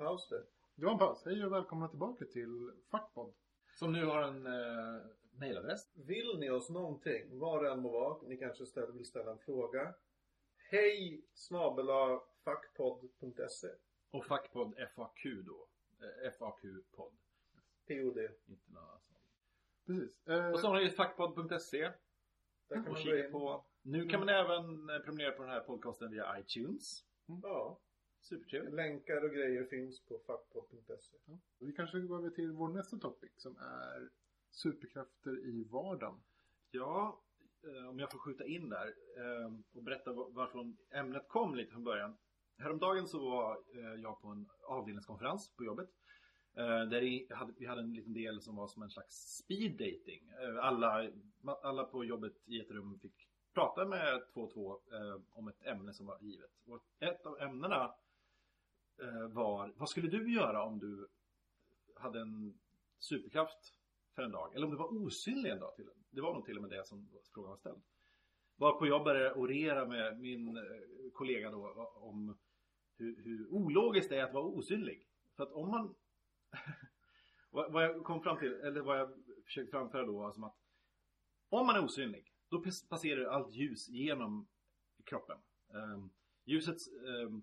Paus 0.05 0.29
där. 0.29 0.45
det 0.75 0.85
var 0.85 0.93
en 0.93 0.99
paus. 0.99 1.23
Hej 1.25 1.45
och 1.45 1.53
välkomna 1.53 1.89
tillbaka 1.89 2.25
till 2.25 2.73
Fackpodd. 2.91 3.33
Som 3.73 3.93
nu 3.93 4.05
har 4.05 4.23
en 4.23 4.47
uh, 4.47 5.03
mailadress. 5.39 5.93
Vill 5.95 6.39
ni 6.39 6.51
oss 6.51 6.71
någonting, 6.71 7.39
vad 7.39 7.63
det 7.65 7.71
än 7.71 7.81
må 7.81 7.89
vara, 7.93 8.23
ni 8.23 8.37
kanske 8.37 8.67
ställer, 8.67 8.93
vill 8.93 9.05
ställa 9.07 9.31
en 9.31 9.39
fråga. 9.39 9.95
Hej 10.57 11.25
snabela 11.35 12.21
fackpodd.se 12.45 13.69
Och 14.11 14.25
fackpodd 14.27 14.75
FAQ 14.95 15.23
då. 15.47 15.67
Eh, 16.01 16.31
FAQ-podd. 16.33 17.13
POD. 17.89 18.19
Inte 18.47 18.73
något 18.73 19.03
sånt. 19.03 19.19
Precis. 19.87 20.27
Eh, 20.29 20.51
Och 20.53 20.61
så 20.61 20.67
har 20.69 20.81
ni 20.81 20.91
fackpodd.se. 20.91 21.81
Där 21.81 21.91
kan 22.69 22.79
Och 22.79 22.85
man 22.85 22.93
gå 22.93 22.97
kika 22.97 23.27
in. 23.27 23.33
på. 23.33 23.65
Nu 23.83 24.09
kan 24.09 24.21
man 24.21 24.29
även 24.29 24.91
eh, 24.91 24.99
prenumerera 24.99 25.33
på 25.33 25.43
den 25.43 25.53
här 25.53 25.61
podcasten 25.61 26.11
via 26.11 26.39
iTunes. 26.39 27.05
Ja, 27.43 27.79
Supertrevligt. 28.29 28.75
länkar 28.75 29.25
och 29.25 29.31
grejer 29.31 29.65
finns 29.65 30.01
på 30.05 30.19
fackpodd.se. 30.27 31.17
ja. 31.27 31.39
Vi 31.59 31.73
kanske 31.73 32.01
går 32.01 32.19
över 32.19 32.31
till 32.31 32.53
vår 32.53 32.69
nästa 32.69 32.99
topic 32.99 33.31
som 33.37 33.57
är 33.57 34.09
superkrafter 34.51 35.39
i 35.47 35.65
vardagen. 35.65 36.21
Ja, 36.71 37.23
eh, 37.67 37.89
om 37.89 37.99
jag 37.99 38.11
får 38.13 38.19
skjuta 38.19 38.45
in 38.45 38.69
där 38.69 38.87
eh, 39.17 39.53
och 39.75 39.83
berätta 39.83 40.13
va- 40.13 40.29
varifrån 40.31 40.77
ämnet 40.91 41.29
kom 41.29 41.55
lite 41.55 41.73
från 41.73 41.85
början. 41.85 42.17
Häromdagen 42.59 43.09
så 43.09 43.31
var 43.31 43.53
eh, 43.75 44.01
jag 44.03 44.21
på 44.21 44.29
en 44.29 44.49
avdelningskonferens 44.63 45.51
på 45.57 45.65
jobbet. 45.65 45.91
Där 46.91 47.01
vi 47.01 47.67
hade 47.67 47.81
en 47.83 47.93
liten 47.95 48.13
del 48.13 48.41
som 48.41 48.57
var 48.57 48.67
som 48.69 48.83
en 48.83 48.91
slags 48.91 49.15
speed 49.15 49.73
dating. 49.73 50.31
Alla, 50.61 51.11
alla 51.63 51.85
på 51.85 52.05
jobbet 52.05 52.33
i 52.47 52.61
ett 52.61 52.71
rum 52.71 52.99
fick 52.99 53.29
prata 53.55 53.87
med 53.87 54.23
två 54.35 54.41
och 54.41 54.53
två 54.55 54.81
om 55.33 55.49
ett 55.49 55.63
ämne 55.67 55.93
som 55.95 56.07
var 56.07 56.19
givet. 56.21 56.51
Och 56.67 56.85
ett 57.01 57.27
av 57.27 57.41
ämnena 57.41 57.95
Eh, 59.03 59.29
var, 59.29 59.73
vad 59.77 59.89
skulle 59.89 60.09
du 60.09 60.33
göra 60.35 60.63
om 60.63 60.79
du 60.79 61.09
hade 61.97 62.21
en 62.21 62.59
superkraft 62.99 63.75
för 64.15 64.23
en 64.23 64.31
dag? 64.31 64.55
Eller 64.55 64.67
om 64.67 64.71
du 64.71 64.79
var 64.79 65.03
osynlig 65.03 65.51
en 65.51 65.61
dag 65.61 65.75
till 65.77 65.89
Det 66.11 66.21
var 66.21 66.35
nog 66.35 66.45
till 66.45 66.57
och 66.57 66.63
med 66.63 66.71
det 66.71 66.87
som 66.87 67.09
frågan 67.35 67.51
var 67.51 67.57
ställd. 67.57 67.83
Varpå 68.57 68.87
jag 68.87 69.05
började 69.05 69.35
orera 69.35 69.87
med 69.87 70.21
min 70.21 70.57
eh, 70.57 70.63
kollega 71.13 71.51
då 71.51 71.93
om 71.95 72.37
hur, 72.97 73.23
hur 73.23 73.49
ologiskt 73.49 74.11
det 74.11 74.19
är 74.19 74.25
att 74.25 74.35
vara 74.35 74.45
osynlig. 74.45 75.07
För 75.37 75.43
att 75.43 75.53
om 75.53 75.71
man 75.71 75.95
vad 77.51 77.85
jag 77.85 78.05
kom 78.05 78.23
fram 78.23 78.39
till, 78.39 78.53
eller 78.53 78.81
vad 78.81 78.99
jag 79.01 79.13
försökte 79.45 79.71
framföra 79.71 80.07
då 80.07 80.19
var 80.19 80.33
som 80.33 80.45
att 80.45 80.57
om 81.49 81.67
man 81.67 81.77
är 81.77 81.85
osynlig, 81.85 82.33
då 82.49 82.63
passerar 82.89 83.25
allt 83.25 83.55
ljus 83.55 83.89
genom 83.89 84.47
kroppen. 85.05 85.39
Ehm, 85.75 86.11
ljuset 86.45 86.77
ehm, 87.09 87.43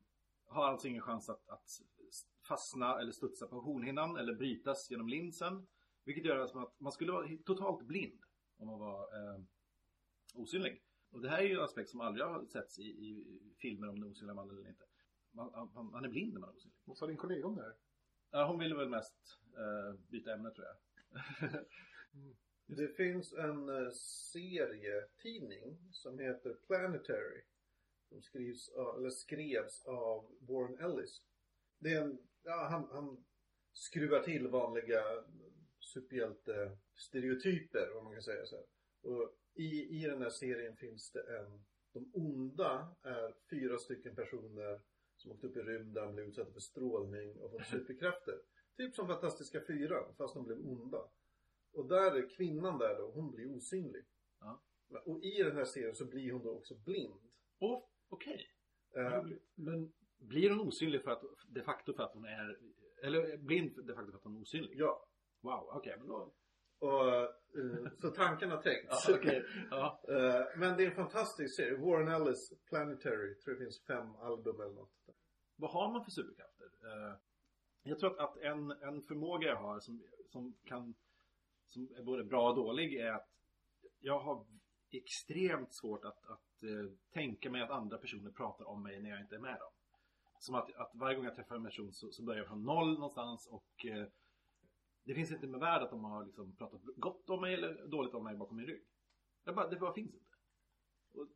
har 0.52 0.66
alltså 0.66 0.88
ingen 0.88 1.02
chans 1.02 1.30
att, 1.30 1.50
att 1.50 1.70
fastna 2.48 3.00
eller 3.00 3.12
studsa 3.12 3.48
på 3.48 3.60
hornhinnan 3.60 4.18
eller 4.18 4.34
brytas 4.34 4.92
genom 4.92 5.10
linsen. 5.10 5.68
Vilket 6.06 6.26
gör 6.26 6.48
som 6.48 6.64
att 6.64 6.80
man 6.80 6.92
skulle 6.92 7.12
vara 7.12 7.28
totalt 7.46 7.88
blind 7.88 8.22
om 8.58 8.68
man 8.68 8.80
var 8.80 9.02
ehm, 9.18 9.48
osynlig. 10.34 10.84
Och 11.12 11.22
det 11.22 11.30
här 11.30 11.38
är 11.38 11.44
ju 11.44 11.56
en 11.56 11.64
aspekt 11.64 11.90
som 11.90 12.02
aldrig 12.02 12.26
har 12.26 12.46
setts 12.46 12.80
i, 12.80 12.84
i 12.84 13.40
filmer 13.58 13.90
om 13.90 14.00
den 14.00 14.10
osynliga 14.10 14.34
mannen 14.34 14.58
eller 14.58 14.70
inte. 14.70 14.86
Man, 15.32 15.70
man, 15.74 15.92
man 15.92 16.06
är 16.06 16.10
blind 16.10 16.34
när 16.34 16.40
man 16.40 16.50
är 16.50 16.56
osynlig. 16.56 16.78
Vad 16.84 16.98
sa 16.98 17.08
din 17.08 17.18
kollega 17.18 17.48
om 17.48 17.56
det 17.56 17.64
här? 17.64 17.76
Ja, 18.32 18.48
hon 18.48 18.60
ville 18.60 18.76
väl 18.76 18.90
mest 18.90 19.40
eh, 19.58 20.00
byta 20.10 20.34
ämne 20.34 20.52
tror 20.52 20.68
jag. 20.68 20.78
Det 22.78 22.88
finns 22.88 23.34
en 23.34 23.70
eh, 23.70 23.92
serietidning 24.32 25.78
som 25.92 26.20
heter 26.20 26.54
Planetary. 26.54 27.42
Som 28.12 28.22
skrivs, 28.22 28.70
av- 28.70 28.98
eller 28.98 29.10
skrevs 29.10 29.86
av 29.86 30.32
Warren 30.40 30.80
Ellis. 30.80 31.22
Det 31.80 31.94
är 31.94 32.02
en, 32.02 32.18
ja, 32.44 32.68
han, 32.70 32.88
han 32.92 33.24
skruvar 33.74 34.20
till 34.20 34.48
vanliga 34.48 35.04
superhjälte-stereotyper, 35.80 37.98
om 37.98 38.04
man 38.04 38.14
kan 38.14 38.22
säga 38.22 38.46
så 38.46 38.56
här. 38.56 38.66
Och 39.02 39.36
i, 39.54 40.02
i 40.02 40.08
den 40.08 40.22
här 40.22 40.30
serien 40.30 40.76
finns 40.76 41.12
det 41.12 41.38
en, 41.38 41.66
de 41.94 42.12
onda 42.14 42.96
är 43.02 43.34
fyra 43.50 43.78
stycken 43.78 44.16
personer 44.16 44.82
som 45.16 45.32
åkt 45.32 45.44
upp 45.44 45.58
i 45.58 45.62
rymden, 45.62 46.14
blev 46.14 46.28
utsatta 46.28 46.52
för 46.52 46.60
strålning 46.60 47.40
och 47.40 47.52
fått 47.52 47.66
superkrafter. 47.68 48.42
Typ 48.78 48.96
som 48.96 49.08
Fantastiska 49.08 49.62
Fyran, 49.62 50.16
fast 50.18 50.34
de 50.34 50.46
blev 50.46 50.60
onda. 50.60 51.10
Och 51.74 51.88
där 51.88 52.12
är 52.12 52.30
kvinnan 52.30 52.80
där 52.80 52.98
då, 52.98 53.12
hon 53.12 53.32
blir 53.32 53.56
osynlig. 53.56 54.06
Ja. 54.40 54.64
Och 55.06 55.24
i 55.24 55.44
den 55.44 55.56
här 55.56 55.66
serien 55.66 55.96
så 55.96 56.06
blir 56.06 56.32
hon 56.32 56.44
då 56.44 56.52
också 56.52 56.76
blind. 56.76 57.32
Åh, 57.60 57.88
okej. 58.12 58.52
Eh, 58.98 59.26
Men 59.56 59.94
blir 60.20 60.50
hon 60.50 60.60
osynlig 60.68 61.04
för 61.04 61.12
att, 61.12 61.24
de 61.48 61.62
facto 61.62 61.94
för 61.94 62.04
att 62.04 62.14
hon 62.14 62.26
är, 62.26 62.58
eller 63.04 63.38
blind 63.38 63.72
de 63.88 63.94
facto 63.96 64.12
för 64.12 64.18
att 64.18 64.24
hon 64.24 64.36
är 64.36 64.42
osynlig? 64.42 64.72
ja. 64.76 65.08
Wow, 65.42 65.70
okej, 65.74 65.96
men 65.98 66.08
då... 66.08 66.34
Och, 66.80 67.14
eh, 67.16 67.88
så 68.02 68.10
tanken 68.10 68.52
har 68.52 68.62
tänkts. 68.62 69.06
Ja, 69.08 69.16
okej. 69.16 69.46
Ja. 69.72 70.04
Eh, 70.08 70.60
men 70.60 70.78
det 70.78 70.84
är 70.84 70.90
en 70.90 70.96
fantastisk 70.96 71.56
serie. 71.56 71.78
Warren 71.78 72.08
Ellis 72.08 72.54
Planetary. 72.70 73.36
Tror 73.36 73.54
det 73.54 73.60
finns 73.60 73.86
fem 73.86 74.16
album 74.16 74.62
eller 74.62 74.74
något. 74.74 74.94
Vad 75.56 75.72
har 75.72 75.92
man 75.92 76.04
för 76.04 76.12
superkrafter? 76.12 76.66
Eh, 76.66 77.18
jag 77.84 78.00
tror 78.00 78.10
att, 78.12 78.20
att 78.20 78.38
en, 78.38 78.72
en 78.72 79.02
förmåga 79.02 79.48
jag 79.48 79.56
har 79.56 79.80
som, 79.80 80.04
som 80.30 80.58
kan, 80.66 80.96
som 81.66 81.90
är 81.98 82.04
både 82.04 82.24
bra 82.24 82.50
och 82.50 82.56
dålig 82.56 82.96
är 82.96 83.12
att 83.12 83.30
jag 84.00 84.20
har 84.20 84.46
extremt 84.98 85.74
svårt 85.74 86.06
att, 86.06 86.26
att 86.26 86.64
eh, 86.64 86.92
tänka 87.14 87.50
mig 87.50 87.62
att 87.62 87.70
andra 87.70 87.98
personer 87.98 88.32
pratar 88.32 88.66
om 88.66 88.84
mig 88.84 89.02
när 89.02 89.10
jag 89.10 89.22
inte 89.22 89.36
är 89.36 89.40
med 89.40 89.60
dem. 89.60 89.72
Som 90.40 90.56
att, 90.56 90.76
att 90.76 90.92
varje 90.94 91.16
gång 91.16 91.26
jag 91.26 91.36
träffar 91.36 91.56
en 91.56 91.64
person 91.64 91.94
så, 91.94 92.12
så 92.12 92.24
börjar 92.24 92.40
jag 92.40 92.48
från 92.48 92.64
noll 92.64 92.94
någonstans 92.94 93.48
och 93.48 93.86
eh, 93.86 94.08
det 95.04 95.16
finns 95.16 95.32
inte 95.32 95.48
med 95.48 95.60
värde 95.60 95.86
att 95.86 95.92
de 95.92 96.04
har 96.04 96.26
liksom 96.26 96.56
pratat 96.56 96.82
gott 96.96 97.30
om 97.30 97.42
mig 97.42 97.54
eller 97.54 97.88
dåligt 97.88 98.14
om 98.14 98.24
mig 98.24 98.36
bakom 98.36 98.58
min 98.58 98.66
rygg. 98.66 98.84
Jag 99.44 99.56
bara, 99.56 99.70
det 99.70 99.76
bara 99.76 99.94
finns 99.94 100.14
inte. 100.14 100.36
Och, 101.14 101.28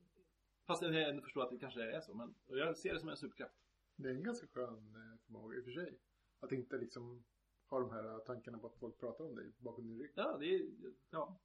fast 0.67 0.81
jag 0.81 1.09
ändå 1.09 1.21
förstår 1.21 1.43
att 1.43 1.49
det 1.49 1.57
kanske 1.57 1.95
är 1.95 2.01
så, 2.01 2.13
men 2.13 2.35
jag 2.47 2.77
ser 2.77 2.93
det 2.93 2.99
som 2.99 3.09
en 3.09 3.17
superkraft. 3.17 3.55
Det 3.95 4.09
är 4.09 4.13
en 4.13 4.23
ganska 4.23 4.47
skön 4.47 4.95
eh, 4.95 5.25
förmåga 5.25 5.57
i 5.57 5.59
och 5.59 5.63
för 5.63 5.71
sig. 5.71 5.99
Att 6.39 6.51
inte 6.51 6.77
liksom 6.77 7.23
ha 7.67 7.79
de 7.79 7.91
här 7.91 8.19
tankarna 8.19 8.57
på 8.57 8.67
att 8.67 8.79
folk 8.79 8.99
pratar 8.99 9.25
om 9.25 9.35
dig 9.35 9.51
bakom 9.57 9.87
din 9.87 9.99
rygg. 9.99 10.11
Ja, 10.15 10.37
det 10.37 10.55
är, 10.55 10.65
ja. 11.09 11.39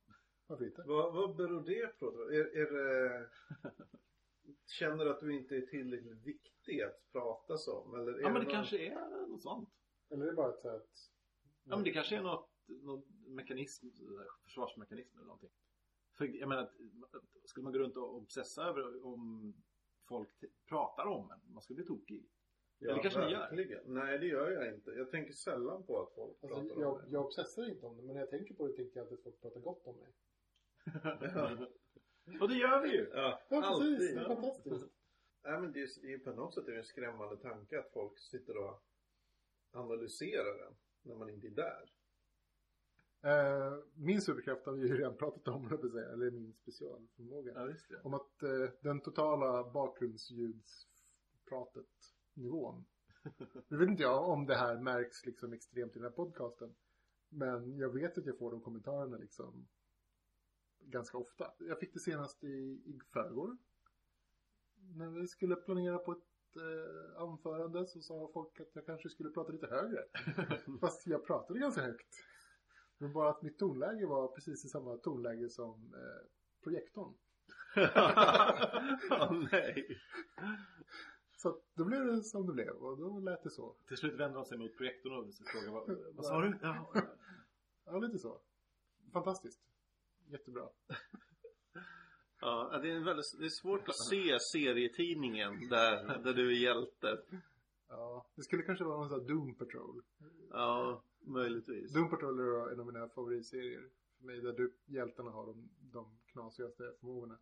Varför 0.50 0.64
inte? 0.64 0.82
Vad, 0.86 1.14
vad 1.14 1.36
beror 1.36 1.64
det 1.64 1.98
på 1.98 2.10
då? 2.10 2.22
Är, 2.22 2.56
är 2.56 2.70
det... 2.72 3.30
Känner 4.66 5.04
du 5.04 5.10
att 5.10 5.20
du 5.20 5.36
inte 5.36 5.56
är 5.56 5.60
tillräckligt 5.60 6.26
viktig 6.26 6.80
att 6.82 7.12
pratas 7.12 7.68
om? 7.68 7.94
Eller 7.94 8.12
är 8.12 8.20
ja 8.20 8.24
men 8.28 8.34
det 8.34 8.40
någon- 8.40 8.50
kanske 8.50 8.78
är 8.78 9.26
något 9.28 9.42
sånt. 9.42 9.68
Eller 10.10 10.24
är 10.24 10.30
det 10.30 10.36
bara 10.36 10.54
ett 10.54 10.60
så 10.60 10.68
att... 10.68 10.88
Ja 11.64 11.76
men 11.76 11.84
det 11.84 11.92
kanske 11.92 12.16
är 12.16 12.22
något, 12.22 12.50
något 12.66 13.04
mekanism, 13.26 13.86
försvarsmekanism 14.42 15.16
eller 15.16 15.26
någonting. 15.26 15.50
För 16.18 16.24
jag 16.24 16.48
menar, 16.48 16.72
skulle 17.44 17.64
man 17.64 17.72
gå 17.72 17.78
runt 17.78 17.96
och 17.96 18.16
obsessa 18.16 18.64
över 18.64 19.06
om 19.06 19.54
folk 20.08 20.44
pratar 20.68 21.06
om 21.06 21.30
en, 21.30 21.52
man 21.52 21.62
skulle 21.62 21.76
bli 21.76 21.86
tokig. 21.86 22.28
Ja, 22.82 22.90
Eller 22.90 23.02
kanske 23.02 23.24
ni 23.26 23.32
gör? 23.32 23.38
verkligen. 23.40 23.94
Nej, 23.94 24.18
det 24.18 24.26
gör 24.26 24.50
jag 24.50 24.74
inte. 24.74 24.90
Jag 24.90 25.10
tänker 25.10 25.32
sällan 25.32 25.82
på 25.86 26.02
att 26.02 26.14
folk 26.14 26.40
pratar 26.40 26.56
Alltså, 26.56 26.74
om 26.74 26.80
jag, 26.80 26.98
mig. 27.02 27.12
jag 27.12 27.24
obsessar 27.26 27.68
inte 27.70 27.86
om 27.86 27.96
det, 27.96 28.02
men 28.02 28.14
när 28.14 28.20
jag 28.20 28.30
tänker 28.30 28.54
på 28.54 28.66
det 28.66 28.72
tänker 28.72 28.96
jag 28.96 29.02
alltid 29.04 29.18
att 29.18 29.22
folk 29.24 29.40
pratar 29.40 29.60
gott 29.60 29.86
om 29.86 29.96
mig. 29.96 30.12
och 32.40 32.48
det 32.48 32.54
gör 32.54 32.82
vi 32.82 32.88
ju! 32.96 33.10
Ja, 33.14 33.40
Ja, 33.48 33.64
alltid. 33.64 33.96
precis. 33.98 34.14
Det 34.14 34.20
är 34.20 34.22
Ja. 34.22 34.34
fantastiskt. 34.34 34.86
Nej, 35.44 35.60
men 35.60 35.72
det 35.72 35.80
är, 35.80 36.06
är 36.14 36.18
på 36.18 36.30
något 36.32 36.54
sätt 36.54 36.68
är 36.68 36.72
det 36.72 36.78
en 36.78 36.84
skrämmande 36.84 37.36
tanke 37.36 37.78
att 37.80 37.92
folk 37.92 38.18
sitter 38.18 38.56
och 38.56 38.82
analyserar 39.72 40.58
den 40.58 40.74
när 41.02 41.14
man 41.14 41.30
inte 41.30 41.46
är 41.46 41.50
där. 41.50 41.92
Eh, 43.22 43.78
min 43.94 44.20
superkraft 44.22 44.66
har 44.66 44.72
vi 44.72 44.88
ju 44.88 44.96
redan 44.96 45.16
pratat 45.16 45.48
om. 45.48 45.66
Eller 46.12 46.30
min 46.30 46.52
specialförmåga. 46.52 47.52
Ja, 47.54 47.64
visst 47.64 47.88
det. 47.88 48.00
Om 48.04 48.14
att 48.14 48.42
eh, 48.42 48.70
den 48.80 49.00
totala 49.00 49.70
bakgrundsljudsplaneringen 49.70 50.90
pratet 51.48 51.86
nivån. 52.40 52.84
Nu 53.68 53.76
vet 53.76 53.88
inte 53.88 54.02
jag 54.02 54.28
om 54.28 54.46
det 54.46 54.54
här 54.54 54.76
märks 54.76 55.26
liksom 55.26 55.52
extremt 55.52 55.92
i 55.92 55.98
den 55.98 56.02
här 56.02 56.10
podcasten. 56.16 56.74
Men 57.28 57.78
jag 57.78 57.94
vet 57.94 58.18
att 58.18 58.26
jag 58.26 58.38
får 58.38 58.50
de 58.50 58.60
kommentarerna 58.60 59.16
liksom 59.16 59.68
ganska 60.80 61.18
ofta. 61.18 61.52
Jag 61.58 61.78
fick 61.78 61.94
det 61.94 62.00
senast 62.00 62.44
i, 62.44 62.82
i 62.86 63.00
förrgår. 63.12 63.56
När 64.96 65.08
vi 65.08 65.26
skulle 65.26 65.56
planera 65.56 65.98
på 65.98 66.12
ett 66.12 66.56
eh, 66.56 67.22
anförande 67.22 67.86
så 67.86 68.00
sa 68.00 68.30
folk 68.34 68.60
att 68.60 68.74
jag 68.74 68.86
kanske 68.86 69.08
skulle 69.08 69.30
prata 69.30 69.52
lite 69.52 69.66
högre. 69.66 70.04
Fast 70.80 71.06
jag 71.06 71.26
pratade 71.26 71.60
ganska 71.60 71.82
högt. 71.82 72.14
Men 72.98 73.12
bara 73.12 73.30
att 73.30 73.42
mitt 73.42 73.58
tonläge 73.58 74.06
var 74.06 74.28
precis 74.28 74.64
i 74.64 74.68
samma 74.68 74.96
tonläge 74.96 75.48
som 75.48 75.94
eh, 75.94 76.26
projektorn. 76.62 77.14
Åh 79.10 79.48
nej. 79.52 80.00
Så 81.42 81.48
att 81.48 81.62
då 81.74 81.84
blev 81.84 82.06
det 82.06 82.22
som 82.22 82.46
det 82.46 82.52
blev 82.52 82.70
och 82.70 82.98
då 82.98 83.20
lät 83.20 83.42
det 83.42 83.50
så. 83.50 83.74
Till 83.88 83.96
slut 83.96 84.20
vände 84.20 84.38
de 84.38 84.44
sig 84.44 84.58
mot 84.58 84.76
projektorn 84.76 85.12
och 85.12 85.34
frågade 85.52 85.70
vad, 85.70 86.14
vad 86.14 86.26
sa 86.26 86.40
du? 86.40 86.58
Ja. 86.62 86.92
Ja, 87.84 87.98
lite 87.98 88.18
så. 88.18 88.40
Fantastiskt. 89.12 89.60
Jättebra. 90.26 90.68
Ja, 92.42 92.78
det 92.82 92.90
är, 92.90 93.04
väldigt, 93.04 93.38
det 93.38 93.44
är 93.44 93.48
svårt 93.48 93.88
att 93.88 93.96
se 93.96 94.38
serietidningen 94.52 95.68
där, 95.68 96.18
där 96.24 96.34
du 96.34 96.48
är 96.48 96.60
hjälte. 96.62 97.20
Ja, 97.88 98.26
det 98.34 98.42
skulle 98.42 98.62
kanske 98.62 98.84
vara 98.84 98.96
någon 98.96 99.08
sån 99.08 99.20
här 99.20 99.28
Doom 99.28 99.54
Patrol. 99.54 100.02
Ja, 100.50 101.02
möjligtvis. 101.20 101.92
Doom 101.92 102.10
Patrol 102.10 102.38
är 102.38 102.72
en 102.72 102.80
av 102.80 102.86
mina 102.86 103.08
favoritserier. 103.08 103.88
För 104.18 104.26
mig 104.26 104.40
där 104.40 104.52
du, 104.52 104.72
hjältarna 104.86 105.30
har 105.30 105.46
de, 105.46 105.70
de 105.80 106.18
knasigaste 106.26 106.92
förmågorna. 107.00 107.38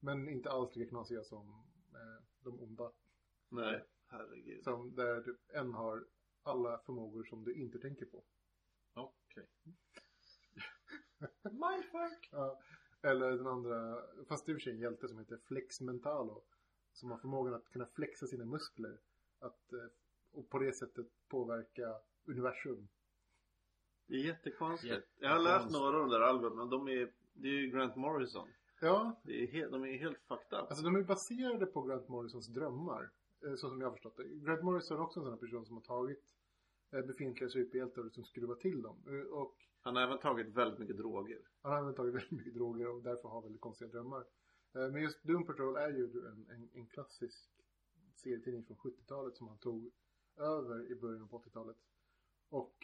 Men 0.00 0.28
inte 0.28 0.50
alls 0.50 0.76
lika 0.76 0.90
knasiga 0.90 1.22
som 1.22 1.48
eh, 1.92 2.24
de 2.44 2.60
onda. 2.60 2.90
Nej, 3.48 3.84
herregud. 4.06 4.64
Som 4.64 4.94
där 4.94 5.20
typ 5.22 5.36
en 5.48 5.74
har 5.74 6.06
alla 6.42 6.78
förmågor 6.78 7.24
som 7.24 7.44
du 7.44 7.54
inte 7.54 7.78
tänker 7.78 8.06
på. 8.06 8.24
Okej. 8.94 9.46
Mindfuck! 11.42 12.28
Ja, 12.32 12.60
eller 13.02 13.30
den 13.30 13.46
andra, 13.46 14.02
fast 14.28 14.48
är 14.48 14.52
i 14.52 14.54
och 14.54 14.56
för 14.56 14.62
sig 14.62 14.72
en 14.72 14.80
hjälte 14.80 15.08
som 15.08 15.18
heter 15.18 15.38
Flex 15.46 15.80
Mentalo. 15.80 16.44
Som 16.92 17.10
har 17.10 17.18
förmågan 17.18 17.54
att 17.54 17.68
kunna 17.68 17.86
flexa 17.86 18.26
sina 18.26 18.44
muskler. 18.44 18.98
Att, 19.38 19.72
eh, 19.72 19.86
och 20.30 20.48
på 20.50 20.58
det 20.58 20.72
sättet 20.72 21.06
påverka 21.28 21.94
universum. 22.24 22.88
Det 24.06 24.14
är 24.14 24.18
jättekonstigt. 24.18 24.90
Jättekonstigt. 24.92 25.22
Jag 25.22 25.30
har 25.30 25.38
läst 25.38 25.70
några 25.70 25.86
av 25.86 25.92
de 25.92 26.08
där 26.10 26.20
albumen, 26.20 26.56
men 26.56 26.70
de 26.70 26.88
är, 26.88 27.12
det 27.32 27.48
är 27.48 27.52
ju 27.52 27.70
Grant 27.70 27.96
Morrison. 27.96 28.48
Ja, 28.80 29.20
Det 29.24 29.42
är 29.42 29.46
helt, 29.46 29.72
de 29.72 29.84
är 29.84 29.98
helt 29.98 30.18
fucked 30.18 30.58
up. 30.58 30.66
alltså 30.70 30.84
de 30.84 30.96
är 30.96 31.02
baserade 31.02 31.66
på 31.66 31.82
Grant 31.82 32.08
Morrisons 32.08 32.46
drömmar. 32.48 33.10
Eh, 33.46 33.50
Så 33.54 33.68
som 33.68 33.80
jag 33.80 33.86
har 33.88 33.92
förstått 33.92 34.16
det. 34.16 34.24
Grant 34.28 34.62
Morrison 34.62 34.96
är 34.96 35.02
också 35.02 35.20
en 35.20 35.24
sån 35.24 35.32
här 35.32 35.40
person 35.40 35.66
som 35.66 35.76
har 35.76 35.82
tagit 35.82 36.24
eh, 36.92 37.02
befintliga 37.06 37.50
superhjältar 37.50 37.98
och 37.98 38.04
liksom 38.04 38.24
skruvat 38.24 38.60
till 38.60 38.82
dem. 38.82 38.96
Eh, 39.08 39.26
Och 39.32 39.56
Han 39.80 39.96
har 39.96 40.02
även 40.02 40.18
tagit 40.18 40.48
väldigt 40.56 40.78
mycket 40.78 40.96
droger. 40.96 41.40
han 41.62 41.72
har 41.72 41.78
även 41.82 41.94
tagit 41.94 42.14
väldigt 42.14 42.30
mycket 42.38 42.54
droger 42.54 42.88
och 42.88 43.02
därför 43.02 43.28
har 43.28 43.42
väldigt 43.42 43.60
konstiga 43.60 43.90
drömmar. 43.90 44.24
Men 44.72 45.02
just 45.02 45.22
Doom 45.22 45.46
Patrol 45.46 45.76
är 45.76 45.90
ju 45.90 46.04
en, 46.04 46.46
en, 46.50 46.70
en 46.74 46.86
klassisk 46.86 47.50
serietidning 48.14 48.64
från 48.64 48.76
70-talet 48.76 49.36
som 49.36 49.48
han 49.48 49.58
tog 49.58 49.90
över 50.36 50.92
i 50.92 50.94
början 50.96 51.28
på 51.28 51.38
80-talet. 51.38 51.76
Och 52.48 52.76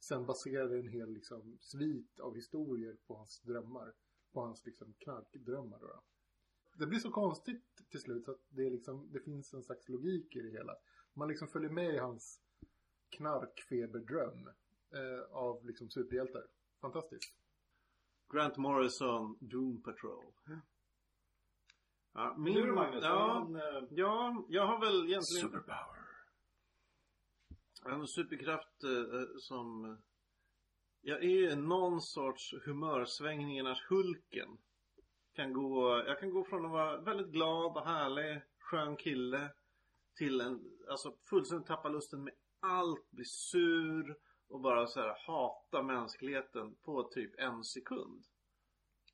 sen 0.00 0.26
baserade 0.26 0.78
en 0.78 0.88
hel 0.88 1.10
liksom 1.12 1.58
svit 1.60 2.20
av 2.20 2.34
historier 2.34 2.96
på 3.06 3.16
hans 3.16 3.40
drömmar. 3.40 3.92
På 4.32 4.40
hans 4.40 4.66
liksom 4.66 4.94
knarkdrömmar 4.98 5.78
då. 5.78 6.02
Det 6.74 6.86
blir 6.86 6.98
så 6.98 7.10
konstigt 7.10 7.88
till 7.90 8.00
slut 8.00 8.24
så 8.24 8.30
att 8.30 8.40
det, 8.48 8.66
är 8.66 8.70
liksom, 8.70 9.12
det 9.12 9.20
finns 9.20 9.54
en 9.54 9.62
slags 9.62 9.88
logik 9.88 10.36
i 10.36 10.40
det 10.40 10.50
hela. 10.50 10.76
Man 11.14 11.28
liksom 11.28 11.48
följer 11.48 11.70
med 11.70 11.94
i 11.94 11.98
hans 11.98 12.40
knarkfeberdröm 13.10 14.48
eh, 14.92 15.36
av 15.36 15.66
liksom 15.66 15.90
superhjältar. 15.90 16.42
Fantastiskt. 16.80 17.34
Grant 18.32 18.56
Morrison, 18.56 19.36
Doom 19.40 19.82
Patrol. 19.82 20.24
Ja, 22.12 22.34
min, 22.38 22.54
du 22.54 22.72
Magnus, 22.72 23.04
ja, 23.04 23.38
någon, 23.38 23.56
eh, 23.56 23.88
ja, 23.90 24.44
jag 24.48 24.66
har 24.66 24.80
väl 24.80 24.94
egentligen 24.94 25.42
Superpower. 25.42 26.06
en 27.86 28.06
superkraft 28.06 28.84
eh, 28.84 29.38
som... 29.38 29.96
Jag 31.00 31.24
är 31.24 31.56
någon 31.56 32.00
sorts 32.00 32.54
humörsvängningarnas 32.64 33.80
Hulken. 33.88 34.58
Kan 35.34 35.52
gå, 35.52 36.02
jag 36.06 36.20
kan 36.20 36.30
gå 36.30 36.44
från 36.44 36.64
att 36.64 36.70
vara 36.70 37.00
väldigt 37.00 37.32
glad 37.32 37.76
och 37.76 37.86
härlig, 37.86 38.42
skön 38.58 38.96
kille 38.96 39.50
till 40.16 40.40
en, 40.40 40.60
alltså 40.88 41.14
fullständigt 41.30 41.66
tappa 41.68 41.88
lusten 41.88 42.24
med 42.24 42.34
allt, 42.60 43.10
bli 43.10 43.24
sur 43.24 44.16
och 44.48 44.60
bara 44.60 44.86
så 44.86 45.00
här 45.00 45.16
hata 45.26 45.82
mänskligheten 45.82 46.74
på 46.74 47.02
typ 47.02 47.38
en 47.38 47.64
sekund. 47.64 48.24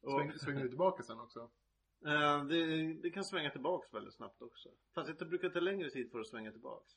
Och, 0.02 0.40
svänger 0.40 0.62
du 0.62 0.68
tillbaka 0.68 1.02
sen 1.02 1.20
också? 1.20 1.40
eh, 2.06 2.44
det, 2.44 2.92
det 3.02 3.10
kan 3.10 3.24
svänga 3.24 3.50
tillbaks 3.50 3.94
väldigt 3.94 4.14
snabbt 4.14 4.42
också. 4.42 4.68
Fast 4.94 5.18
det 5.18 5.24
brukar 5.24 5.50
ta 5.50 5.60
längre 5.60 5.90
tid 5.90 6.10
för 6.10 6.20
att 6.20 6.26
svänga 6.26 6.52
tillbaks. 6.52 6.92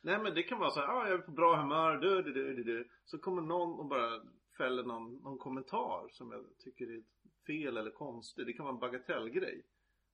Nej 0.00 0.18
men 0.18 0.34
det 0.34 0.42
kan 0.42 0.58
vara 0.58 0.70
så 0.70 0.80
här, 0.80 0.88
ah, 0.88 1.08
jag 1.08 1.18
är 1.18 1.22
på 1.22 1.30
bra 1.30 1.56
humör, 1.56 1.96
du, 1.96 2.22
du, 2.22 2.32
du, 2.32 2.54
du, 2.54 2.64
du. 2.64 2.88
Så 3.04 3.18
kommer 3.18 3.42
någon 3.42 3.78
och 3.78 3.86
bara 3.86 4.22
fäller 4.56 4.82
någon, 4.82 5.14
någon 5.14 5.38
kommentar 5.38 6.08
som 6.12 6.32
jag 6.32 6.44
tycker 6.58 6.90
är 6.90 7.02
fel 7.48 7.76
eller 7.76 7.90
konstig. 7.90 8.46
Det 8.46 8.52
kan 8.52 8.64
vara 8.64 8.74
en 8.74 8.80
bagatellgrej. 8.80 9.62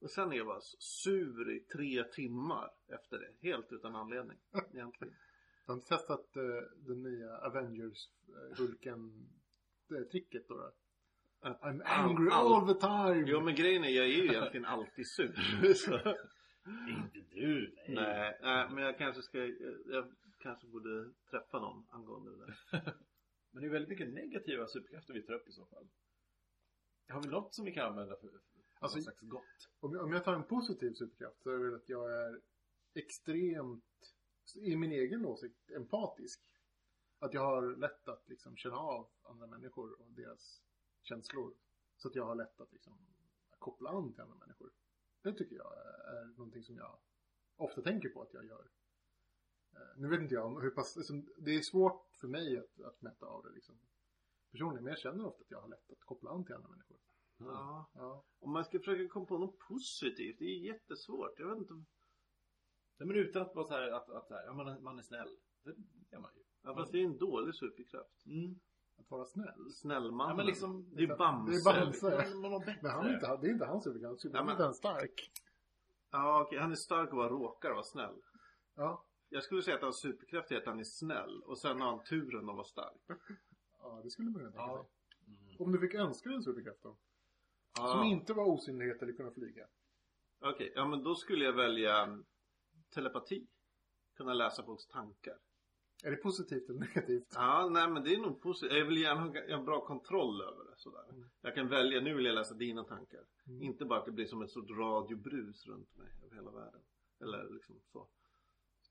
Och 0.00 0.10
sen 0.10 0.32
är 0.32 0.36
jag 0.36 0.46
bara 0.46 0.60
sur 0.78 1.50
i 1.50 1.60
tre 1.60 2.04
timmar 2.04 2.70
efter 2.88 3.18
det. 3.18 3.48
Helt 3.48 3.72
utan 3.72 3.96
anledning 3.96 4.38
egentligen. 4.74 5.14
Jag 5.66 5.72
har 5.72 5.74
inte 5.74 5.88
testat 5.88 6.36
eh, 6.36 6.42
den 6.86 7.02
nya 7.02 7.38
Avengers 7.38 8.08
eh, 8.28 8.58
eh, 9.90 10.00
då, 10.48 10.54
då. 10.54 10.72
Att 11.40 11.60
I'm 11.60 11.82
angry 11.84 12.28
all- 12.32 12.52
all 12.54 12.74
the 12.74 12.80
time! 12.80 13.30
Jo 13.30 13.40
men 13.40 13.54
grejen 13.54 13.84
är, 13.84 13.88
jag 13.88 14.04
är 14.04 14.10
ju 14.10 14.24
egentligen 14.26 14.64
alltid 14.64 15.06
sur. 15.06 15.34
Inte 16.88 17.20
du, 17.30 17.74
nej. 17.88 17.94
nej, 17.94 18.38
nej, 18.42 18.68
men 18.70 18.84
jag 18.84 18.98
kanske 18.98 19.22
ska, 19.22 19.38
jag, 19.38 19.76
jag 19.86 20.12
kanske 20.38 20.66
borde 20.66 21.10
träffa 21.30 21.58
någon 21.60 21.86
angående 21.90 22.30
det 22.30 22.46
där. 22.46 22.54
Men 23.50 23.62
det 23.62 23.68
är 23.68 23.70
väldigt 23.70 23.88
mycket 23.88 24.14
negativa 24.14 24.66
superkrafter 24.66 25.14
vi 25.14 25.22
tar 25.22 25.34
upp 25.34 25.48
i 25.48 25.52
så 25.52 25.64
fall. 25.66 25.88
Har 27.08 27.22
vi 27.22 27.28
något 27.28 27.54
som 27.54 27.64
vi 27.64 27.72
kan 27.72 27.86
använda 27.86 28.16
för, 28.16 28.28
för 28.28 28.40
Alltså- 28.78 28.96
något 28.96 29.04
slags 29.04 29.20
gott? 29.20 29.68
Om, 29.80 29.92
jag- 29.94 30.04
om 30.04 30.12
jag 30.12 30.24
tar 30.24 30.34
en 30.34 30.44
positiv 30.44 30.92
superkraft 30.94 31.42
så 31.42 31.50
är 31.50 31.58
det 31.58 31.64
väl 31.64 31.74
att 31.74 31.88
jag 31.88 32.12
är 32.26 32.40
extremt, 32.94 33.84
i 34.54 34.76
min 34.76 34.92
egen 34.92 35.26
åsikt, 35.26 35.70
empatisk. 35.70 36.40
Att 37.18 37.34
jag 37.34 37.40
har 37.44 37.76
lätt 37.76 38.08
att 38.08 38.28
liksom 38.28 38.56
känna 38.56 38.76
av 38.76 39.08
andra 39.22 39.46
människor 39.46 40.00
och 40.00 40.12
deras 40.12 40.62
känslor. 41.02 41.54
Så 41.96 42.08
att 42.08 42.14
jag 42.14 42.24
har 42.26 42.34
lätt 42.34 42.60
att 42.60 42.72
liksom 42.72 42.98
koppla 43.58 43.90
an 43.90 44.12
till 44.12 44.22
andra 44.22 44.36
människor. 44.36 44.70
Det 45.22 45.32
tycker 45.32 45.56
jag 45.56 45.72
är 46.06 46.24
någonting 46.24 46.62
som 46.64 46.76
jag 46.76 46.98
ofta 47.56 47.82
tänker 47.82 48.08
på 48.08 48.22
att 48.22 48.34
jag 48.34 48.44
gör. 48.44 48.68
Eh, 49.72 49.80
Nu 49.96 50.08
vet 50.08 50.20
inte 50.20 50.34
jag 50.34 50.46
om 50.46 50.62
hur 50.62 50.70
pass, 50.70 50.96
liksom, 50.96 51.28
det 51.38 51.50
är 51.50 51.60
svårt 51.60 52.16
för 52.20 52.28
mig 52.28 52.58
att, 52.58 52.80
att 52.80 53.02
mäta 53.02 53.26
av 53.26 53.42
det 53.44 53.50
liksom. 53.50 53.78
Personligen, 54.54 54.84
men 54.84 54.90
jag 54.90 54.98
känner 54.98 55.26
ofta 55.26 55.42
att 55.42 55.50
jag 55.50 55.60
har 55.60 55.68
lätt 55.68 55.90
att 55.90 56.00
koppla 56.00 56.30
an 56.30 56.44
till 56.44 56.54
andra 56.54 56.68
människor. 56.68 56.96
Ja. 57.38 57.90
Ja. 57.94 58.24
Om 58.40 58.52
man 58.52 58.64
ska 58.64 58.78
försöka 58.78 59.08
komma 59.08 59.26
på 59.26 59.38
något 59.38 59.58
positivt, 59.58 60.38
det 60.38 60.44
är 60.44 60.58
jättesvårt. 60.58 61.38
Jag 61.38 61.48
vet 61.48 61.58
inte. 61.58 61.74
Nej, 61.74 63.06
men 63.08 63.16
utan 63.16 63.42
att 63.42 63.54
vara 63.54 63.66
så 63.66 63.74
här, 63.74 63.90
att, 63.90 64.10
att 64.10 64.26
så 64.26 64.34
här, 64.34 64.44
ja, 64.44 64.52
man, 64.52 64.68
är, 64.68 64.80
man 64.80 64.98
är 64.98 65.02
snäll. 65.02 65.28
Det 65.64 66.16
är 66.16 66.20
man 66.20 66.30
ju. 66.34 66.42
Ja, 66.62 66.74
fast 66.74 66.92
det 66.92 66.98
är 66.98 67.04
en 67.04 67.18
dålig 67.18 67.54
superkraft. 67.54 68.26
Mm. 68.26 68.60
Att 68.98 69.10
vara 69.10 69.24
snäll. 69.24 69.70
Snällmannen. 69.72 70.30
Ja, 70.30 70.36
men 70.36 70.46
liksom- 70.46 70.94
det 70.96 71.02
är 71.02 71.16
Bamse. 71.16 71.52
Det 71.52 71.70
är 71.70 71.84
Bamse. 71.84 72.34
Man. 72.34 72.64
Men 72.82 72.90
han 72.90 73.06
är 73.06 73.14
inte, 73.14 73.36
det 73.36 73.46
är 73.46 73.52
inte 73.52 73.66
hans 73.66 73.84
superkraft. 73.84 74.24
Men- 74.24 74.48
är 74.48 74.72
stark. 74.72 75.30
Ja, 76.10 76.42
okej. 76.42 76.58
Han 76.58 76.70
är 76.70 76.76
stark 76.76 77.10
och 77.10 77.16
bara 77.16 77.28
råkar 77.28 77.70
vara 77.70 77.82
snäll. 77.82 78.22
Ja. 78.74 79.04
Jag 79.28 79.42
skulle 79.42 79.62
säga 79.62 79.76
att 79.76 79.82
hans 79.82 80.00
superkraft 80.00 80.50
är 80.52 80.56
att 80.56 80.66
han 80.66 80.80
är 80.80 80.84
snäll. 80.84 81.42
Och 81.42 81.58
sen 81.58 81.80
har 81.80 81.90
han 81.90 82.04
turen 82.04 82.48
att 82.48 82.56
vara 82.56 82.64
stark. 82.64 83.02
Ja, 83.84 84.00
det 84.04 84.10
skulle 84.10 84.30
man 84.30 84.40
kunna 84.40 84.52
tänka 84.52 84.66
sig. 84.82 84.86
Mm. 85.26 85.56
Om 85.58 85.72
du 85.72 85.78
fick 85.80 85.94
önska 85.94 86.28
dig 86.28 86.36
en 86.36 86.42
superkraft 86.42 86.82
då? 86.82 86.96
Som 87.76 87.86
Ja. 87.86 88.04
inte 88.04 88.32
var 88.32 88.44
osynlighet 88.44 89.02
eller 89.02 89.12
kunna 89.12 89.30
flyga. 89.30 89.66
Okej, 90.40 90.72
ja 90.74 90.88
men 90.88 91.02
då 91.02 91.14
skulle 91.14 91.44
jag 91.44 91.52
välja 91.52 92.22
telepati. 92.94 93.46
Kunna 94.16 94.34
läsa 94.34 94.62
folks 94.64 94.86
tankar. 94.86 95.38
Är 96.04 96.10
det 96.10 96.16
positivt 96.16 96.68
eller 96.68 96.80
negativt? 96.80 97.26
Ja, 97.34 97.68
nej 97.70 97.88
men 97.90 98.04
det 98.04 98.14
är 98.14 98.18
nog 98.18 98.40
positivt. 98.42 98.78
Jag 98.78 98.84
vill 98.84 98.96
gärna 99.02 99.20
ha 99.20 99.38
en 99.38 99.64
bra 99.64 99.86
kontroll 99.86 100.42
över 100.42 100.64
det 100.64 100.76
sådär. 100.76 101.04
Mm. 101.10 101.30
Jag 101.40 101.54
kan 101.54 101.68
välja, 101.68 102.00
nu 102.00 102.14
vill 102.14 102.24
jag 102.24 102.34
läsa 102.34 102.54
dina 102.54 102.84
tankar. 102.84 103.24
Mm. 103.46 103.62
Inte 103.62 103.84
bara 103.84 103.98
att 103.98 104.06
det 104.06 104.12
blir 104.12 104.26
som 104.26 104.42
ett 104.42 104.50
stort 104.50 104.70
radiobrus 104.70 105.66
runt 105.66 105.96
mig 105.96 106.08
över 106.24 106.34
hela 106.34 106.50
världen. 106.50 106.80
Eller 107.20 107.50
liksom 107.50 107.80
så. 107.92 108.08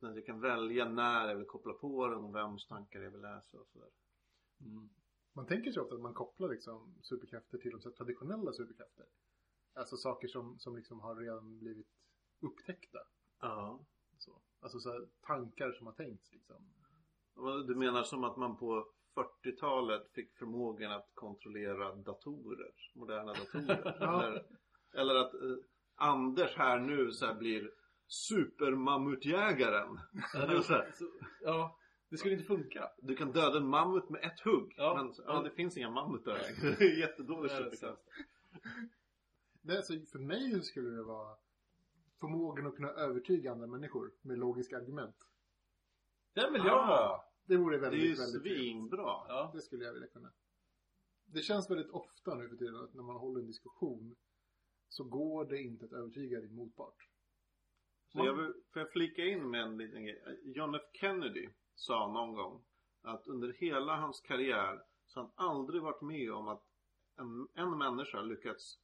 Men 0.01 0.15
jag 0.15 0.25
kan 0.25 0.39
välja 0.41 0.89
när 0.89 1.27
jag 1.27 1.35
vill 1.35 1.45
koppla 1.47 1.73
på 1.73 2.07
den 2.07 2.23
och 2.23 2.35
vems 2.35 2.67
tankar 2.67 3.01
jag 3.01 3.11
vill 3.11 3.21
läsa 3.21 3.59
och 3.59 3.67
sådär. 3.67 3.89
Mm. 4.65 4.89
Man 5.33 5.45
tänker 5.45 5.71
sig 5.71 5.81
ofta 5.81 5.95
att 5.95 6.01
man 6.01 6.13
kopplar 6.13 6.49
liksom 6.49 6.95
superkrafter 7.01 7.57
till 7.57 7.71
de 7.71 7.93
traditionella 7.93 8.53
superkrafter. 8.53 9.05
Alltså 9.75 9.97
saker 9.97 10.27
som, 10.27 10.59
som 10.59 10.75
liksom 10.75 10.99
har 10.99 11.15
redan 11.15 11.59
blivit 11.59 11.87
upptäckta. 12.41 12.99
Ja. 13.39 13.85
Så. 14.17 14.41
Alltså 14.59 14.79
så 14.79 15.07
tankar 15.21 15.71
som 15.71 15.87
har 15.87 15.93
tänkts 15.93 16.31
liksom. 16.31 16.73
Du 17.67 17.75
menar 17.75 18.03
som 18.03 18.23
att 18.23 18.37
man 18.37 18.57
på 18.57 18.87
40-talet 19.15 20.11
fick 20.13 20.37
förmågan 20.37 20.91
att 20.91 21.11
kontrollera 21.13 21.95
datorer, 21.95 22.71
moderna 22.95 23.33
datorer? 23.33 23.95
Ja. 23.99 24.23
eller, 24.23 24.45
eller 24.93 25.15
att 25.15 25.33
eh, 25.33 25.57
Anders 25.95 26.55
här 26.55 26.79
nu 26.79 27.11
så 27.11 27.25
här 27.25 27.35
blir 27.35 27.71
supermammutjägägaren. 28.07 29.99
Ja, 30.33 30.61
så, 30.61 30.83
ja, 31.41 31.77
det 32.13 32.17
skulle 32.17 32.33
inte 32.33 32.45
funka. 32.45 32.91
Du 33.01 33.15
kan 33.15 33.31
döda 33.31 33.57
en 33.57 33.67
mammut 33.67 34.09
med 34.09 34.23
ett 34.23 34.39
hugg. 34.39 34.73
Ja. 34.77 34.95
Men 35.03 35.13
ja, 35.27 35.41
det 35.41 35.49
finns 35.51 35.77
inga 35.77 35.89
mammutar. 35.89 36.33
Det 36.61 36.85
är 36.85 36.99
jättedålig 36.99 37.51
Det 37.51 37.55
är 37.55 37.63
det 37.63 37.71
superkraft. 37.77 38.01
Det 39.61 39.73
är 39.77 39.81
så, 39.81 39.99
för 40.11 40.19
mig 40.19 40.61
skulle 40.61 40.89
det 40.89 41.03
vara 41.03 41.35
förmågan 42.19 42.67
att 42.67 42.75
kunna 42.75 42.89
övertyga 42.89 43.51
andra 43.51 43.67
människor 43.67 44.11
med 44.21 44.37
logiska 44.37 44.77
argument. 44.77 45.15
Den 46.33 46.53
vill 46.53 46.61
jag 46.65 46.77
Ah. 46.79 46.85
ha! 46.85 47.31
Det 47.45 47.57
vore 47.57 47.75
Det 47.77 47.79
är 47.87 47.91
väldigt, 47.91 48.09
ju 48.09 48.13
väldigt 48.15 48.43
trevligt. 48.43 48.63
svinbra. 48.63 49.05
Ja. 49.27 49.51
Det 49.55 49.61
skulle 49.61 49.85
jag 49.85 49.93
vilja 49.93 50.07
kunna. 50.07 50.31
Det 51.25 51.41
känns 51.41 51.69
väldigt 51.69 51.89
ofta 51.89 52.35
nu 52.35 52.49
för 52.49 52.55
tiden 52.55 52.75
att 52.75 52.93
när 52.93 53.03
man 53.03 53.15
håller 53.15 53.39
en 53.39 53.47
diskussion 53.47 54.15
så 54.89 55.03
går 55.03 55.45
det 55.45 55.61
inte 55.61 55.85
att 55.85 55.93
övertyga 55.93 56.39
din 56.39 56.55
motpart. 56.55 57.07
Så 58.07 58.17
jag 58.25 58.33
vill, 58.33 58.53
får 58.73 58.79
jag 58.81 58.91
flika 58.91 59.25
in 59.25 59.49
med 59.49 59.61
en 59.61 59.77
liten 59.77 60.03
grej? 60.05 60.39
John 60.43 60.75
F 60.75 60.81
Kennedy 60.93 61.49
sa 61.75 62.07
någon 62.07 62.33
gång 62.33 62.63
att 63.01 63.27
under 63.27 63.53
hela 63.53 63.95
hans 63.95 64.21
karriär 64.21 64.83
så 65.05 65.19
har 65.19 65.31
han 65.35 65.49
aldrig 65.49 65.81
varit 65.81 66.01
med 66.01 66.33
om 66.33 66.47
att 66.47 66.63
en, 67.17 67.47
en 67.53 67.77
människa 67.77 68.21
lyckats 68.21 68.79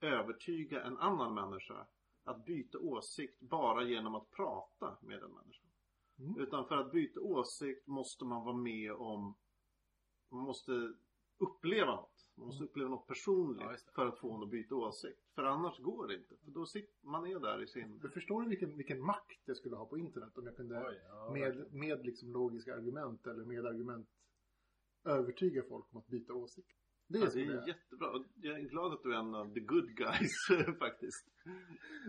övertyga 0.00 0.82
en 0.82 0.98
annan 0.98 1.34
människa 1.34 1.86
att 2.24 2.44
byta 2.44 2.78
åsikt 2.78 3.40
bara 3.40 3.82
genom 3.82 4.14
att 4.14 4.30
prata 4.30 4.98
med 5.00 5.20
den 5.20 5.30
människan. 5.30 5.70
Mm. 6.18 6.40
Utan 6.40 6.68
för 6.68 6.76
att 6.76 6.92
byta 6.92 7.20
åsikt 7.20 7.86
måste 7.86 8.24
man 8.24 8.44
vara 8.44 8.56
med 8.56 8.92
om, 8.92 9.34
man 10.28 10.42
måste 10.42 10.92
uppleva 11.38 11.94
något. 11.96 12.17
Man 12.38 12.46
måste 12.46 12.64
uppleva 12.64 12.90
något 12.90 13.06
personligt 13.06 13.62
Ja, 13.62 13.76
för 13.94 14.06
att 14.06 14.18
få 14.18 14.30
honom 14.30 14.42
att 14.42 14.50
byta 14.50 14.74
åsikt. 14.74 15.18
För 15.34 15.42
annars 15.42 15.78
går 15.78 16.08
det 16.08 16.14
inte. 16.14 16.36
För 16.44 16.50
då 16.50 16.66
sitter 16.66 17.06
man 17.06 17.26
är 17.26 17.40
där 17.40 17.62
i 17.62 17.66
sin... 17.66 17.98
Du 17.98 18.08
förstår 18.10 18.42
du 18.42 18.48
vilken, 18.48 18.76
vilken 18.76 19.00
makt 19.00 19.40
jag 19.44 19.56
skulle 19.56 19.76
ha 19.76 19.86
på 19.86 19.98
internet 19.98 20.38
om 20.38 20.46
jag 20.46 20.56
kunde 20.56 20.74
Oj, 20.88 21.00
ja, 21.08 21.30
verkligen. 21.32 21.58
med, 21.58 21.72
med 21.72 22.06
liksom 22.06 22.32
logiska 22.32 22.74
argument 22.74 23.26
eller 23.26 23.44
med 23.44 23.66
argument 23.66 24.08
övertyga 25.04 25.62
folk 25.68 25.86
om 25.92 25.98
att 25.98 26.06
byta 26.06 26.34
åsikt. 26.34 26.68
Det, 27.06 27.18
Ja, 27.18 27.28
det 27.34 27.40
är 27.42 27.54
jag. 27.54 27.68
jättebra. 27.68 28.24
Jag 28.34 28.60
är 28.60 28.68
glad 28.68 28.92
att 28.92 29.02
du 29.02 29.14
är 29.14 29.18
en 29.18 29.34
av 29.34 29.54
the 29.54 29.60
good 29.60 29.88
guys 29.96 30.32
faktiskt. 30.78 31.26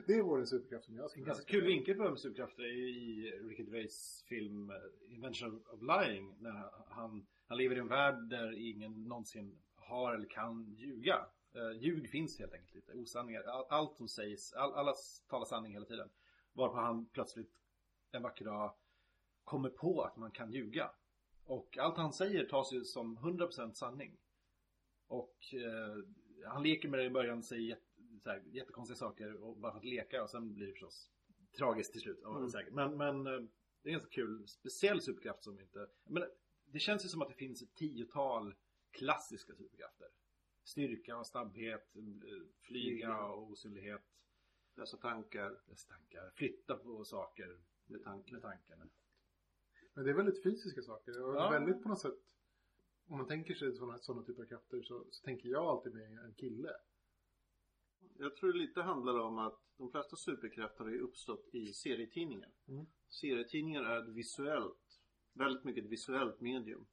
Det 0.08 0.22
vore 0.22 0.42
en 0.42 0.48
superkraft 0.48 0.86
som 0.86 0.96
jag 0.96 1.10
skulle 1.12 1.26
ganska 1.26 1.46
kul 1.46 1.64
vinkel 1.66 1.96
på 1.98 2.16
superkrafter 2.16 2.64
är 2.64 2.74
ju 2.74 2.90
i 2.90 3.32
Ricky 3.32 3.64
Gervais 3.64 4.26
film 4.30 4.70
eh, 4.70 4.76
Invention 5.14 5.62
of 5.66 5.82
Lying. 5.82 6.36
När 6.40 6.72
han, 6.90 7.28
han 7.48 7.58
lever 7.58 7.76
i 7.76 7.80
en 7.80 7.88
värld 7.88 8.30
där 8.30 8.52
ingen 8.70 9.04
någonsin 9.04 9.62
har 9.90 10.14
eller 10.14 10.30
kan 10.30 10.74
ljuga. 10.74 11.26
Uh, 11.56 11.82
ljug 11.82 12.10
finns 12.10 12.40
helt 12.40 12.54
enkelt 12.54 12.76
inte. 12.76 12.94
Osanningar. 12.94 13.44
All, 13.44 13.66
allt 13.70 13.96
som 13.96 14.08
sägs, 14.08 14.54
all, 14.54 14.74
alla 14.74 14.94
talar 15.28 15.46
sanning 15.46 15.74
hela 15.74 15.86
tiden. 15.86 16.10
Varpå 16.54 16.76
han 16.76 17.06
plötsligt 17.06 17.52
en 18.12 18.24
vacker 18.24 18.46
dag 18.46 18.74
kommer 19.44 19.70
på 19.70 20.02
att 20.02 20.18
man 20.18 20.32
kan 20.32 20.52
ljuga. 20.52 20.92
Och 21.46 21.78
allt 21.78 21.98
han 21.98 22.14
säger 22.14 22.46
tas 22.46 22.74
ju 22.74 22.84
som 22.84 23.18
100% 23.18 23.74
sanning. 23.74 24.18
Och 25.08 25.54
eh, 25.54 26.04
han 26.46 26.64
leker 26.64 26.90
med 26.90 27.00
det 27.00 27.06
i 27.06 27.10
början, 27.10 27.44
säger 27.44 27.62
jätte, 27.62 27.84
så 28.24 28.30
här, 28.30 28.44
jättekonstiga 28.46 28.98
saker 28.98 29.44
och 29.44 29.58
bara 29.58 29.72
för 29.72 29.80
att 29.80 29.86
leka 29.86 30.24
och 30.24 30.30
sen 30.30 30.54
blir 30.54 30.68
det 30.68 30.72
förstås 30.72 31.10
tragiskt 31.58 31.92
till 31.92 32.02
slut. 32.02 32.24
Mm. 32.24 32.50
säkert. 32.50 32.74
Men, 32.74 32.98
men 32.98 33.28
eh, 33.28 33.34
det 33.84 33.90
är 33.90 33.92
en 33.92 33.92
ganska 33.92 34.10
kul, 34.10 34.48
speciell 34.48 35.02
superkraft 35.02 35.44
som 35.44 35.60
inte... 35.60 35.88
Men 36.04 36.24
det 36.66 36.80
känns 36.80 37.06
ju 37.06 37.10
som 37.10 37.22
att 37.22 37.30
det 37.30 37.36
finns 37.36 37.62
ett 37.62 37.76
tiotal 37.76 38.56
klassiska 38.92 39.56
superkrafter. 39.56 40.08
Styrka 40.64 41.18
och 41.18 41.28
snabbhet, 41.28 41.96
flyga 42.62 43.24
och 43.24 43.44
osynlighet, 43.52 44.02
Dessa 44.76 44.98
tankar 44.98 45.60
dess 45.68 45.86
tankar, 45.86 46.32
flytta 46.36 46.76
på 46.78 47.06
saker 47.06 47.60
med 47.86 48.04
tanken. 48.04 48.34
med 48.34 48.42
tankarna. 48.42 48.90
Men 49.94 50.04
det 50.04 50.10
är 50.10 50.14
väldigt 50.14 50.44
fysiska 50.44 50.82
saker. 50.82 51.24
Och 51.24 51.36
Ja. 51.36 51.50
väldigt 51.50 51.84
på 51.84 51.90
något 51.90 52.00
sätt. 52.00 52.14
Om 53.08 53.18
man 53.18 53.28
tänker 53.28 53.54
sig 53.54 53.74
sådana, 53.76 54.00
sådana 54.00 54.26
typer 54.26 54.44
av 54.44 54.48
krafter 54.48 54.82
så, 54.82 55.06
så 55.12 55.24
tänker 55.24 55.50
jag 55.50 55.66
alltid 55.66 55.94
med 55.94 56.20
en 56.26 56.34
kille. 56.34 56.72
Jag 58.18 58.36
tror 58.36 58.54
det 58.54 58.60
lite 58.60 58.82
handlar 58.82 59.20
om 59.20 59.38
att 59.38 59.60
de 59.78 59.92
flesta 59.92 60.16
superkrafter 60.16 60.84
har 60.84 60.92
ju 60.92 61.00
uppstått 61.02 61.50
i 61.52 61.74
serietidningar. 61.74 62.52
Mm. 62.68 62.86
Serietidningar 63.08 63.84
är 63.84 64.02
ett 64.04 64.10
visuellt, 64.10 65.02
väldigt 65.34 65.64
mycket 65.64 65.84
ett 65.86 65.92
visuellt 65.92 66.42
medium. 66.42 66.88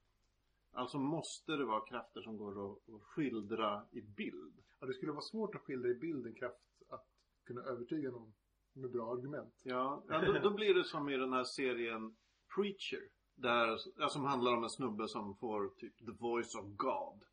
Alltså 0.76 0.98
måste 0.98 1.52
det 1.52 1.64
vara 1.64 1.80
krafter 1.80 2.20
som 2.20 2.36
går 2.36 2.72
att, 2.72 2.88
att 2.94 3.02
skildra 3.02 3.86
i 3.90 4.00
bild. 4.00 4.62
Ja, 4.80 4.86
det 4.86 4.94
skulle 4.94 5.12
vara 5.12 5.22
svårt 5.22 5.54
att 5.54 5.60
skildra 5.60 5.88
i 5.88 5.94
bild 5.94 6.26
en 6.26 6.34
kraft 6.34 6.82
att 6.88 7.06
kunna 7.44 7.62
övertyga 7.62 8.10
någon 8.10 8.34
med 8.72 8.90
bra 8.90 9.12
argument. 9.12 9.60
Ja, 9.62 10.04
ja 10.08 10.20
då, 10.20 10.32
då 10.32 10.50
blir 10.50 10.74
det 10.74 10.84
som 10.84 11.08
i 11.08 11.16
den 11.16 11.32
här 11.32 11.44
serien 11.44 12.16
Preacher. 12.54 13.08
Där, 13.34 13.78
ja, 13.96 14.08
som 14.08 14.24
handlar 14.24 14.56
om 14.56 14.64
en 14.64 14.70
snubbe 14.70 15.08
som 15.08 15.36
får 15.36 15.68
typ 15.68 15.98
the 15.98 16.12
voice 16.12 16.54
of 16.54 16.64
God. 16.64 17.24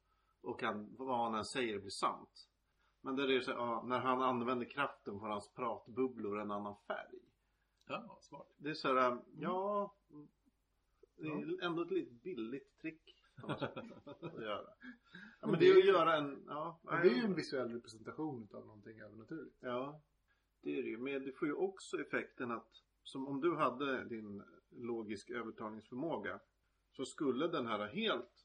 Och 0.41 0.59
kan, 0.59 0.95
vad 0.95 1.17
han 1.17 1.35
än 1.35 1.45
säger 1.45 1.79
blir 1.79 1.89
sant. 1.89 2.47
Men 3.01 3.15
där 3.15 3.23
är 3.23 3.35
det 3.35 3.43
så, 3.43 3.51
ja, 3.51 3.83
när 3.87 3.99
han 3.99 4.21
använder 4.21 4.65
kraften 4.65 5.19
får 5.19 5.27
hans 5.27 5.53
pratbubblor 5.53 6.39
en 6.39 6.51
annan 6.51 6.75
färg. 6.87 7.19
Ja, 7.87 8.17
smart. 8.21 8.47
Det 8.57 8.69
är 8.69 8.73
så 8.73 8.87
här, 8.87 9.17
ja, 9.39 9.93
det 11.15 11.27
är 11.27 11.63
ändå 11.63 11.81
ett 11.81 11.91
lite 11.91 12.13
billigt 12.13 12.77
trick. 12.81 13.22
Att 13.35 14.41
göra. 14.41 14.67
Ja, 15.41 15.47
men 15.47 15.59
det 15.59 15.67
är 15.67 15.77
att 15.77 15.85
göra 15.85 16.17
en, 16.17 16.43
ja, 16.47 16.79
Men 16.83 17.01
det 17.01 17.09
är 17.09 17.15
ju 17.15 17.23
en 17.23 17.35
visuell 17.35 17.71
representation 17.73 18.47
av 18.53 18.65
någonting 18.65 18.99
övernaturligt. 18.99 19.55
Ja, 19.59 20.01
det 20.61 20.79
är 20.79 20.83
det 20.83 20.89
ju. 20.89 20.97
Men 20.97 21.25
det 21.25 21.31
får 21.31 21.47
ju 21.47 21.53
också 21.53 22.01
effekten 22.01 22.51
att 22.51 22.67
som 23.03 23.27
om 23.27 23.41
du 23.41 23.55
hade 23.55 24.03
din 24.03 24.43
logisk 24.69 25.29
övertalningsförmåga 25.29 26.39
så 26.91 27.05
skulle 27.05 27.47
den 27.47 27.67
här 27.67 27.87
helt 27.87 28.43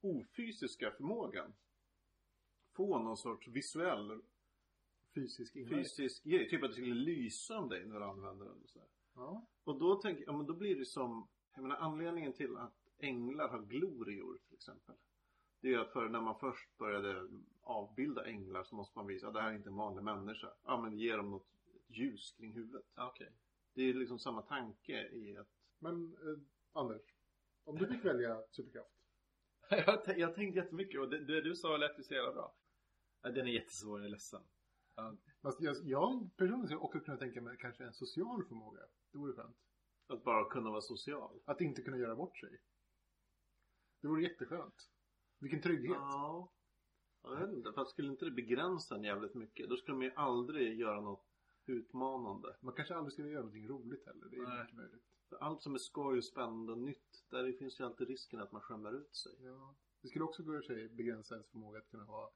ofysiska 0.00 0.90
förmågan 0.90 1.52
få 2.72 2.98
någon 2.98 3.16
sorts 3.16 3.48
visuell 3.48 4.20
Fysisk 5.14 5.56
inverkan. 5.56 5.78
fysisk 5.78 6.24
grej. 6.24 6.48
Typ 6.48 6.62
att 6.62 6.70
det 6.70 6.74
skulle 6.74 6.94
lysa 6.94 7.58
om 7.58 7.68
dig 7.68 7.86
när 7.86 7.98
du 7.98 8.04
använder 8.04 8.44
den. 8.46 8.62
Och, 8.62 8.70
så. 8.70 8.80
Ja. 9.14 9.46
och 9.64 9.78
då 9.78 9.94
tänker 9.94 10.22
jag, 10.22 10.32
ja 10.32 10.36
men 10.36 10.46
då 10.46 10.54
blir 10.54 10.76
det 10.76 10.84
som, 10.86 11.28
jag 11.54 11.62
menar 11.62 11.76
anledningen 11.76 12.32
till 12.32 12.56
att 12.56 12.83
änglar 12.98 13.48
har 13.48 13.62
glorior 13.62 14.38
till 14.46 14.54
exempel. 14.54 14.94
Det 15.60 15.68
är 15.68 15.72
ju 15.72 15.80
att 15.80 15.92
för 15.92 16.08
när 16.08 16.20
man 16.20 16.38
först 16.38 16.76
började 16.78 17.28
avbilda 17.62 18.24
änglar 18.26 18.64
så 18.64 18.74
måste 18.74 18.98
man 18.98 19.06
visa 19.06 19.28
att 19.28 19.34
det 19.34 19.40
här 19.40 19.50
är 19.50 19.54
inte 19.56 19.68
en 19.68 19.76
vanlig 19.76 20.02
människa. 20.04 20.48
Ja 20.64 20.80
men 20.80 20.98
ge 20.98 21.16
dem 21.16 21.30
något 21.30 21.46
ljus 21.86 22.32
kring 22.36 22.52
huvudet. 22.52 22.84
Ja, 22.94 23.08
Okej. 23.08 23.32
Det 23.74 23.82
är 23.82 23.94
liksom 23.94 24.18
samma 24.18 24.42
tanke 24.42 25.08
i 25.08 25.36
att 25.36 25.48
Men 25.78 26.12
eh, 26.22 26.38
Anders, 26.72 27.02
om 27.64 27.78
du 27.78 27.86
fick 27.86 28.04
välja 28.04 28.42
superkraft. 28.50 28.90
jag, 29.70 30.04
tänkt- 30.04 30.18
jag 30.20 30.28
har 30.28 30.34
tänkt 30.34 30.56
jättemycket 30.56 31.00
och 31.00 31.08
det, 31.08 31.24
det 31.24 31.40
du 31.40 31.56
sa 31.56 31.76
lät 31.76 31.98
ju 31.98 32.02
så 32.02 32.14
jävla 32.14 32.32
bra. 32.32 32.54
Den 33.22 33.46
är 33.46 33.52
jättesvår, 33.52 33.98
jag 33.98 34.06
är 34.06 34.10
ledsen. 34.10 34.42
Ja, 34.96 35.16
Fast 35.42 35.60
jag, 35.60 35.76
jag 35.84 36.30
personligen 36.36 36.66
skulle 36.66 36.80
också 36.80 37.00
kunna 37.00 37.16
tänka 37.16 37.40
mig 37.40 37.56
kanske 37.60 37.84
en 37.84 37.92
social 37.92 38.44
förmåga. 38.48 38.80
Det 39.12 39.18
vore 39.18 39.32
skönt. 39.32 39.56
att 40.06 40.24
bara 40.24 40.50
kunna 40.50 40.70
vara 40.70 40.80
social. 40.80 41.40
Att 41.44 41.60
inte 41.60 41.82
kunna 41.82 41.96
göra 41.96 42.16
bort 42.16 42.38
sig. 42.38 42.58
Det 44.04 44.08
vore 44.08 44.22
jätteskönt. 44.22 44.90
Vilken 45.38 45.62
trygghet. 45.62 45.96
Ja. 46.00 46.52
Jag 47.22 47.36
vet 47.36 47.56
inte, 47.56 47.72
fast 47.72 47.90
skulle 47.90 48.10
inte 48.10 48.24
det 48.24 48.30
begränsa 48.30 48.94
en 48.94 49.04
jävligt 49.04 49.34
mycket? 49.34 49.68
Då 49.68 49.76
skulle 49.76 49.96
man 49.96 50.04
ju 50.06 50.12
aldrig 50.16 50.78
göra 50.78 51.00
något 51.00 51.26
utmanande. 51.66 52.56
Man 52.60 52.74
kanske 52.74 52.94
aldrig 52.94 53.12
skulle 53.12 53.28
göra 53.28 53.40
någonting 53.40 53.68
roligt 53.68 54.06
heller. 54.06 54.28
Det 54.28 54.36
är 54.36 54.42
Nej. 54.42 54.62
mycket 54.62 54.76
möjligt. 54.76 55.02
För 55.28 55.36
allt 55.36 55.62
som 55.62 55.74
är 55.74 55.78
skoj 55.78 56.18
och 56.18 56.24
spännande 56.24 56.72
och 56.72 56.78
nytt, 56.78 57.24
där 57.30 57.52
finns 57.52 57.80
ju 57.80 57.84
alltid 57.84 58.08
risken 58.08 58.40
att 58.40 58.52
man 58.52 58.60
skämmer 58.60 58.92
ut 58.92 59.16
sig. 59.16 59.32
Ja. 59.40 59.74
Det 60.00 60.08
skulle 60.08 60.24
också 60.24 60.42
gå 60.42 60.58
i 60.58 60.62
sig 60.62 60.88
begränsa 60.88 61.34
ens 61.34 61.48
förmåga 61.48 61.78
att 61.78 61.90
kunna 61.90 62.04
vara 62.04 62.30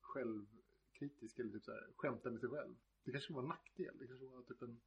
självkritisk 0.00 1.38
eller 1.38 1.52
typ 1.52 1.64
så 1.64 1.72
här, 1.72 1.90
skämta 1.96 2.30
med 2.30 2.40
sig 2.40 2.48
själv. 2.48 2.74
Det 3.04 3.12
kanske 3.12 3.32
var 3.32 3.42
en 3.42 3.48
nackdel. 3.48 3.98
Det 3.98 4.06
kanske 4.06 4.26
var 4.26 4.42
typ 4.42 4.62
en, 4.62 4.80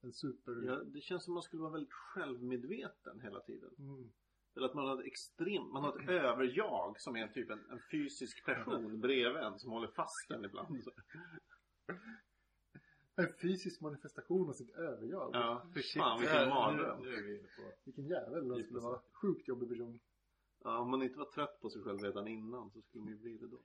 en 0.00 0.12
super... 0.12 0.62
Ja, 0.62 0.84
det 0.84 1.00
känns 1.00 1.24
som 1.24 1.34
man 1.34 1.42
skulle 1.42 1.62
vara 1.62 1.72
väldigt 1.72 1.92
självmedveten 1.92 3.20
hela 3.20 3.40
tiden. 3.40 3.74
Mm. 3.78 4.12
Eller 4.56 4.66
att 4.66 4.74
man 4.74 4.88
har 4.88 5.00
ett 5.00 5.06
extremt, 5.06 5.72
man 5.72 5.84
har 5.84 6.00
ett 6.02 6.08
överjag 6.08 7.00
som 7.00 7.16
är 7.16 7.28
typ 7.28 7.50
en, 7.50 7.70
en 7.70 7.80
fysisk 7.90 8.44
person 8.44 9.00
bredvid 9.00 9.42
en 9.42 9.58
som 9.58 9.70
håller 9.70 9.88
fast 9.88 10.30
en 10.30 10.44
ibland. 10.44 10.82
En 13.16 13.32
fysisk 13.42 13.80
manifestation 13.80 14.48
av 14.48 14.52
sitt 14.52 14.70
överjag. 14.70 15.30
Ja, 15.32 15.66
fy 15.74 15.82
fan 15.82 16.20
vilken 16.20 16.48
mardröm. 16.48 17.02
Nu, 17.02 17.10
nu 17.10 17.16
är 17.16 17.22
vi 17.22 17.38
inne 17.38 17.48
på... 17.56 17.72
Vilken 17.84 18.06
jävel. 18.06 18.50
Han 18.50 18.64
skulle 18.64 18.80
vara 18.80 19.00
sjukt 19.12 19.48
jobbig 19.48 19.68
person. 19.68 20.00
Ja, 20.64 20.78
om 20.78 20.90
man 20.90 21.02
inte 21.02 21.18
var 21.18 21.26
trött 21.26 21.60
på 21.60 21.70
sig 21.70 21.82
själv 21.82 21.98
redan 21.98 22.28
innan 22.28 22.70
så 22.70 22.82
skulle 22.82 23.04
man 23.04 23.12
ju 23.12 23.18
bli 23.18 23.36
det 23.38 23.46
då. 23.46 23.60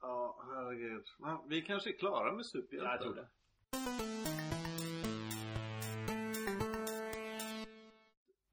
Ja, 0.00 0.44
herregud. 0.52 1.04
Vi 1.48 1.62
kanske 1.62 1.90
är 1.90 1.98
klara 1.98 2.32
med 2.32 2.46
superhjältar. 2.46 2.90
Ja, 2.90 2.94
jag 2.94 3.02
tror 3.02 3.14
det. 3.14 4.37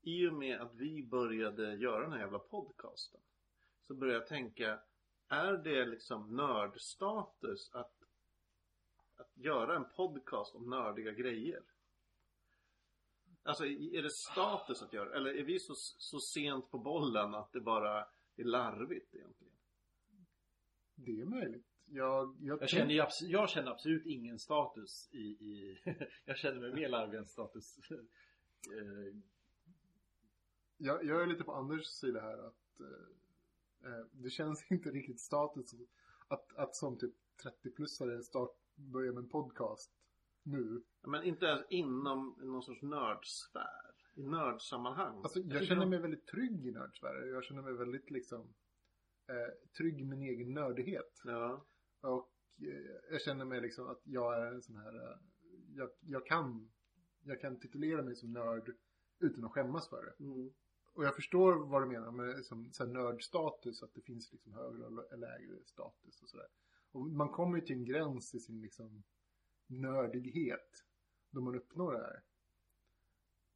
I 0.06 0.28
och 0.28 0.34
med 0.34 0.62
att 0.62 0.76
vi 0.76 1.04
började 1.04 1.76
göra 1.76 2.02
den 2.02 2.12
här 2.12 2.20
jävla 2.20 2.40
podcasten 2.40 3.22
så 3.88 3.94
började 3.96 4.20
jag 4.20 4.28
tänka 4.28 4.80
är 5.28 5.54
det 5.54 5.86
liksom 5.86 6.36
nördstatus 6.36 7.72
att, 7.74 7.94
att 9.16 9.38
göra 9.38 9.76
en 9.76 9.86
podcast 9.96 10.56
om 10.56 10.70
nördiga 10.70 11.12
grejer? 11.12 11.64
Alltså 13.44 13.66
är 13.66 14.02
det 14.04 14.12
status 14.12 14.82
att 14.82 14.94
göra 14.94 15.16
eller 15.16 15.34
är 15.34 15.44
vi 15.44 15.60
så, 15.60 15.74
så 15.78 16.20
sent 16.20 16.72
på 16.72 16.80
bollen 16.80 17.36
att 17.36 17.52
det 17.52 17.62
bara 17.62 18.08
är 18.36 18.44
larvigt 18.44 19.16
egentligen? 19.16 19.54
Det 20.96 21.22
är 21.22 21.26
möjligt. 21.26 21.68
Jag, 21.86 22.38
jag, 22.42 22.62
Jag 22.62 22.70
känner, 22.70 22.94
abs- 22.94 23.26
jag 23.26 23.50
känner 23.50 23.72
absolut 23.72 24.06
ingen 24.06 24.40
status 24.40 25.10
i, 25.12 25.18
i 25.18 25.78
Jag 26.26 26.38
känner 26.38 26.62
mig 26.62 26.74
mer 26.74 26.90
larvig 26.90 27.18
än 27.18 27.26
status 27.26 27.78
eh, 27.92 29.16
jag, 30.78 31.06
jag 31.06 31.22
är 31.22 31.28
lite 31.28 31.44
på 31.44 31.54
Anders 31.54 31.86
sida 31.86 32.22
här 32.22 32.38
att 32.38 32.80
eh, 32.80 33.92
eh, 33.92 34.06
det 34.12 34.30
känns 34.30 34.66
inte 34.72 34.90
riktigt 34.90 35.20
status 35.20 35.76
att, 36.28 36.56
att 36.56 36.76
som 36.76 36.98
typ 36.98 37.14
30-plussare 37.44 38.22
start, 38.22 38.52
börja 38.76 39.12
med 39.12 39.24
en 39.24 39.30
podcast 39.30 39.92
nu. 40.44 40.84
Men 41.02 41.24
inte 41.24 41.46
ens 41.46 41.66
inom 41.70 42.36
någon 42.38 42.64
sorts 42.64 42.82
nördsfär. 42.82 43.96
I 44.14 44.24
nördsammanhang. 44.24 45.22
Alltså 45.24 45.40
jag 45.40 45.64
känner 45.64 45.86
mig 45.86 46.00
väldigt 46.00 46.28
trygg 46.28 46.66
i 46.66 46.72
nördsfären. 46.72 47.30
Jag 47.30 47.44
känner 47.44 47.62
mig 47.62 47.74
väldigt 47.74 48.12
liksom 48.12 48.54
eh, 49.28 49.74
trygg 49.78 50.06
med 50.06 50.18
min 50.18 50.30
egen 50.30 50.54
nördighet. 50.54 51.22
Ja. 51.24 51.66
Och 52.02 52.32
eh, 52.62 53.12
jag 53.12 53.22
känner 53.22 53.46
mig 53.46 53.62
liksom 53.62 53.88
att 53.88 54.02
jag 54.04 54.48
är 54.48 54.52
en 54.52 54.62
sån 54.62 54.76
här, 54.76 54.96
eh, 54.96 55.18
jag, 55.76 55.90
jag 56.00 56.26
kan, 56.26 56.72
jag 57.24 57.42
kan 57.42 57.60
titulera 57.60 58.02
mig 58.02 58.16
som 58.16 58.34
nörd 58.34 58.76
utan 59.20 59.46
att 59.46 59.52
skämmas 59.52 59.90
för 59.90 60.06
det. 60.06 60.24
Mm. 60.24 60.54
Och 60.96 61.06
jag 61.06 61.16
förstår 61.16 61.56
vad 61.56 61.82
du 61.82 61.86
menar 61.86 62.12
med 62.12 62.38
liksom, 62.38 62.74
så 62.74 62.86
här 62.86 62.92
nördstatus, 62.92 63.84
att 63.84 63.94
det 63.94 64.02
finns 64.02 64.32
liksom 64.32 64.54
högre 64.54 64.86
och 64.86 65.18
lägre 65.18 65.66
status 65.66 66.22
och 66.22 66.30
sådär. 66.30 66.48
Och 66.92 67.02
man 67.02 67.30
kommer 67.30 67.58
ju 67.58 67.66
till 67.66 67.76
en 67.76 67.86
gräns 67.86 68.36
i 68.36 68.40
sin 68.40 68.62
liksom 68.62 69.04
nördighet 69.68 70.86
då 71.30 71.42
man 71.42 71.56
uppnår 71.56 71.94
det 71.94 72.00
här. 72.00 72.24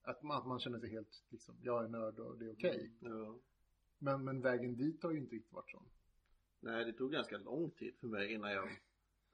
Att 0.01 0.23
man, 0.23 0.37
att 0.37 0.47
man 0.47 0.59
känner 0.59 0.79
sig 0.79 0.89
helt 0.89 1.23
liksom, 1.29 1.55
jag 1.61 1.83
är 1.83 1.87
nörd 1.87 2.19
och 2.19 2.37
det 2.37 2.45
är 2.45 2.53
okej. 2.53 2.91
Ja. 2.99 3.39
Men, 3.97 4.23
men 4.23 4.41
vägen 4.41 4.75
dit 4.75 5.03
har 5.03 5.11
ju 5.11 5.17
inte 5.17 5.35
riktigt 5.35 5.53
varit 5.53 5.69
sån. 5.69 5.89
Nej, 6.59 6.85
det 6.85 6.93
tog 6.93 7.11
ganska 7.11 7.37
lång 7.37 7.71
tid 7.71 7.95
för 7.99 8.07
mig 8.07 8.33
innan 8.33 8.51
jag 8.51 8.69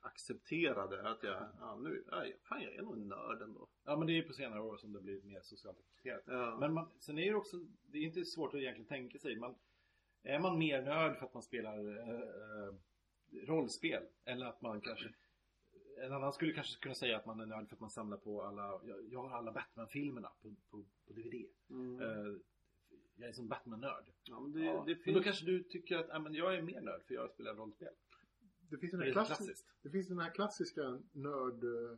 accepterade 0.05 1.09
att 1.09 1.23
jag, 1.23 1.47
ja 1.59 1.75
nu, 1.75 2.03
ja, 2.11 2.25
fan 2.43 2.61
jag 2.61 2.75
är 2.75 2.81
nog 2.81 2.93
en 2.93 3.07
nörd 3.07 3.41
ändå. 3.41 3.67
Ja 3.83 3.97
men 3.97 4.07
det 4.07 4.13
är 4.13 4.15
ju 4.15 4.23
på 4.23 4.33
senare 4.33 4.61
år 4.61 4.77
som 4.77 4.93
det 4.93 5.01
blir 5.01 5.21
mer 5.21 5.41
socialt 5.41 5.79
accepterat 5.79 6.23
Ja. 6.25 6.57
Men 6.59 6.73
man, 6.73 6.89
sen 6.99 7.17
är 7.19 7.25
det 7.31 7.35
också 7.35 7.57
Det 7.91 7.97
är 7.97 8.01
inte 8.03 8.25
svårt 8.25 8.53
att 8.53 8.59
egentligen 8.59 8.87
tänka 8.87 9.19
sig 9.19 9.35
man, 9.35 9.55
Är 10.23 10.39
man 10.39 10.57
mer 10.57 10.81
nörd 10.81 11.17
för 11.17 11.25
att 11.25 11.33
man 11.33 11.43
spelar 11.43 11.97
eh, 11.97 12.19
eh, 12.19 12.73
Rollspel 13.47 14.03
Eller 14.25 14.45
att 14.45 14.61
man 14.61 14.81
kanske 14.81 15.13
En 15.97 16.13
annan 16.13 16.33
skulle 16.33 16.53
kanske 16.53 16.79
kunna 16.79 16.95
säga 16.95 17.17
att 17.17 17.25
man 17.25 17.39
är 17.39 17.45
nörd 17.45 17.67
för 17.69 17.75
att 17.75 17.79
man 17.81 17.89
samlar 17.89 18.17
på 18.17 18.43
alla 18.43 18.79
Jag, 18.83 18.97
jag 19.11 19.23
har 19.27 19.37
alla 19.37 19.51
Batman-filmerna 19.51 20.29
på, 20.41 20.55
på, 20.69 20.83
på 21.07 21.13
DVD 21.13 21.45
Mm. 21.69 22.01
eh, 22.01 22.33
Jag 23.15 23.29
är 23.29 23.33
som 23.33 23.47
Batman-nörd 23.47 24.05
ja, 24.23 24.39
men 24.39 24.51
det, 24.51 24.59
ja. 24.65 24.83
det 24.87 24.95
Men 24.95 25.03
finns... 25.03 25.17
då 25.17 25.23
kanske 25.23 25.45
du 25.45 25.63
tycker 25.63 25.97
att 25.97 26.07
ja, 26.09 26.19
men 26.19 26.33
jag 26.33 26.55
är 26.55 26.61
mer 26.61 26.81
nörd 26.81 27.03
för 27.07 27.13
jag 27.13 27.31
spelar 27.31 27.55
rollspel 27.55 27.93
Det 28.69 28.77
finns 28.77 28.91
den 28.91 28.99
här, 29.01 29.07
är 29.07 29.13
klassi- 29.13 29.25
klassiskt 29.25 29.67
det 29.81 29.89
finns 29.89 30.07
den 30.07 30.19
här 30.19 30.31
klassiska 30.33 30.99
nörd, 31.11 31.63
eh, 31.63 31.97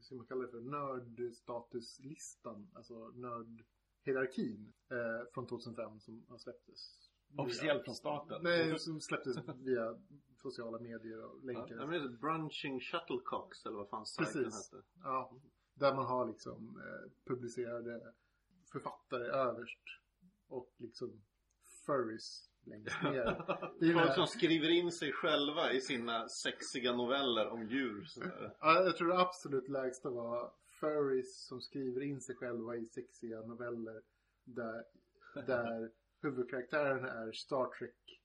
som 0.00 0.16
man 0.16 0.26
kallar 0.26 0.42
det 0.42 0.48
för, 0.50 0.60
nördstatuslistan. 0.60 2.70
Alltså 2.74 3.08
nördhierarkin 3.08 4.72
eh, 4.90 5.24
från 5.34 5.46
2005 5.46 6.00
som 6.00 6.24
har 6.28 6.38
släpptes. 6.38 7.08
Officiellt 7.38 7.84
från 7.84 7.94
staten 7.94 8.42
Nej, 8.42 8.78
som 8.78 9.00
släpptes 9.00 9.36
via 9.56 10.00
sociala 10.42 10.78
medier 10.78 11.24
och 11.24 11.38
Ja, 11.42 11.46
länkar. 11.46 11.76
men 11.76 11.90
det 11.90 11.96
är 11.96 12.08
Brunching 12.08 12.80
Shuttlecocks 12.80 13.66
eller 13.66 13.76
vad 13.76 13.88
fan 13.88 14.06
sajten 14.06 14.44
Precis. 14.44 14.72
hette. 14.72 14.84
Ja, 15.02 15.36
där 15.74 15.94
man 15.94 16.06
har 16.06 16.26
liksom 16.28 16.80
eh, 16.80 17.10
publicerade 17.24 18.14
författare 18.72 19.24
överst 19.26 19.82
och 20.48 20.74
liksom 20.78 21.22
furries 21.86 22.50
längst 22.64 23.02
ner. 23.02 23.92
Folk 23.92 24.14
som 24.14 24.26
skriver 24.26 24.70
in 24.70 24.92
sig 24.92 25.12
själva 25.12 25.72
i 25.72 25.80
sina 25.80 26.28
sexiga 26.28 26.92
noveller 26.92 27.48
om 27.48 27.68
djur. 27.68 28.04
sådär. 28.04 28.56
Ja, 28.60 28.82
jag 28.82 28.96
tror 28.96 29.08
det 29.08 29.18
absolut 29.18 29.68
lägsta 29.68 30.10
var 30.10 30.52
furries 30.80 31.46
som 31.46 31.60
skriver 31.60 32.00
in 32.02 32.20
sig 32.20 32.34
själva 32.36 32.76
i 32.76 32.86
sexiga 32.86 33.40
noveller 33.40 34.02
där, 34.44 34.84
där 35.34 35.90
huvudkaraktären 36.22 37.04
är 37.04 37.32
Star 37.32 37.66
Trek 37.78 38.20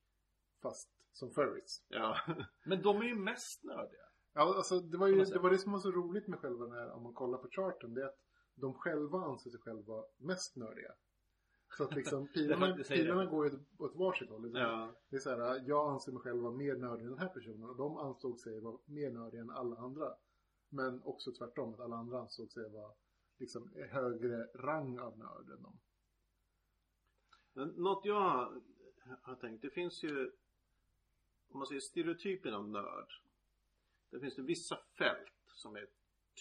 fast 0.61 0.89
som 1.11 1.31
furries. 1.31 1.83
Ja. 1.87 2.17
Men 2.65 2.81
de 2.81 3.01
är 3.01 3.05
ju 3.05 3.15
mest 3.15 3.63
nördiga 3.63 4.07
Ja, 4.37 4.55
alltså 4.57 4.79
det 4.79 4.97
var 4.97 5.07
ju 5.07 5.25
det, 5.25 5.39
var 5.39 5.49
det 5.49 5.57
som 5.57 5.71
var 5.71 5.79
så 5.79 5.91
roligt 5.91 6.27
med 6.27 6.39
själva 6.39 6.65
den 6.65 6.73
här, 6.73 6.91
om 6.91 7.03
man 7.03 7.13
kollar 7.13 7.37
på 7.37 7.47
charten, 7.51 7.93
det 7.93 8.01
är 8.01 8.05
att 8.05 8.19
de 8.55 8.73
själva 8.73 9.19
anser 9.19 9.49
sig 9.49 9.59
själva 9.59 10.03
mest 10.17 10.55
nördiga. 10.55 10.91
Så 11.69 11.83
att 11.83 11.95
liksom 11.95 12.27
pilarna, 12.33 12.83
pilarna 12.83 13.25
går 13.25 13.45
ju 13.45 13.59
åt 13.77 13.95
varsitt 13.95 14.29
håll. 14.29 14.43
Liksom. 14.43 14.61
ja. 14.61 14.95
Det 15.09 15.15
är 15.15 15.19
så 15.19 15.29
här, 15.29 15.63
jag 15.67 15.89
anser 15.89 16.11
mig 16.11 16.21
själv 16.21 16.41
vara 16.41 16.53
mer 16.53 16.75
nördig 16.75 17.03
än 17.03 17.09
den 17.09 17.19
här 17.19 17.27
personen 17.27 17.63
och 17.63 17.75
de 17.75 17.97
ansåg 17.97 18.39
sig 18.39 18.59
vara 18.59 18.77
mer 18.85 19.11
nördiga 19.11 19.41
än 19.41 19.49
alla 19.49 19.77
andra. 19.77 20.13
Men 20.69 21.03
också 21.03 21.31
tvärtom, 21.31 21.73
att 21.73 21.79
alla 21.79 21.95
andra 21.95 22.19
ansåg 22.19 22.51
sig 22.51 22.69
vara 22.69 22.91
liksom 23.37 23.71
högre 23.89 24.43
rang 24.43 24.99
av 24.99 25.17
nörd 25.17 25.49
än 25.49 25.63
dem. 25.63 25.79
Men 27.53 27.67
något 27.67 28.05
jag 28.05 28.61
har 29.21 29.35
tänkt, 29.35 29.61
det 29.61 29.69
finns 29.69 30.03
ju 30.03 30.31
om 31.49 31.59
man 31.59 31.67
säger 31.67 31.81
stereotypen 31.81 32.53
av 32.53 32.69
nörd. 32.69 33.13
Det 34.09 34.19
finns 34.19 34.35
det 34.35 34.41
vissa 34.41 34.77
fält 34.97 35.33
som 35.47 35.75
är 35.75 35.87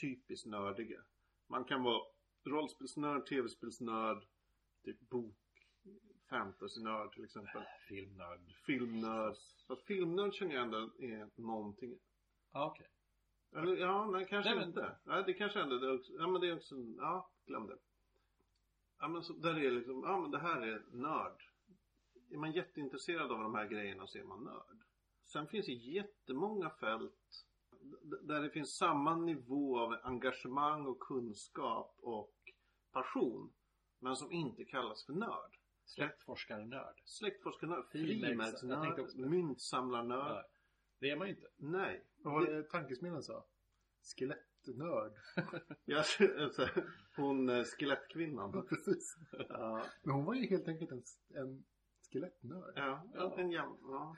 typiskt 0.01 0.47
nördiga. 0.47 1.01
Man 1.47 1.65
kan 1.65 1.83
vara 1.83 2.03
rollspelsnörd, 2.45 3.27
tv-spelsnörd, 3.27 4.27
typ 4.87 5.09
bok, 5.09 5.35
fantasynörd 6.31 7.13
till 7.13 7.25
exempel. 7.25 7.63
Filmnörd 7.89 8.41
Filmnörd. 8.67 9.37
Fast 9.69 9.83
filmnörd 9.83 10.35
känner 10.35 10.55
jag 10.55 10.63
ändå 10.65 10.79
är 10.99 11.41
någonting. 11.41 11.99
Ja 12.53 12.67
okej 12.71 12.87
Eller 13.57 13.77
ja, 13.77 14.07
nej 14.11 14.27
kanske 14.29 14.51
Nej, 14.51 14.59
men- 14.59 14.69
inte. 14.69 14.97
Nej, 15.05 15.25
det 15.27 15.35
kanske 15.35 15.61
ändå 15.61 15.79
det 15.79 15.87
är 15.87 15.95
också, 15.95 16.13
ja 16.13 16.27
men 16.29 16.41
det 16.41 16.49
är 16.49 16.57
också, 16.57 16.75
ja, 16.99 17.31
glöm 17.47 17.67
det. 17.67 17.79
Ja 18.99 19.09
men 19.09 19.23
så, 19.23 19.33
där 19.33 19.59
är 19.59 19.71
liksom, 19.71 20.03
ja 20.05 20.21
men 20.21 20.31
det 20.31 20.39
här 20.39 20.61
är 20.63 20.83
nörd. 20.93 21.43
Är 22.31 22.37
man 22.37 22.53
jätteintresserad 22.53 23.33
av 23.33 23.39
de 23.39 23.55
här 23.55 23.67
grejerna 23.69 24.07
så 24.07 24.19
är 24.19 24.25
man 24.25 24.45
nörd. 24.45 24.79
Sen 25.25 25.47
finns 25.47 25.67
det 25.67 25.73
jättemånga 25.73 26.71
fält 26.71 27.45
där 28.23 28.43
det 28.43 28.51
finns 28.51 28.77
samma 28.77 29.17
nivå 29.17 29.79
av 29.79 29.97
engagemang 30.03 30.87
och 30.87 31.01
kunskap 31.01 31.95
och 31.99 32.35
passion. 32.93 33.53
Men 34.07 34.17
som 34.17 34.33
inte 34.33 34.65
kallas 34.65 35.05
för 35.05 35.13
nörd. 35.13 35.57
Släktforskarnörd 35.85 37.03
Släktforskarnörd, 37.05 37.85
frimärksnörd, 37.93 39.17
myntsamlarnörd. 39.17 40.21
Ja. 40.37 40.45
Det 40.99 41.11
är 41.11 41.17
man 41.17 41.27
ju 41.29 41.35
inte 41.35 41.49
Nej. 41.57 42.05
Vad 42.17 42.35
var 42.35 42.47
det 42.47 42.63
tankesmedjan 42.63 43.23
sa? 43.23 43.45
Skelettnörd. 44.03 45.13
Alltså, 46.41 46.69
hon 47.17 47.49
eh, 47.49 47.65
skelettkvinnan. 47.65 48.67
Precis. 48.69 49.17
Ja, 49.49 49.87
Men 50.03 50.15
hon 50.15 50.25
var 50.25 50.35
ju 50.35 50.47
helt 50.47 50.69
enkelt 50.69 50.93
en, 50.93 51.03
en 51.35 51.65
skelettnörd. 52.13 52.73
ja, 52.77 53.03
Ja. 53.15 53.39
en 53.39 53.51
jäm, 53.51 53.77
ja. 53.83 54.17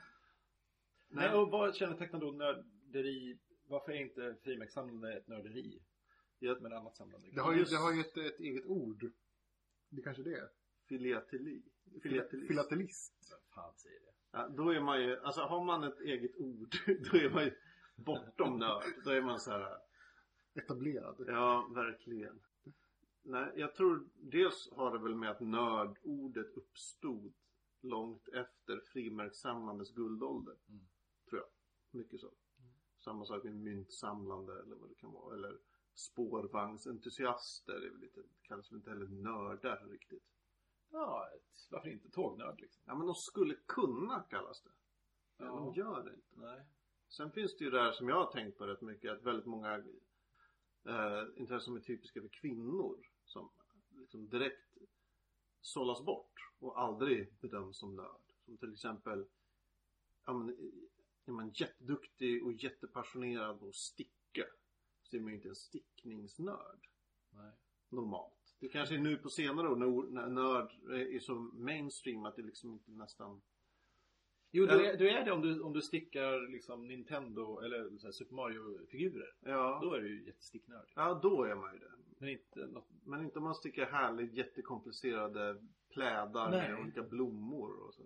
Nej, 1.07 1.33
och 1.33 1.51
vad 1.51 1.75
kännetecknar 1.75 2.19
då 2.19 2.31
nörderi? 2.31 3.39
Varför 3.67 3.91
är 3.91 4.01
inte 4.01 4.35
frimärkssamlande 4.43 5.17
ett 5.17 5.27
nörderi? 5.27 5.81
Jag- 6.39 6.61
Med 6.61 6.73
annat 6.73 6.95
samlande? 6.97 7.27
Det 7.33 7.41
har 7.41 7.53
ju, 7.53 7.59
Just- 7.59 7.71
det 7.71 7.77
har 7.77 7.93
ju 7.93 7.99
ett, 8.01 8.17
ett 8.17 8.39
eget 8.39 8.65
ord. 8.65 9.11
Det 9.89 10.01
är 10.01 10.03
kanske 10.03 10.23
det 10.23 10.33
är. 10.33 10.49
Filateli. 10.87 11.61
Filatelist. 12.03 12.47
Filatelist. 12.47 13.13
Vem 13.31 13.39
fan 13.53 13.73
säger 13.75 13.99
det? 13.99 14.11
Ja, 14.31 14.47
då 14.47 14.69
är 14.69 14.81
man 14.81 15.01
ju, 15.01 15.19
alltså 15.19 15.41
har 15.41 15.63
man 15.65 15.83
ett 15.83 15.99
eget 15.99 16.35
ord, 16.37 16.75
då 16.85 17.17
är 17.17 17.29
man 17.29 17.43
ju 17.43 17.53
bortom 17.95 18.59
nörd. 18.59 18.83
Då 19.03 19.11
är 19.11 19.21
man 19.21 19.39
så 19.39 19.51
här, 19.51 19.77
Etablerad. 20.53 21.23
ja 21.27 21.71
verkligen. 21.75 22.39
Nej, 23.21 23.51
jag 23.55 23.75
tror 23.75 24.09
dels 24.15 24.69
har 24.71 24.91
det 24.91 25.03
väl 25.03 25.15
med 25.15 25.29
att 25.31 25.39
nördordet 25.39 26.57
uppstod 26.57 27.33
långt 27.81 28.27
efter 28.27 28.79
frimärkssamlandets 28.79 29.91
guldålder. 29.91 30.55
Mm. 30.69 30.87
Tror 31.29 31.41
jag. 31.41 31.49
Mycket 31.99 32.19
så. 32.19 32.31
Samma 32.99 33.25
sak 33.25 33.43
med 33.43 33.55
myntsamlande 33.55 34.61
eller 34.61 34.75
vad 34.75 34.89
det 34.89 34.95
kan 34.95 35.11
vara. 35.11 35.35
Eller 35.35 35.57
spårvagnsentusiaster. 35.95 37.79
Det 37.79 37.87
är 37.87 37.91
väl 37.91 37.99
lite, 37.99 38.23
kallas 38.41 38.71
väl 38.71 38.77
inte 38.77 38.89
heller 38.89 39.07
nördar 39.07 39.87
riktigt. 39.89 40.23
Ja, 40.91 41.29
ett, 41.35 41.67
varför 41.69 41.89
inte 41.89 42.09
tågnörd 42.09 42.61
liksom? 42.61 42.83
Ja 42.85 42.95
men 42.95 43.05
de 43.07 43.15
skulle 43.15 43.55
kunna 43.65 44.23
kallas 44.29 44.61
det. 44.61 44.69
Men 45.37 45.47
Ja. 45.47 45.53
de 45.55 45.73
gör 45.73 46.03
det 46.03 46.13
inte. 46.13 46.27
Nej. 46.35 46.65
Sen 47.07 47.31
finns 47.31 47.57
det 47.57 47.63
ju 47.63 47.71
det 47.71 47.81
här 47.81 47.91
som 47.91 48.09
jag 48.09 48.15
har 48.25 48.31
tänkt 48.31 48.57
på 48.57 48.67
rätt 48.67 48.81
mycket. 48.81 49.11
Att 49.11 49.23
väldigt 49.23 49.45
många 49.45 49.77
eh, 50.85 51.23
intressen 51.35 51.59
som 51.61 51.75
är 51.75 51.79
typiska 51.79 52.21
för 52.21 52.27
kvinnor. 52.27 53.07
Som 53.23 53.49
liksom 53.89 54.29
direkt 54.29 54.77
sållas 55.61 56.05
bort 56.05 56.33
och 56.59 56.79
aldrig 56.79 57.33
bedöms 57.39 57.77
som 57.77 57.95
nörd. 57.95 58.21
Som 58.45 58.57
till 58.57 58.73
exempel 58.73 59.25
ja, 60.25 60.33
men, 60.33 60.49
är 61.25 61.31
man 61.31 61.49
jätteduktig 61.49 62.45
och 62.45 62.53
jättepassionerad 62.53 63.61
och 63.61 63.75
sticka 63.75 64.45
så 65.09 65.17
är 65.17 65.21
man 65.21 65.29
ju 65.31 65.35
inte 65.35 65.49
en 65.49 65.55
stickningsnörd 65.55 66.87
Nej. 67.29 67.51
normalt. 67.89 68.55
Det 68.59 68.69
kanske 68.69 68.95
är 68.95 68.99
nu 68.99 69.17
på 69.17 69.29
senare 69.29 69.67
år 69.69 69.75
när, 70.11 70.27
nörd 70.27 70.71
är 70.91 71.19
så 71.19 71.33
mainstream 71.35 72.25
att 72.25 72.35
det 72.35 72.41
liksom 72.41 72.73
inte 72.73 72.91
nästan 72.91 73.41
Jo, 74.51 74.65
du 74.65 74.85
är, 74.85 74.97
du 74.97 75.09
är 75.09 75.25
det 75.25 75.31
om 75.31 75.41
du, 75.41 75.61
om 75.61 75.73
du 75.73 75.81
stickar 75.81 76.51
liksom 76.51 76.87
Nintendo 76.87 77.59
eller 77.59 77.97
så 77.97 78.11
Super 78.11 78.35
Mario-figurer. 78.35 79.35
Ja, 79.39 79.79
Då 79.83 79.93
är 79.93 80.01
du 80.01 80.09
ju 80.09 80.25
jättesticknördig. 80.25 80.91
ja 80.95 81.19
då 81.23 81.43
är 81.43 81.55
man 81.55 81.73
ju 81.73 81.79
det. 81.79 81.91
Men 82.19 82.29
inte 82.29 82.67
något... 82.67 82.87
Men 83.03 83.23
inte 83.25 83.39
om 83.39 83.43
man 83.43 83.55
stickar 83.55 83.85
härligt 83.85 84.33
jättekomplicerade 84.33 85.61
plädar 85.93 86.51
Nej. 86.51 86.71
med 86.71 86.81
olika 86.81 87.03
blommor 87.03 87.87
och 87.87 87.93
så. 87.93 88.03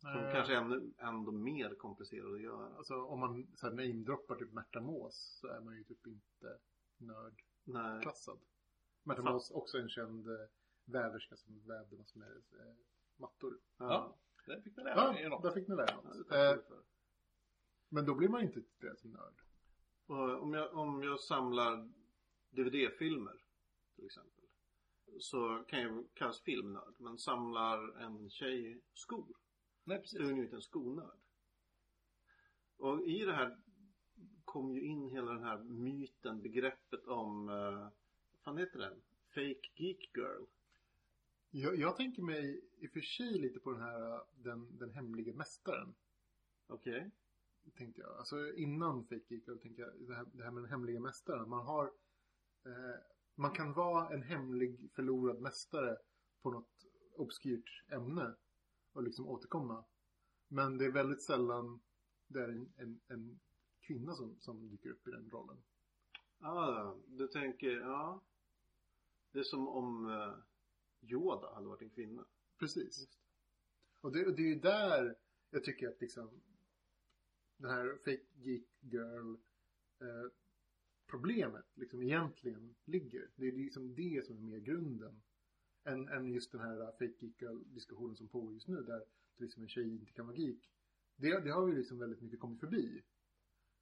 Som 0.00 0.10
Eh, 0.10 0.32
kanske 0.32 0.52
är 0.54 0.56
ännu, 0.58 0.92
ändå 0.98 1.32
mer 1.32 1.74
komplicerade 1.74 2.34
att 2.34 2.42
göra. 2.42 2.74
Alltså 2.76 3.02
om 3.02 3.20
man 3.20 3.46
så 3.56 3.66
här 3.66 3.74
namedroppar 3.74 4.36
typ 4.36 4.52
Märta 4.52 4.80
Mås 4.80 5.38
så 5.40 5.46
är 5.48 5.60
man 5.60 5.76
ju 5.76 5.84
typ 5.84 6.06
inte 6.06 6.58
nördklassad. 7.64 8.38
Märta 9.02 9.22
Fan. 9.22 9.32
Mås 9.32 9.50
också 9.50 9.78
en 9.78 9.88
känd 9.88 10.28
eh, 10.28 10.46
väverska 10.84 11.36
som 11.36 11.66
vävde 11.66 11.96
massor 11.96 12.18
med 12.20 12.36
eh, 12.36 12.74
mattor. 13.16 13.58
Ja. 13.78 14.16
Där 14.46 14.60
fick 14.60 14.76
du 14.76 14.82
lära 14.82 14.94
Ja, 14.94 15.12
dig 15.12 15.28
något. 15.28 15.42
där 15.42 15.50
fick 15.50 15.68
ni 15.68 15.76
lära 15.76 15.86
Ja, 15.90 16.00
det 16.12 16.18
något. 16.18 16.28
tackar 16.28 16.54
Eh, 16.54 16.60
men 17.88 18.04
då 18.06 18.14
blir 18.14 18.28
man 18.28 18.42
inte 18.42 18.60
titulerad 18.62 18.98
som 18.98 19.10
nörd. 19.10 19.34
Och 20.06 20.42
om, 20.42 20.54
jag, 20.54 20.74
om 20.74 21.02
jag 21.02 21.20
samlar 21.20 21.92
DVD-filmer 22.50 23.42
till 23.94 24.06
exempel. 24.06 24.44
Så 25.20 25.64
kan 25.68 25.80
jag 25.80 26.04
kallas 26.14 26.40
filmnörd. 26.40 26.94
Men 26.98 27.18
samlar 27.18 27.98
en 28.00 28.30
tjej 28.30 28.80
skor. 28.92 29.36
Nej, 29.88 30.00
precis. 30.00 30.20
är 30.20 30.24
hon 30.24 30.36
ju 30.36 30.42
inte 30.42 30.56
en 30.56 30.62
skonörd. 30.62 31.18
Och 32.76 33.08
i 33.08 33.24
det 33.24 33.32
här 33.32 33.58
kom 34.44 34.72
ju 34.72 34.80
in 34.80 35.08
hela 35.08 35.32
den 35.32 35.42
här 35.42 35.58
myten, 35.58 36.42
begreppet 36.42 37.06
om, 37.06 37.48
eh, 37.48 37.80
vad 38.32 38.40
fan 38.44 38.58
heter 38.58 38.78
den? 38.78 39.00
Fake 39.34 39.70
Geek 39.76 40.10
Girl. 40.16 40.44
Jag, 41.50 41.76
jag 41.76 41.96
tänker 41.96 42.22
mig 42.22 42.64
i 42.78 42.86
och 42.86 42.90
för 42.90 43.00
sig 43.00 43.38
lite 43.38 43.60
på 43.60 43.72
den 43.72 43.80
här 43.80 44.22
den, 44.32 44.78
den 44.78 44.90
hemlige 44.90 45.32
mästaren. 45.32 45.94
Okej. 46.66 47.10
Tänkte 47.76 48.00
jag. 48.00 48.18
Alltså 48.18 48.54
innan 48.54 49.04
Fake 49.04 49.24
Geek 49.28 49.46
Girl 49.46 49.58
tänkte 49.58 49.82
jag 49.82 49.92
det 50.08 50.14
här, 50.14 50.26
det 50.32 50.44
här 50.44 50.50
med 50.50 50.62
den 50.62 50.70
hemliga 50.70 51.00
mästaren. 51.00 51.48
Man 51.48 51.66
har 51.66 51.84
eh, 52.64 53.00
Man 53.34 53.50
kan 53.50 53.72
vara 53.72 54.14
en 54.14 54.22
hemlig 54.22 54.90
förlorad 54.94 55.40
mästare 55.40 55.96
på 56.42 56.50
något 56.50 56.86
obskyrt 57.16 57.84
ämne. 57.88 58.34
Och 58.98 59.04
liksom 59.04 59.28
återkomma. 59.28 59.84
Men 60.48 60.78
det 60.78 60.84
är 60.84 60.90
väldigt 60.90 61.22
sällan 61.22 61.80
det 62.26 62.42
är 62.42 62.48
en, 62.48 62.72
en, 62.76 63.00
en 63.08 63.40
kvinna 63.80 64.14
som, 64.14 64.40
som 64.40 64.68
dyker 64.68 64.90
upp 64.90 65.08
i 65.08 65.10
den 65.10 65.30
rollen. 65.30 65.62
Ah, 66.38 66.94
du 67.06 67.28
tänker, 67.28 67.70
ja. 67.70 68.24
Det 69.32 69.38
är 69.38 69.42
som 69.42 69.68
om 69.68 70.10
eh, 70.10 70.34
Yoda 71.10 71.54
hade 71.54 71.68
varit 71.68 71.82
en 71.82 71.90
kvinna. 71.90 72.26
Precis. 72.58 73.08
Och 74.00 74.12
det, 74.12 74.26
och 74.26 74.36
det 74.36 74.42
är 74.42 74.54
ju 74.54 74.60
där 74.60 75.16
jag 75.50 75.64
tycker 75.64 75.88
att 75.88 76.00
liksom 76.00 76.40
den 77.56 77.70
här 77.70 77.96
fake 78.04 78.26
geek 78.34 78.66
girl 78.80 79.34
eh, 80.00 80.32
problemet 81.06 81.66
liksom 81.74 82.02
egentligen 82.02 82.74
ligger. 82.84 83.30
Det 83.36 83.46
är 83.46 83.52
liksom 83.52 83.94
det 83.94 84.26
som 84.26 84.36
är 84.36 84.42
mer 84.42 84.58
grunden. 84.58 85.22
Än, 85.84 86.08
än 86.08 86.32
just 86.32 86.52
den 86.52 86.60
här 86.60 86.86
fake 86.92 87.14
geek 87.26 87.42
diskussionen 87.66 88.16
som 88.16 88.28
pågår 88.28 88.52
just 88.54 88.68
nu 88.68 88.82
där 88.82 89.04
liksom 89.36 89.62
en 89.62 89.68
tjej 89.68 89.88
inte 89.94 90.12
kan 90.12 90.26
vara 90.26 90.36
geek. 90.36 90.70
Det, 91.16 91.40
det 91.40 91.50
har 91.50 91.66
vi 91.66 91.72
liksom 91.76 91.98
väldigt 91.98 92.20
mycket 92.20 92.40
kommit 92.40 92.60
förbi. 92.60 93.02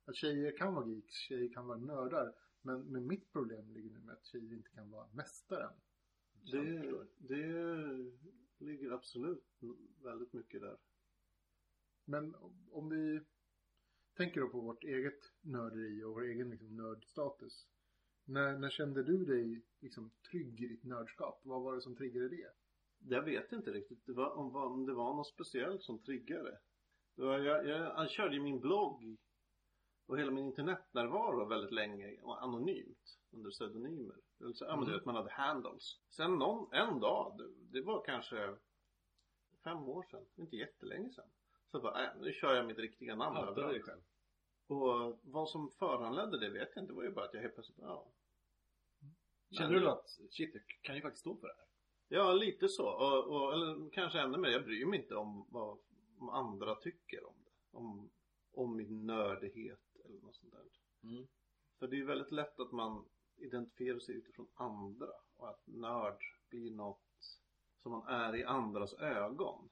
Att 0.04 0.16
tjejer 0.16 0.56
kan 0.56 0.74
vara 0.74 0.88
geeks, 0.88 1.14
tjejer 1.14 1.52
kan 1.52 1.66
vara 1.66 1.78
nördar. 1.78 2.34
Men, 2.62 2.80
men 2.84 3.06
mitt 3.06 3.32
problem 3.32 3.72
ligger 3.72 3.90
nu 3.90 3.98
med 3.98 4.14
att 4.14 4.24
tjejer 4.24 4.52
inte 4.54 4.70
kan 4.70 4.90
vara 4.90 5.08
mästaren. 5.12 5.72
Det, 7.18 7.42
det 8.58 8.64
ligger 8.64 8.90
absolut 8.90 9.44
väldigt 10.02 10.32
mycket 10.32 10.60
där. 10.60 10.76
Men 12.04 12.34
om- 12.34 12.68
om 12.70 12.88
vi 12.88 13.20
tänker 14.16 14.40
då 14.40 14.48
på 14.48 14.60
vårt 14.60 14.84
eget 14.84 15.32
nörderi 15.40 16.02
och 16.04 16.10
vår 16.12 16.22
egen 16.24 16.50
liksom 16.50 16.76
nördstatus. 16.76 17.68
När, 18.28 18.58
när 18.58 18.70
kände 18.70 19.02
du 19.02 19.24
dig 19.24 19.62
liksom 19.80 20.10
trygg 20.30 20.60
i 20.60 20.66
ditt 20.66 20.84
nördskap? 20.84 21.40
Vad 21.42 21.62
var 21.62 21.74
det 21.74 21.80
som 21.80 21.96
triggade 21.96 22.28
det? 22.28 22.50
Jag 22.98 23.22
vet 23.22 23.52
inte 23.52 23.70
riktigt 23.72 24.06
det 24.06 24.12
var, 24.12 24.30
om, 24.36 24.56
om 24.56 24.86
det 24.86 24.92
var 24.94 25.14
något 25.14 25.26
speciellt 25.26 25.82
som 25.82 25.98
triggade. 25.98 26.58
Det 27.16 27.22
var, 27.22 27.38
jag, 27.38 27.66
jag, 27.68 27.80
jag 27.80 28.10
körde 28.10 28.34
ju 28.34 28.40
min 28.42 28.60
blogg 28.60 29.16
och 30.06 30.18
hela 30.18 30.30
min 30.30 30.44
internetnärvaro 30.46 31.44
väldigt 31.44 31.72
länge 31.72 32.20
anonymt 32.22 33.18
under 33.30 33.50
pseudonymer. 33.50 34.16
Alltså, 34.44 34.64
ja, 34.64 34.76
men 34.76 34.84
du 34.84 34.90
Mm. 34.90 34.98
vet, 34.98 35.04
man 35.06 35.14
hade 35.14 35.30
handles. 35.30 36.00
Sen 36.10 36.34
någon, 36.38 36.72
en 36.74 37.00
dag, 37.00 37.38
det, 37.38 37.78
det 37.78 37.86
var 37.86 38.04
kanske 38.04 38.56
fem 39.64 39.88
år 39.88 40.02
sedan, 40.10 40.24
inte 40.36 40.56
jättelänge 40.56 41.10
sedan. 41.10 41.28
Så 41.70 41.80
bara, 41.80 42.04
äh, 42.04 42.10
nu 42.20 42.32
kör 42.32 42.54
jag 42.54 42.66
mitt 42.66 42.78
riktiga 42.78 43.16
namn 43.16 43.34
dig 43.36 43.44
överallt. 43.48 43.82
själv. 43.84 44.00
Och 44.66 45.18
vad 45.22 45.48
som 45.48 45.70
föranledde 45.70 46.38
det 46.38 46.50
vet 46.50 46.68
jag 46.74 46.82
inte. 46.82 46.92
Det 46.92 46.96
var 46.96 47.04
ju 47.04 47.10
bara 47.10 47.24
att 47.24 47.34
jag 47.34 47.40
helt 47.40 47.54
plötsligt, 47.54 47.78
ja. 47.80 48.06
Känner 49.50 49.80
du 49.80 49.88
att 49.88 50.08
shit, 50.30 50.54
jag 50.54 50.62
kan 50.82 50.94
ju 50.96 51.02
faktiskt 51.02 51.20
stå 51.20 51.36
för 51.36 51.46
det 51.46 51.54
här? 51.56 51.66
Ja, 52.08 52.32
lite 52.32 52.68
så. 52.68 52.88
Och, 52.88 53.24
och, 53.34 53.52
eller 53.52 53.90
kanske 53.90 54.20
ännu 54.20 54.38
mer, 54.38 54.48
jag 54.50 54.64
bryr 54.64 54.86
mig 54.86 54.98
inte 54.98 55.16
om 55.16 55.46
vad 55.50 55.78
andra 56.32 56.74
tycker 56.74 57.26
om 57.26 57.34
det. 57.44 57.78
Om, 57.78 58.10
om 58.52 58.76
min 58.76 59.06
nördighet 59.06 59.80
eller 60.04 60.20
något 60.20 60.34
sånt 60.36 60.52
där. 60.52 61.08
Mm. 61.10 61.26
För 61.78 61.86
det 61.86 61.96
är 61.96 61.98
ju 61.98 62.04
väldigt 62.06 62.32
lätt 62.32 62.60
att 62.60 62.72
man 62.72 63.04
identifierar 63.36 63.98
sig 63.98 64.14
utifrån 64.14 64.46
andra. 64.54 65.08
Och 65.36 65.48
att 65.48 65.66
nörd 65.66 66.18
blir 66.48 66.70
något 66.70 67.38
som 67.82 67.92
man 67.92 68.06
är 68.06 68.36
i 68.36 68.44
andras 68.44 68.94
ögon. 68.94 69.68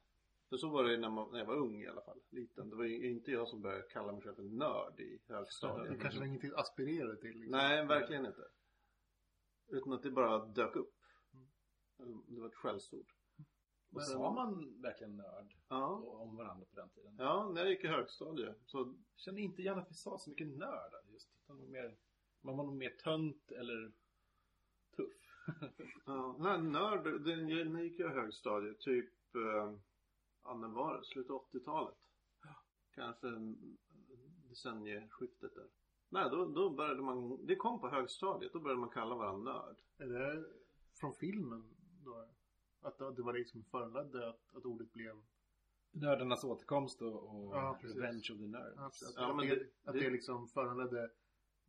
För 0.48 0.56
så 0.56 0.68
var 0.68 0.84
det 0.84 0.96
när, 0.96 1.10
man, 1.10 1.30
när 1.32 1.38
jag 1.38 1.46
var 1.46 1.56
ung 1.56 1.82
i 1.82 1.86
alla 1.86 2.02
fall, 2.02 2.20
liten. 2.30 2.70
Det 2.70 2.76
var 2.76 2.84
ju 2.84 3.10
inte 3.10 3.30
jag 3.30 3.48
som 3.48 3.60
började 3.62 3.82
kalla 3.82 4.12
mig 4.12 4.22
själv 4.22 4.34
för 4.34 4.42
nörd 4.42 5.00
i 5.00 5.18
Det 5.26 5.34
högstadiet. 5.34 6.00
kanske 6.00 6.20
var 6.20 6.26
ingenting 6.26 6.50
att 6.50 6.58
aspirera 6.60 7.16
till. 7.16 7.38
Liksom. 7.40 7.58
Nej, 7.58 7.86
verkligen 7.86 8.26
inte. 8.26 8.44
Utan 9.68 9.92
att 9.92 10.02
det 10.02 10.10
bara 10.10 10.46
dök 10.46 10.76
upp. 10.76 10.94
Eller, 11.98 12.18
Det 12.28 12.40
var 12.40 12.48
ett 12.48 12.54
skällsord. 12.54 13.12
Men 13.90 14.04
sa 14.04 14.32
man 14.32 14.80
verkligen 14.82 15.16
nörd 15.16 15.54
Ja. 15.68 15.86
om 15.96 16.36
varandra 16.36 16.64
på 16.70 16.76
den 16.76 16.88
tiden? 16.88 17.16
Ja, 17.18 17.50
när 17.54 17.60
jag 17.60 17.70
gick 17.70 17.84
i 17.84 17.88
högstadiet. 17.88 18.56
Så, 18.66 18.78
Jag 18.78 18.96
kände 19.16 19.40
inte 19.40 19.62
gärna 19.62 19.82
att 19.82 19.90
vi 19.90 19.94
sa 19.94 20.18
så 20.18 20.30
mycket 20.30 20.46
nörd 20.48 20.92
just. 21.08 21.28
Utan 21.44 21.58
var 21.58 21.66
mer, 21.66 21.96
man 22.40 22.56
var 22.56 22.64
nog 22.64 22.76
mer 22.76 22.90
tönt 22.90 23.50
eller 23.50 23.92
tuff. 24.96 25.12
ja, 26.06 26.36
nej, 26.38 26.62
nörd, 26.62 27.04
det, 27.24 27.36
när 27.36 27.78
jag 27.78 27.84
gick 27.84 28.00
i 28.00 28.02
högstadiet, 28.02 28.80
typ, 28.80 29.34
eh, 29.34 29.76
ja 30.44 30.54
när 30.54 30.68
var 30.68 30.98
det? 30.98 31.04
Slutet 31.04 31.30
av 31.30 31.44
80-talet. 31.52 31.98
Kanske 32.94 33.28
mm, 33.28 33.76
decennieskiftet 34.48 35.54
där. 35.54 35.68
Nej, 36.14 36.30
då, 36.30 36.44
då 36.44 36.70
började 36.70 37.02
man, 37.02 37.46
det 37.46 37.56
kom 37.56 37.80
på 37.80 37.88
högstadiet, 37.88 38.52
då 38.52 38.60
började 38.60 38.80
man 38.80 38.90
kalla 38.90 39.14
varandra 39.14 39.52
nörd. 39.52 39.76
Är 39.98 40.06
det 40.06 40.44
från 41.00 41.14
filmen 41.14 41.74
då? 42.04 42.28
Att 42.80 42.98
det 42.98 43.22
var 43.22 43.32
det 43.32 43.48
som 43.48 43.64
föranledde 43.64 44.28
att, 44.28 44.54
att 44.56 44.64
ordet 44.64 44.92
blev... 44.92 45.22
Nördarnas 45.90 46.44
återkomst 46.44 47.02
och, 47.02 47.14
och 47.14 47.56
Ja, 47.56 47.78
precis. 47.80 47.96
Revenge 47.96 48.28
of 48.32 48.38
the 48.38 48.46
Nerds. 48.46 48.78
Att, 48.78 49.08
att, 49.08 49.14
Ja, 49.16 49.30
att, 49.30 49.36
men 49.36 49.46
det, 49.48 49.54
det- 49.54 49.66
att 49.84 49.94
det- 49.94 50.00
det 50.00 50.10
liksom 50.10 50.48
föranledde 50.48 51.10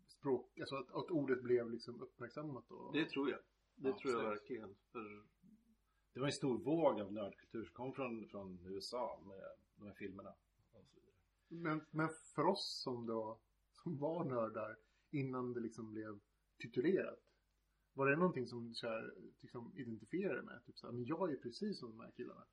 språk... 0.08 0.60
Alltså 0.60 0.76
att, 0.76 0.92
att 0.96 1.12
ordet 1.12 1.42
blev 1.44 1.70
liksom 1.72 2.02
uppmärksammat 2.02 2.72
och... 2.72 2.94
Det 2.94 3.06
tror 3.10 3.30
jag. 3.30 3.40
Det 3.76 3.90
Ja, 3.90 3.98
tror 4.00 4.14
jag 4.14 4.22
absolut. 4.22 4.42
verkligen. 4.42 4.76
För, 4.92 5.24
Det 6.14 6.20
var 6.20 6.28
en 6.28 6.34
stor 6.34 6.58
våg 6.58 7.02
av 7.02 7.14
nördkultur 7.14 7.64
som 7.66 7.74
kom 7.74 7.94
från, 7.94 8.28
från 8.28 8.60
USA 8.66 9.20
med 9.26 9.44
de 9.76 9.86
här 9.88 9.94
filmerna. 9.94 10.30
Och 10.74 10.86
så 10.86 10.96
vidare. 10.96 11.16
Men, 11.48 11.86
men 11.92 12.10
för 12.36 12.46
oss 12.46 12.82
som 12.84 13.06
då 13.06 13.40
som 13.86 13.98
var 13.98 14.24
nördar 14.26 14.78
innan 15.12 15.54
det 15.54 15.60
liksom 15.60 15.92
blev 15.92 16.20
titulerat. 16.62 17.20
Var 17.94 18.10
det 18.10 18.16
någonting 18.16 18.48
som 18.48 18.74
du 18.74 18.74
liksom, 19.42 19.74
identifierade 19.78 20.42
med? 20.44 20.66
Typ 20.66 20.78
så 20.78 20.88
här, 20.88 20.94
men 20.94 21.06
jag 21.06 21.32
är 21.32 21.36
precis 21.38 21.80
som 21.80 21.90
de 21.90 22.00
här 22.00 22.12
killarna. 22.12 22.46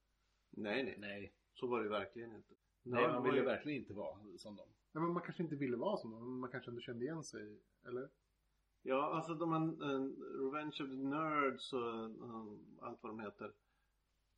nej, 0.50 0.84
nej. 0.84 0.96
Nej, 0.98 1.34
Så 1.54 1.66
var 1.66 1.82
det 1.82 1.88
verkligen 1.88 2.32
inte. 2.36 2.54
Nej 2.82 3.08
man 3.08 3.22
ville 3.22 3.38
ju- 3.38 3.44
verkligen 3.44 3.78
inte 3.82 3.92
vara 3.94 4.18
som 4.38 4.56
dem. 4.56 4.68
Nej, 4.92 5.02
men 5.04 5.12
man 5.12 5.22
kanske 5.22 5.42
inte 5.42 5.56
ville 5.56 5.76
vara 5.76 5.96
som 5.96 6.10
dem, 6.10 6.20
men 6.30 6.40
man 6.40 6.50
kanske 6.50 6.70
ändå 6.70 6.80
kände 6.80 7.04
igen 7.04 7.24
sig. 7.24 7.60
Eller? 7.86 8.08
Ja, 8.82 9.14
alltså 9.16 9.34
de 9.34 9.52
här 9.52 9.60
eh, 9.92 10.04
Revenge 10.44 10.76
of 10.82 10.90
the 10.90 10.96
Nerds 10.96 11.72
och 11.72 12.04
eh, 12.04 12.50
allt 12.80 13.02
vad 13.02 13.12
de 13.12 13.20
heter. 13.20 13.52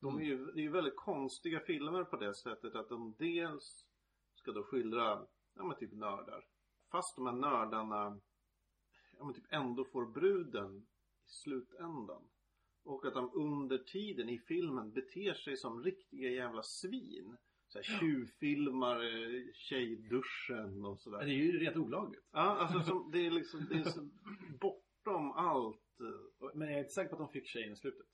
De 0.00 0.18
är 0.18 0.24
ju, 0.24 0.46
det 0.46 0.60
är 0.60 0.62
ju 0.62 0.70
väldigt 0.70 0.96
konstiga 0.96 1.60
filmer 1.60 2.04
på 2.04 2.16
det 2.16 2.34
sättet 2.34 2.74
att 2.74 2.88
de 2.88 3.14
dels 3.18 3.86
ska 4.34 4.52
då 4.52 4.62
skildra, 4.64 5.26
ja 5.54 5.64
men 5.64 5.76
typ 5.76 5.92
nördar. 5.92 6.44
Fast 6.94 7.16
de 7.16 7.26
här 7.26 7.32
nördarna, 7.34 8.20
ja 9.18 9.24
men 9.24 9.34
typ 9.34 9.44
ändå 9.52 9.84
får 9.84 10.06
bruden 10.06 10.76
i 10.76 11.28
slutändan. 11.28 12.22
Och 12.84 13.06
att 13.06 13.14
de 13.14 13.30
under 13.34 13.78
tiden 13.78 14.28
i 14.28 14.38
filmen 14.38 14.92
beter 14.92 15.34
sig 15.34 15.56
som 15.56 15.82
riktiga 15.82 16.30
jävla 16.30 16.62
svin. 16.62 17.36
Så 17.68 17.78
här, 17.78 17.82
tjuvfilmar 18.00 18.98
tjejduschen 19.54 20.84
och 20.84 20.96
Det 20.96 21.00
sådär. 21.02 21.18
är 21.18 21.26
ju 21.26 21.58
rent 21.58 21.76
olagligt. 21.76 22.24
Ja, 22.32 22.40
alltså 22.40 22.82
som, 22.82 23.10
det 23.10 23.26
är 23.26 23.30
liksom, 23.30 23.66
det 23.70 23.74
är 23.78 23.84
så 23.84 24.08
bortom 24.60 25.30
allt. 25.32 25.80
Men 26.54 26.68
jag 26.68 26.76
är 26.76 26.78
inte 26.78 26.90
säker 26.92 27.08
på 27.08 27.22
att 27.22 27.32
de 27.32 27.40
fick 27.40 27.46
tjejen 27.48 27.72
i 27.72 27.76
slutet. 27.76 28.06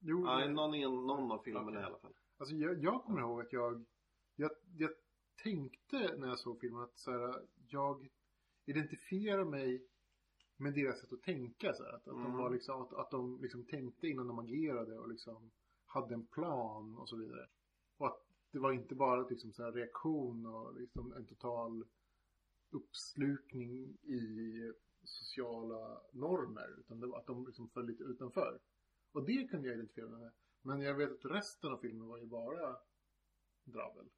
Jo, 0.00 0.24
Ja, 0.26 0.38
men- 0.38 0.54
någon, 0.54 0.74
en- 0.74 1.06
någon 1.06 1.32
av 1.32 1.42
filmerna 1.42 1.66
Okej. 1.68 1.80
i 1.80 1.84
alla 1.84 1.98
fall. 1.98 2.14
Alltså 2.38 2.54
jag, 2.54 2.82
jag 2.84 3.02
kommer 3.04 3.20
ihåg 3.20 3.40
att 3.40 3.52
jag, 3.52 3.84
jag, 4.36 4.50
jag 4.78 4.90
tänkte 5.42 6.16
när 6.18 6.28
jag 6.28 6.38
såg 6.38 6.60
filmen 6.60 6.82
att 6.82 6.98
så 6.98 7.10
här, 7.10 7.42
jag 7.72 8.08
identifierar 8.66 9.44
mig 9.44 9.86
med 10.56 10.74
deras 10.74 11.00
sätt 11.00 11.12
att 11.12 11.22
tänka. 11.22 11.72
Så 11.74 11.82
att, 11.82 11.94
att 11.94 12.04
de, 12.04 12.20
Mm. 12.26 12.36
var 12.36 12.50
liksom, 12.50 12.82
att, 12.82 12.92
att 12.92 13.10
de 13.10 13.40
liksom 13.42 13.64
tänkte 13.64 14.08
innan 14.08 14.26
de 14.26 14.38
agerade 14.38 14.98
och 14.98 15.08
liksom 15.08 15.50
hade 15.86 16.14
en 16.14 16.26
plan 16.26 16.96
och 16.98 17.08
så 17.08 17.16
vidare. 17.16 17.48
Och 17.96 18.06
att 18.06 18.22
det 18.52 18.58
var 18.58 18.72
inte 18.72 18.94
bara 18.94 19.28
liksom 19.28 19.52
så 19.52 19.62
här 19.64 19.72
reaktion 19.72 20.46
och 20.46 20.80
liksom 20.80 21.12
en 21.12 21.26
total 21.26 21.84
uppslukning 22.70 23.98
i 24.02 24.72
sociala 25.04 26.00
normer. 26.12 26.80
Utan 26.80 27.00
det 27.00 27.06
var 27.06 27.18
att 27.18 27.26
de 27.26 27.46
liksom 27.46 27.68
föll 27.68 27.86
lite 27.86 28.04
utanför. 28.04 28.60
Och 29.12 29.24
det 29.24 29.48
kunde 29.48 29.68
jag 29.68 29.74
identifiera 29.76 30.08
mig 30.08 30.20
med. 30.20 30.32
Men 30.62 30.80
jag 30.80 30.94
vet 30.94 31.12
att 31.12 31.30
resten 31.30 31.72
av 31.72 31.78
filmen 31.78 32.08
var 32.08 32.18
ju 32.18 32.26
bara 32.26 32.76
dravel. 33.64 34.08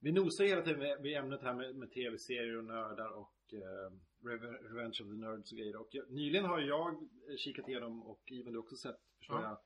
Vi 0.00 0.12
nosar 0.12 0.44
hela 0.44 0.62
tiden 0.62 1.02
vid- 1.02 1.16
ämnet 1.16 1.42
här 1.42 1.54
med, 1.54 1.76
med 1.76 1.90
tv-serier 1.90 2.56
och 2.56 2.64
nördar 2.64 3.08
och 3.10 3.34
eh, 3.54 3.90
Reve- 4.28 4.62
Revenge 4.68 4.88
of 5.02 5.08
the 5.08 5.16
Nerds 5.16 5.52
och 5.52 5.58
grejer. 5.58 5.76
Och 5.76 5.88
jag, 5.90 6.10
nyligen 6.10 6.44
har 6.44 6.60
jag 6.60 6.94
eh, 6.94 7.36
kikat 7.36 7.68
igenom 7.68 8.02
och 8.02 8.22
Ivan 8.26 8.52
du 8.52 8.58
också 8.58 8.76
sett, 8.76 8.96
förstår 9.18 9.40
Ja. 9.42 9.62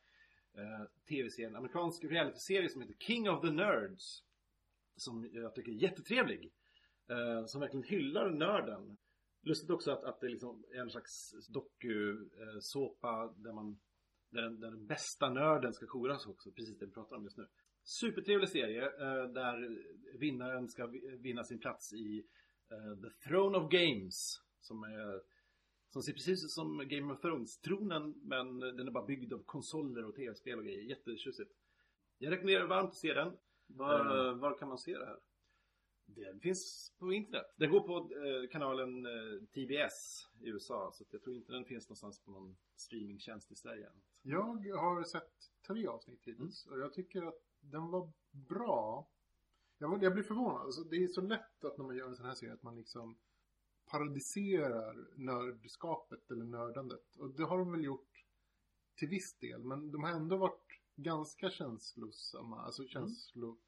jag, 0.55 0.65
eh, 0.65 0.87
tv-serien, 1.09 1.57
amerikansk 1.57 2.05
realityserie 2.05 2.69
som 2.69 2.81
heter 2.83 2.95
King 2.99 3.31
of 3.31 3.41
the 3.41 3.51
Nerds. 3.51 4.23
Som 4.97 5.31
jag 5.33 5.55
tycker 5.55 5.73
är 5.73 5.77
jättetrevlig. 5.77 6.53
Eh, 7.11 7.45
som 7.47 7.61
verkligen 7.61 7.85
hyllar 7.87 8.31
nörden. 8.31 8.97
Lustigt 9.43 9.71
också 9.71 9.91
att, 9.93 10.05
att 10.05 10.21
det 10.21 10.29
liksom 10.29 10.65
är 10.75 10.79
en 10.81 10.91
slags 10.91 11.31
doku-såpa 11.49 13.35
där 13.37 13.53
man 13.53 13.81
där 14.31 14.43
den, 14.43 14.61
där 14.61 14.71
den 14.71 14.87
bästa 14.87 15.31
nörden 15.31 15.73
ska 15.73 15.87
koras 15.87 16.27
också, 16.27 16.51
precis 16.53 16.79
det 16.79 16.87
vi 16.87 16.93
pratar 16.93 17.17
om 17.17 17.25
just 17.25 17.37
nu. 17.39 17.47
Supertrevlig 17.85 18.49
serie 18.49 18.85
eh, 18.87 19.25
där 19.33 19.79
vinnaren 20.19 20.69
ska 20.69 20.87
vi- 20.87 21.17
vinna 21.17 21.45
sin 21.45 21.59
plats 21.59 21.93
i 21.93 22.27
eh, 22.71 23.01
The 23.03 23.29
Throne 23.29 23.59
of 23.59 23.71
Games. 23.71 24.41
Som, 24.61 24.83
är, 24.85 25.23
som 25.91 26.03
ser 26.03 26.13
precis 26.13 26.45
ut 26.45 26.51
som 26.51 26.89
Game 26.89 27.13
of 27.13 27.21
Thrones-tronen 27.21 28.15
men 28.23 28.59
den 28.61 28.87
är 28.89 28.91
bara 28.91 29.07
byggd 29.07 29.33
av 29.33 29.43
konsoler 29.45 30.05
och 30.05 30.15
tv-spel 30.15 30.59
och 30.59 30.65
grejer. 30.65 30.83
Jättetjusigt. 30.83 31.53
Jag 32.19 32.31
rekommenderar 32.33 32.67
varmt 32.67 32.89
att 32.91 32.97
se 32.97 33.15
den. 33.15 33.37
Var, 33.67 34.01
Mm. 34.01 34.39
var 34.39 34.59
kan 34.59 34.69
man 34.69 34.79
se 34.79 34.99
det 34.99 35.07
här? 35.07 35.19
Den 36.07 36.41
finns 36.41 36.93
på 36.99 37.13
internet. 37.13 37.47
Den 37.57 37.71
går 37.71 37.81
på 37.81 38.09
kanalen 38.53 39.07
TBS 39.55 40.29
i 40.41 40.49
USA. 40.49 40.91
Så 40.95 41.05
jag 41.11 41.23
tror 41.23 41.37
inte 41.37 41.53
den 41.53 41.65
finns 41.65 41.89
någonstans 41.89 42.21
på 42.25 42.31
någon 42.31 42.57
streamingtjänst 42.77 43.53
i 43.53 43.55
Sverige. 43.55 43.89
Jag 44.23 44.43
har 44.77 45.05
sett 45.05 45.33
tre 45.67 45.87
avsnitt 45.87 46.25
hittills 46.25 46.67
och 46.67 46.81
jag 46.81 46.93
tycker 46.95 47.23
att 47.23 47.39
den 47.63 47.91
var 47.91 48.13
bra. 48.31 49.09
Jag, 49.79 49.89
var, 49.89 50.03
jag 50.03 50.13
blir 50.13 50.23
förvånad. 50.23 50.61
Alltså, 50.61 50.85
det 50.85 50.97
är 50.97 51.09
så 51.09 51.21
lätt 51.21 51.65
att 51.65 51.79
när 51.79 51.85
man 51.85 51.97
gör 51.97 52.09
en 52.09 52.17
sån 52.17 52.27
här 52.27 52.35
serie 52.35 52.55
att 52.55 52.63
man 52.63 52.77
liksom 52.77 53.17
parodiserar 53.91 55.09
nördskapet 55.17 56.31
eller 56.31 56.45
nördandet. 56.45 57.17
Och 57.17 57.31
det 57.31 57.45
har 57.45 57.59
de 57.59 57.73
väl 57.73 57.85
gjort 57.85 58.25
till 58.97 59.09
viss 59.09 59.39
del. 59.39 59.65
Men 59.65 59.93
de 59.93 60.03
har 60.03 60.11
ändå 60.11 60.37
varit 60.37 60.81
ganska 60.97 61.51
känslosamma. 61.51 62.63
Alltså 62.63 62.85
känslo... 62.87 63.59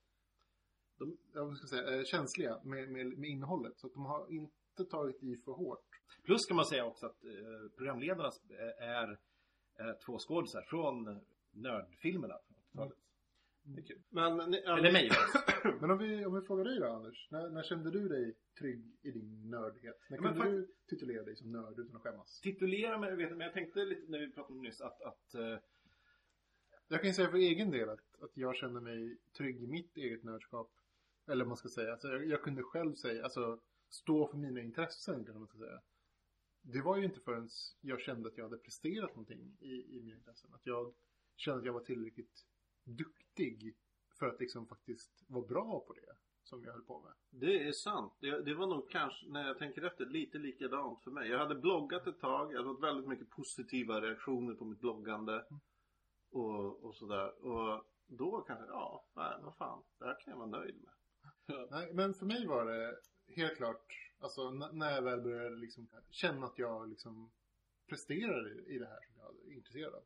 De, 0.98 1.18
jag 1.32 1.56
ska 1.56 1.66
säga, 1.66 1.98
eh, 1.98 2.04
känsliga 2.04 2.60
med, 2.64 2.88
med, 2.88 3.06
med 3.18 3.30
innehållet. 3.30 3.78
Så 3.78 3.86
att 3.86 3.92
de 3.92 4.04
har 4.04 4.30
inte 4.30 4.84
tagit 4.90 5.22
i 5.22 5.36
för 5.36 5.52
hårt. 5.52 6.00
Plus 6.24 6.46
kan 6.46 6.56
man 6.56 6.66
säga 6.66 6.84
också 6.84 7.06
att 7.06 7.24
eh, 7.24 7.70
programledarna 7.76 8.28
eh, 8.50 8.88
är 8.88 9.18
eh, 9.78 9.92
två 10.06 10.18
skådisar 10.18 10.62
från 10.62 11.20
nördfilmerna. 11.50 12.34
80-talet. 12.72 12.98
Det 13.66 13.80
är 13.80 13.84
kul. 13.86 14.02
Men, 14.08 14.50
ni, 14.50 14.62
ja, 14.64 14.78
Eller 14.78 14.92
mig. 14.92 15.10
Men 15.80 15.90
om 15.90 15.98
vi, 15.98 16.24
om 16.24 16.34
vi 16.34 16.46
frågar 16.46 16.64
dig 16.64 16.78
då 16.78 16.86
Anders. 16.86 17.28
När, 17.30 17.50
när 17.50 17.62
kände 17.62 17.90
du 17.90 18.08
dig 18.08 18.34
trygg 18.58 18.96
i 19.02 19.10
din 19.10 19.50
nördhet? 19.50 20.00
När 20.10 20.20
Men 20.20 20.28
kunde 20.32 20.44
fakt- 20.44 20.50
du 20.50 20.74
titulera 20.86 21.22
dig 21.22 21.36
som 21.36 21.52
nörd 21.52 21.78
utan 21.78 21.96
att 21.96 22.02
skämmas? 22.02 22.40
Titulera 22.40 22.98
mig, 22.98 23.16
vet 23.16 23.28
du, 23.28 23.34
men 23.36 23.44
jag 23.44 23.54
tänkte 23.54 23.84
lite 23.84 24.10
när 24.10 24.18
vi 24.18 24.30
pratade 24.32 24.54
om 24.54 24.62
nyss 24.62 24.80
att, 24.80 25.02
att 25.02 25.34
eh, 25.34 25.58
Jag 26.88 27.00
kan 27.00 27.08
ju 27.08 27.14
säga 27.14 27.30
för 27.30 27.38
egen 27.38 27.70
del 27.70 27.88
att, 27.88 28.20
att 28.22 28.30
jag 28.36 28.56
känner 28.56 28.80
mig 28.80 29.18
trygg 29.36 29.62
i 29.62 29.66
mitt 29.66 29.96
eget 29.96 30.22
nördskap. 30.24 30.70
Eller 31.26 31.44
man 31.44 31.56
ska 31.56 31.68
säga. 31.68 31.92
Alltså 31.92 32.08
jag, 32.08 32.26
jag 32.26 32.42
kunde 32.42 32.62
själv 32.62 32.94
säga, 32.94 33.24
alltså 33.24 33.60
stå 33.88 34.26
för 34.26 34.36
mina 34.38 34.60
intressen 34.60 35.24
kan 35.24 35.38
man 35.38 35.46
ska 35.48 35.58
säga. 35.58 35.80
Det 36.62 36.80
var 36.80 36.96
ju 36.96 37.04
inte 37.04 37.20
förrän 37.20 37.48
jag 37.80 38.00
kände 38.00 38.28
att 38.28 38.36
jag 38.36 38.44
hade 38.44 38.56
presterat 38.58 39.10
någonting 39.10 39.56
i, 39.60 39.96
i 39.96 40.00
mina 40.02 40.16
intressen. 40.16 40.54
Att 40.54 40.66
jag 40.66 40.94
kände 41.36 41.58
att 41.58 41.66
jag 41.66 41.72
var 41.72 41.80
tillräckligt 41.80 42.44
duktig 42.84 43.76
för 44.18 44.26
att 44.26 44.40
liksom 44.40 44.66
faktiskt 44.66 45.24
vara 45.26 45.46
bra 45.46 45.84
på 45.86 45.92
det 45.92 46.16
som 46.42 46.64
jag 46.64 46.72
höll 46.72 46.82
på 46.82 47.00
med. 47.00 47.12
Det 47.30 47.68
är 47.68 47.72
sant. 47.72 48.12
Det, 48.20 48.42
det 48.42 48.54
var 48.54 48.66
nog 48.66 48.90
kanske, 48.90 49.26
när 49.26 49.46
jag 49.46 49.58
tänker 49.58 49.82
efter, 49.82 50.06
lite 50.06 50.38
likadant 50.38 51.02
för 51.02 51.10
mig. 51.10 51.30
Jag 51.30 51.38
hade 51.38 51.54
bloggat 51.54 52.06
ett 52.06 52.20
tag. 52.20 52.52
Jag 52.52 52.56
hade 52.56 52.74
fått 52.74 52.82
väldigt 52.82 53.08
mycket 53.08 53.30
positiva 53.30 54.00
reaktioner 54.00 54.54
på 54.54 54.64
mitt 54.64 54.80
bloggande. 54.80 55.44
Och, 56.30 56.84
och 56.84 56.94
sådär. 56.94 57.44
Och 57.46 57.84
då 58.06 58.40
kanske, 58.40 58.66
ja, 58.66 59.04
nej, 59.14 59.38
vad 59.42 59.56
fan. 59.56 59.82
Det 59.98 60.04
här 60.04 60.20
kan 60.20 60.30
jag 60.30 60.38
vara 60.38 60.60
nöjd 60.60 60.82
med. 60.82 60.92
Nej, 61.70 61.94
men 61.94 62.14
för 62.14 62.26
mig 62.26 62.46
var 62.46 62.64
det 62.64 62.96
helt 63.28 63.56
klart, 63.56 64.12
alltså 64.18 64.50
när 64.50 64.90
jag 64.90 65.02
väl 65.02 65.20
började 65.20 65.56
liksom 65.56 65.88
känna 66.10 66.46
att 66.46 66.58
jag 66.58 66.88
liksom 66.88 67.30
presterade 67.88 68.50
i 68.50 68.78
det 68.78 68.86
här 68.86 69.00
som 69.00 69.14
jag 69.16 69.52
är 69.52 69.56
intresserad 69.56 69.94
av. 69.94 70.02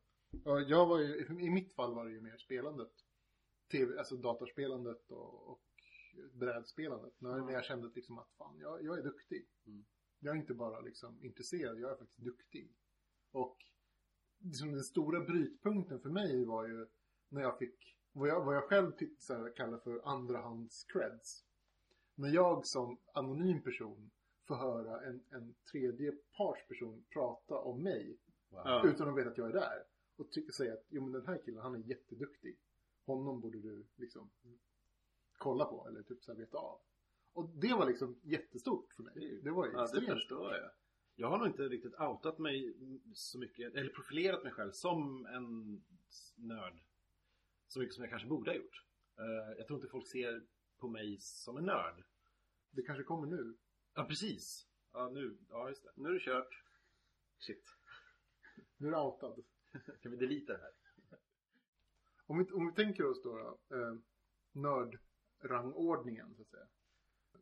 Jag 0.67 0.85
var 0.85 0.99
ju, 0.99 1.27
i 1.39 1.49
mitt 1.49 1.73
fall 1.73 1.93
var 1.95 2.05
det 2.05 2.11
ju 2.11 2.21
mer 2.21 2.37
spelandet. 2.37 2.91
TV, 3.71 3.99
alltså 3.99 4.15
datorspelandet 4.17 5.11
och, 5.11 5.49
och 5.49 5.61
brädspelandet. 6.33 7.13
När, 7.17 7.33
Mm. 7.33 7.45
när 7.45 7.53
jag 7.53 7.65
kände 7.65 7.87
att 7.87 7.95
liksom 7.95 8.17
att 8.17 8.31
fan, 8.37 8.59
jag, 8.59 8.83
jag 8.83 8.99
är 8.99 9.03
duktig. 9.03 9.47
Mm. 9.65 9.85
Jag 10.19 10.35
är 10.35 10.39
inte 10.39 10.53
bara 10.53 10.79
liksom 10.79 11.23
intresserad, 11.23 11.79
jag 11.79 11.91
är 11.91 11.95
faktiskt 11.95 12.19
duktig. 12.19 12.73
Och 13.31 13.57
liksom 14.37 14.71
den 14.71 14.83
stora 14.83 15.19
brytpunkten 15.19 15.99
för 15.99 16.09
mig 16.09 16.45
var 16.45 16.67
ju 16.67 16.87
när 17.29 17.41
jag 17.41 17.57
fick, 17.57 17.97
vad 18.11 18.29
jag, 18.29 18.45
vad 18.45 18.55
jag 18.55 18.63
själv 18.63 18.91
så 19.17 19.49
kallar 19.55 19.77
för 19.77 20.01
andrahands 20.07 20.83
creds. 20.83 21.45
När 22.15 22.29
jag 22.29 22.65
som 22.65 22.97
anonym 23.13 23.61
person 23.61 24.11
får 24.47 24.55
höra 24.55 25.01
en, 25.05 25.23
en 25.29 25.55
tredje 25.71 26.11
parts 26.37 26.67
person 26.67 27.05
prata 27.09 27.55
om 27.55 27.83
mig 27.83 28.17
wow. 28.49 28.85
Utan 28.85 29.09
att 29.09 29.17
veta 29.17 29.29
att 29.29 29.37
jag 29.37 29.49
är 29.49 29.53
där. 29.53 29.83
Och 30.19 30.53
säga 30.53 30.73
att 30.73 30.85
jo, 30.89 31.03
men 31.03 31.11
den 31.11 31.27
här 31.27 31.41
killen 31.45 31.61
han 31.61 31.75
är 31.75 31.79
jätteduktig. 31.79 32.57
Honom 33.05 33.41
borde 33.41 33.59
du 33.59 33.85
liksom 33.95 34.29
kolla 35.37 35.65
på 35.65 35.87
eller 35.87 36.03
typ 36.03 36.23
så 36.23 36.31
här 36.31 36.39
veta 36.39 36.57
av. 36.57 36.79
Och 37.33 37.49
det 37.49 37.73
var 37.73 37.87
liksom 37.87 38.19
jättestort 38.23 38.93
för 38.93 39.03
mig. 39.03 39.39
Det 39.43 39.51
var 39.51 39.65
ju 39.65 39.71
Ja, 39.71 39.77
det 39.77 39.83
extremt 39.83 40.07
förstår 40.07 40.55
jag. 40.55 40.71
Jag 41.15 41.29
har 41.29 41.37
nog 41.37 41.47
inte 41.47 41.63
riktigt 41.63 41.99
outat 41.99 42.39
mig 42.39 42.75
så 43.13 43.39
mycket, 43.39 43.75
eller 43.75 43.89
profilerat 43.89 44.43
mig 44.43 44.51
själv 44.51 44.71
som 44.71 45.25
en 45.25 45.81
nörd. 46.35 46.81
Så 47.67 47.79
mycket 47.79 47.95
som 47.95 48.03
jag 48.03 48.09
kanske 48.09 48.27
borde 48.27 48.51
ha 48.51 48.57
gjort. 48.57 48.85
Eh, 49.17 49.57
jag 49.57 49.67
tror 49.67 49.79
inte 49.79 49.91
folk 49.91 50.07
ser 50.07 50.43
på 50.77 50.87
mig 50.87 51.17
som 51.19 51.57
en 51.57 51.65
nörd. 51.65 52.03
Det 52.71 52.81
kanske 52.81 53.03
kommer 53.03 53.27
nu. 53.27 53.57
Ja, 53.93 54.05
precis. 54.05 54.67
Ja, 54.93 55.09
nu. 55.09 55.37
Ja, 55.49 55.69
just 55.69 55.83
det. 55.83 55.91
Nu 55.95 56.09
är 56.09 56.13
det 56.13 56.19
kört. 56.19 56.63
Shit. 57.39 57.63
Nu 58.77 58.87
är 58.87 58.91
du 58.91 58.97
outad. 58.97 59.43
Kan 60.01 60.11
vi 60.11 60.17
delita 60.17 60.53
det 60.53 60.59
här? 60.59 60.73
Om 62.25 62.37
vi, 62.37 62.51
om 62.51 62.67
vi 62.67 62.73
tänker 62.73 63.05
oss 63.05 63.21
då, 63.23 63.57
eh, 63.69 63.95
nördrangordningen 64.51 66.35
så 66.35 66.41
att 66.41 66.49
säga. 66.49 66.67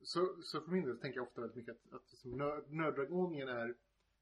Så, 0.02 0.42
så 0.42 0.62
för 0.62 0.72
min 0.72 0.84
del 0.84 0.96
så 0.96 1.02
tänker 1.02 1.20
jag 1.20 1.28
ofta 1.28 1.42
väldigt 1.42 1.56
mycket 1.58 1.76
att, 1.76 1.94
att 1.94 2.12
liksom 2.12 2.32
nörd, 2.32 2.72
nördrangordningen 2.72 3.48
är 3.48 3.76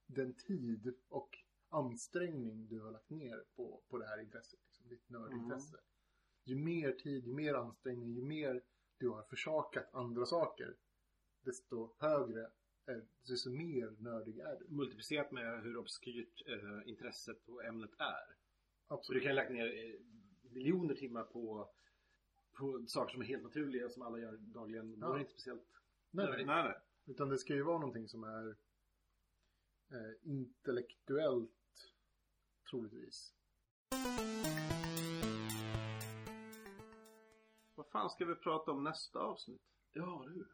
den 0.07 0.33
tid 0.33 0.95
och 1.07 1.37
ansträngning 1.69 2.67
du 2.67 2.81
har 2.81 2.91
lagt 2.91 3.09
ner 3.09 3.43
på, 3.55 3.81
på 3.89 3.97
det 3.97 4.05
här 4.05 4.21
intresset. 4.21 4.59
Liksom, 4.65 4.87
ditt 4.89 5.09
nördintresse. 5.09 5.77
Ju 6.43 6.55
mer 6.55 6.91
tid, 6.91 7.25
ju 7.25 7.33
mer 7.33 7.53
ansträngning, 7.53 8.13
ju 8.13 8.21
mer 8.21 8.61
du 8.97 9.09
har 9.09 9.23
försakat 9.23 9.93
andra 9.93 10.25
saker. 10.25 10.75
Desto 11.41 11.95
högre, 11.97 12.51
är, 12.91 13.05
desto 13.27 13.49
mer 13.49 13.95
nördig 13.99 14.39
är 14.39 14.59
du. 14.59 14.65
Multiplicerat 14.75 15.31
med 15.31 15.63
hur 15.63 15.77
obskyrt 15.77 16.43
eh, 16.47 16.89
intresset 16.89 17.47
och 17.49 17.63
ämnet 17.65 17.91
är. 17.99 18.25
Så 18.87 18.93
du 18.93 18.95
Absolut. 18.95 19.23
kan 19.23 19.31
ju 19.31 19.35
lagt 19.35 19.51
ner 19.51 19.65
eh, 19.65 19.99
miljoner 20.51 20.95
timmar 20.95 21.23
på, 21.23 21.69
på 22.53 22.85
saker 22.87 23.11
som 23.11 23.21
är 23.21 23.25
helt 23.25 23.43
naturliga 23.43 23.89
som 23.89 24.01
alla 24.01 24.19
gör 24.19 24.37
dagligen. 24.37 24.99
Då 24.99 25.07
Ja. 25.07 25.09
är 25.09 25.13
det 25.13 25.19
inte 25.19 25.31
speciellt 25.31 25.67
Nej, 26.11 26.27
Nej, 26.29 26.45
nej. 26.45 26.63
nej. 26.63 26.75
Utan 27.05 27.29
det 27.29 27.37
ska 27.37 27.53
ju 27.53 27.63
vara 27.63 27.77
någonting 27.79 28.07
som 28.07 28.23
är 28.23 28.49
eh, 29.91 30.13
intellektuellt 30.23 31.51
troligtvis. 32.69 33.33
Vad 37.75 37.87
fan 37.91 38.09
ska 38.09 38.25
vi 38.25 38.35
prata 38.35 38.71
om 38.71 38.83
nästa 38.83 39.19
avsnitt? 39.19 39.61
Ja, 39.93 40.25
du. 40.27 40.47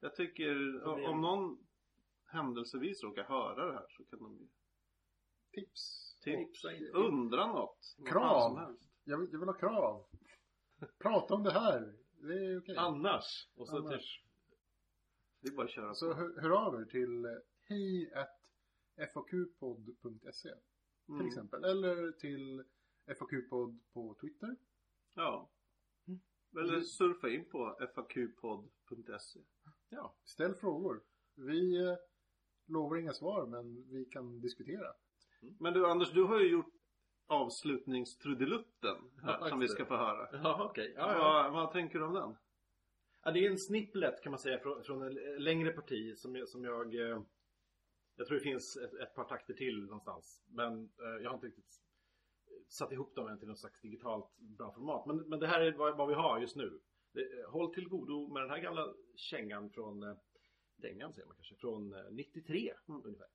Jag 0.00 0.14
tycker 0.16 0.54
blir 0.94 1.08
om 1.08 1.20
någon 1.20 1.58
händelsevis 2.24 3.02
råkar 3.02 3.24
höra 3.24 3.66
det 3.66 3.72
här 3.72 3.86
så 3.90 4.04
kan 4.04 4.18
de 4.18 4.38
ju 4.38 4.48
Tips. 5.52 6.04
Tipsa 6.20 6.72
in. 6.76 6.86
undra 6.94 7.46
något. 7.46 7.96
Krav. 8.06 8.76
Jag 9.04 9.18
vill, 9.18 9.28
jag 9.32 9.38
vill 9.38 9.48
ha 9.48 9.54
krav. 9.54 10.06
Prata 10.98 11.34
om 11.34 11.42
det 11.42 11.52
här. 11.52 11.94
Det 12.12 12.34
är 12.46 12.58
okej. 12.58 12.76
Annars. 12.76 13.48
Och 13.54 13.68
så 13.68 13.76
Annars. 13.76 14.20
typ. 14.22 14.28
Det 15.40 15.48
är 15.48 15.52
bara 15.56 15.64
att 15.66 15.70
köra 15.72 15.94
Så 15.94 16.10
på. 16.14 16.14
hör, 16.20 16.40
hör 16.40 16.50
av 16.50 16.80
er 16.80 16.84
till 16.84 17.24
eh, 17.24 17.30
hej 17.62 18.12
faqpodd.se 19.14 20.48
till 21.06 21.14
Mm. 21.14 21.26
exempel. 21.26 21.64
Eller 21.64 22.12
till 22.12 22.64
faqpodd 23.18 23.78
på 23.92 24.14
Twitter. 24.20 24.56
Ja. 25.14 25.50
Mm. 26.06 26.20
Eller 26.56 26.80
surfa 26.80 27.28
in 27.28 27.44
på 27.44 27.76
faqpodd.se. 27.94 29.40
Ja. 29.88 30.14
Ställ 30.24 30.54
frågor. 30.54 31.02
Vi 31.34 31.84
eh, 31.86 31.94
lovar 32.66 32.96
inga 32.96 33.12
svar 33.12 33.46
men 33.46 33.90
vi 33.90 34.04
kan 34.04 34.40
diskutera. 34.40 34.92
Men 35.58 35.72
du 35.74 35.86
Anders, 35.86 36.12
du 36.12 36.22
har 36.24 36.40
ju 36.40 36.48
gjort 36.50 36.72
avslutningstrudelutten 37.26 38.96
här, 39.22 39.38
Ja, 39.40 39.48
som 39.48 39.60
vi 39.60 39.68
ska 39.68 39.84
få 39.86 39.96
höra. 39.96 40.28
Ja, 40.32 40.64
okej. 40.70 40.94
Ja, 40.96 41.12
ja. 41.12 41.18
Vad, 41.18 41.52
vad 41.52 41.72
tänker 41.72 41.98
du 41.98 42.04
om 42.04 42.14
den? 42.14 42.36
Ja, 43.22 43.30
det 43.30 43.46
är 43.46 43.50
en 43.50 43.58
snipplet 43.58 44.22
kan 44.22 44.30
man 44.32 44.38
säga 44.38 44.58
från, 44.58 44.82
från 44.84 45.02
en 45.02 45.14
längre 45.44 45.70
parti 45.72 46.18
som, 46.18 46.36
jag- 46.36 46.48
som 46.48 46.64
jag... 46.64 46.94
eh, 46.94 47.22
Jag 48.16 48.26
tror 48.26 48.34
det 48.38 48.44
finns 48.44 48.76
ett, 48.76 48.94
ett 48.94 49.14
par 49.14 49.24
takter 49.24 49.54
till 49.54 49.84
någonstans. 49.84 50.42
Men 50.48 50.84
eh, 50.84 51.22
jag 51.22 51.30
har 51.30 51.34
inte 51.34 51.46
riktigt 51.46 51.80
satt 52.68 52.92
ihop 52.92 53.14
dem 53.14 53.28
än 53.28 53.38
till 53.38 53.48
något 53.48 53.58
slags 53.58 53.80
digitalt 53.80 54.36
bra 54.38 54.72
format. 54.72 55.06
Men, 55.06 55.16
men 55.16 55.40
det 55.40 55.46
här 55.46 55.60
är 55.60 55.72
vad, 55.72 55.96
vad 55.96 56.08
vi 56.08 56.14
har 56.14 56.38
just 56.38 56.56
nu. 56.56 56.80
Eh, 57.14 57.50
håll 57.50 57.74
till 57.74 57.88
godo 57.88 58.28
med 58.32 58.42
den 58.42 58.50
här 58.50 58.58
gamla 58.58 58.94
kängan 59.16 59.70
från... 59.70 60.02
eh, 60.02 60.16
Dängan 60.76 61.12
säger 61.12 61.26
man 61.26 61.36
kanske. 61.36 61.54
Från 61.56 61.92
eh, 61.94 62.00
93 62.10 62.72
ungefär. 62.86 63.26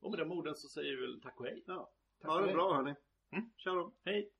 Och 0.00 0.10
med 0.10 0.18
de 0.20 0.32
orden 0.32 0.54
så 0.54 0.68
säger 0.68 0.96
vi 0.96 1.00
väl 1.02 1.20
tack 1.20 1.40
och 1.40 1.46
hej. 1.46 1.62
Ja. 1.66 1.92
Tack 2.20 2.30
ha 2.30 2.40
det 2.46 2.52
bra 2.52 2.74
hörni. 2.74 2.94
Mm. 3.32 3.50
Kör 3.56 3.76
då. 3.76 3.94
Hej! 4.04 4.32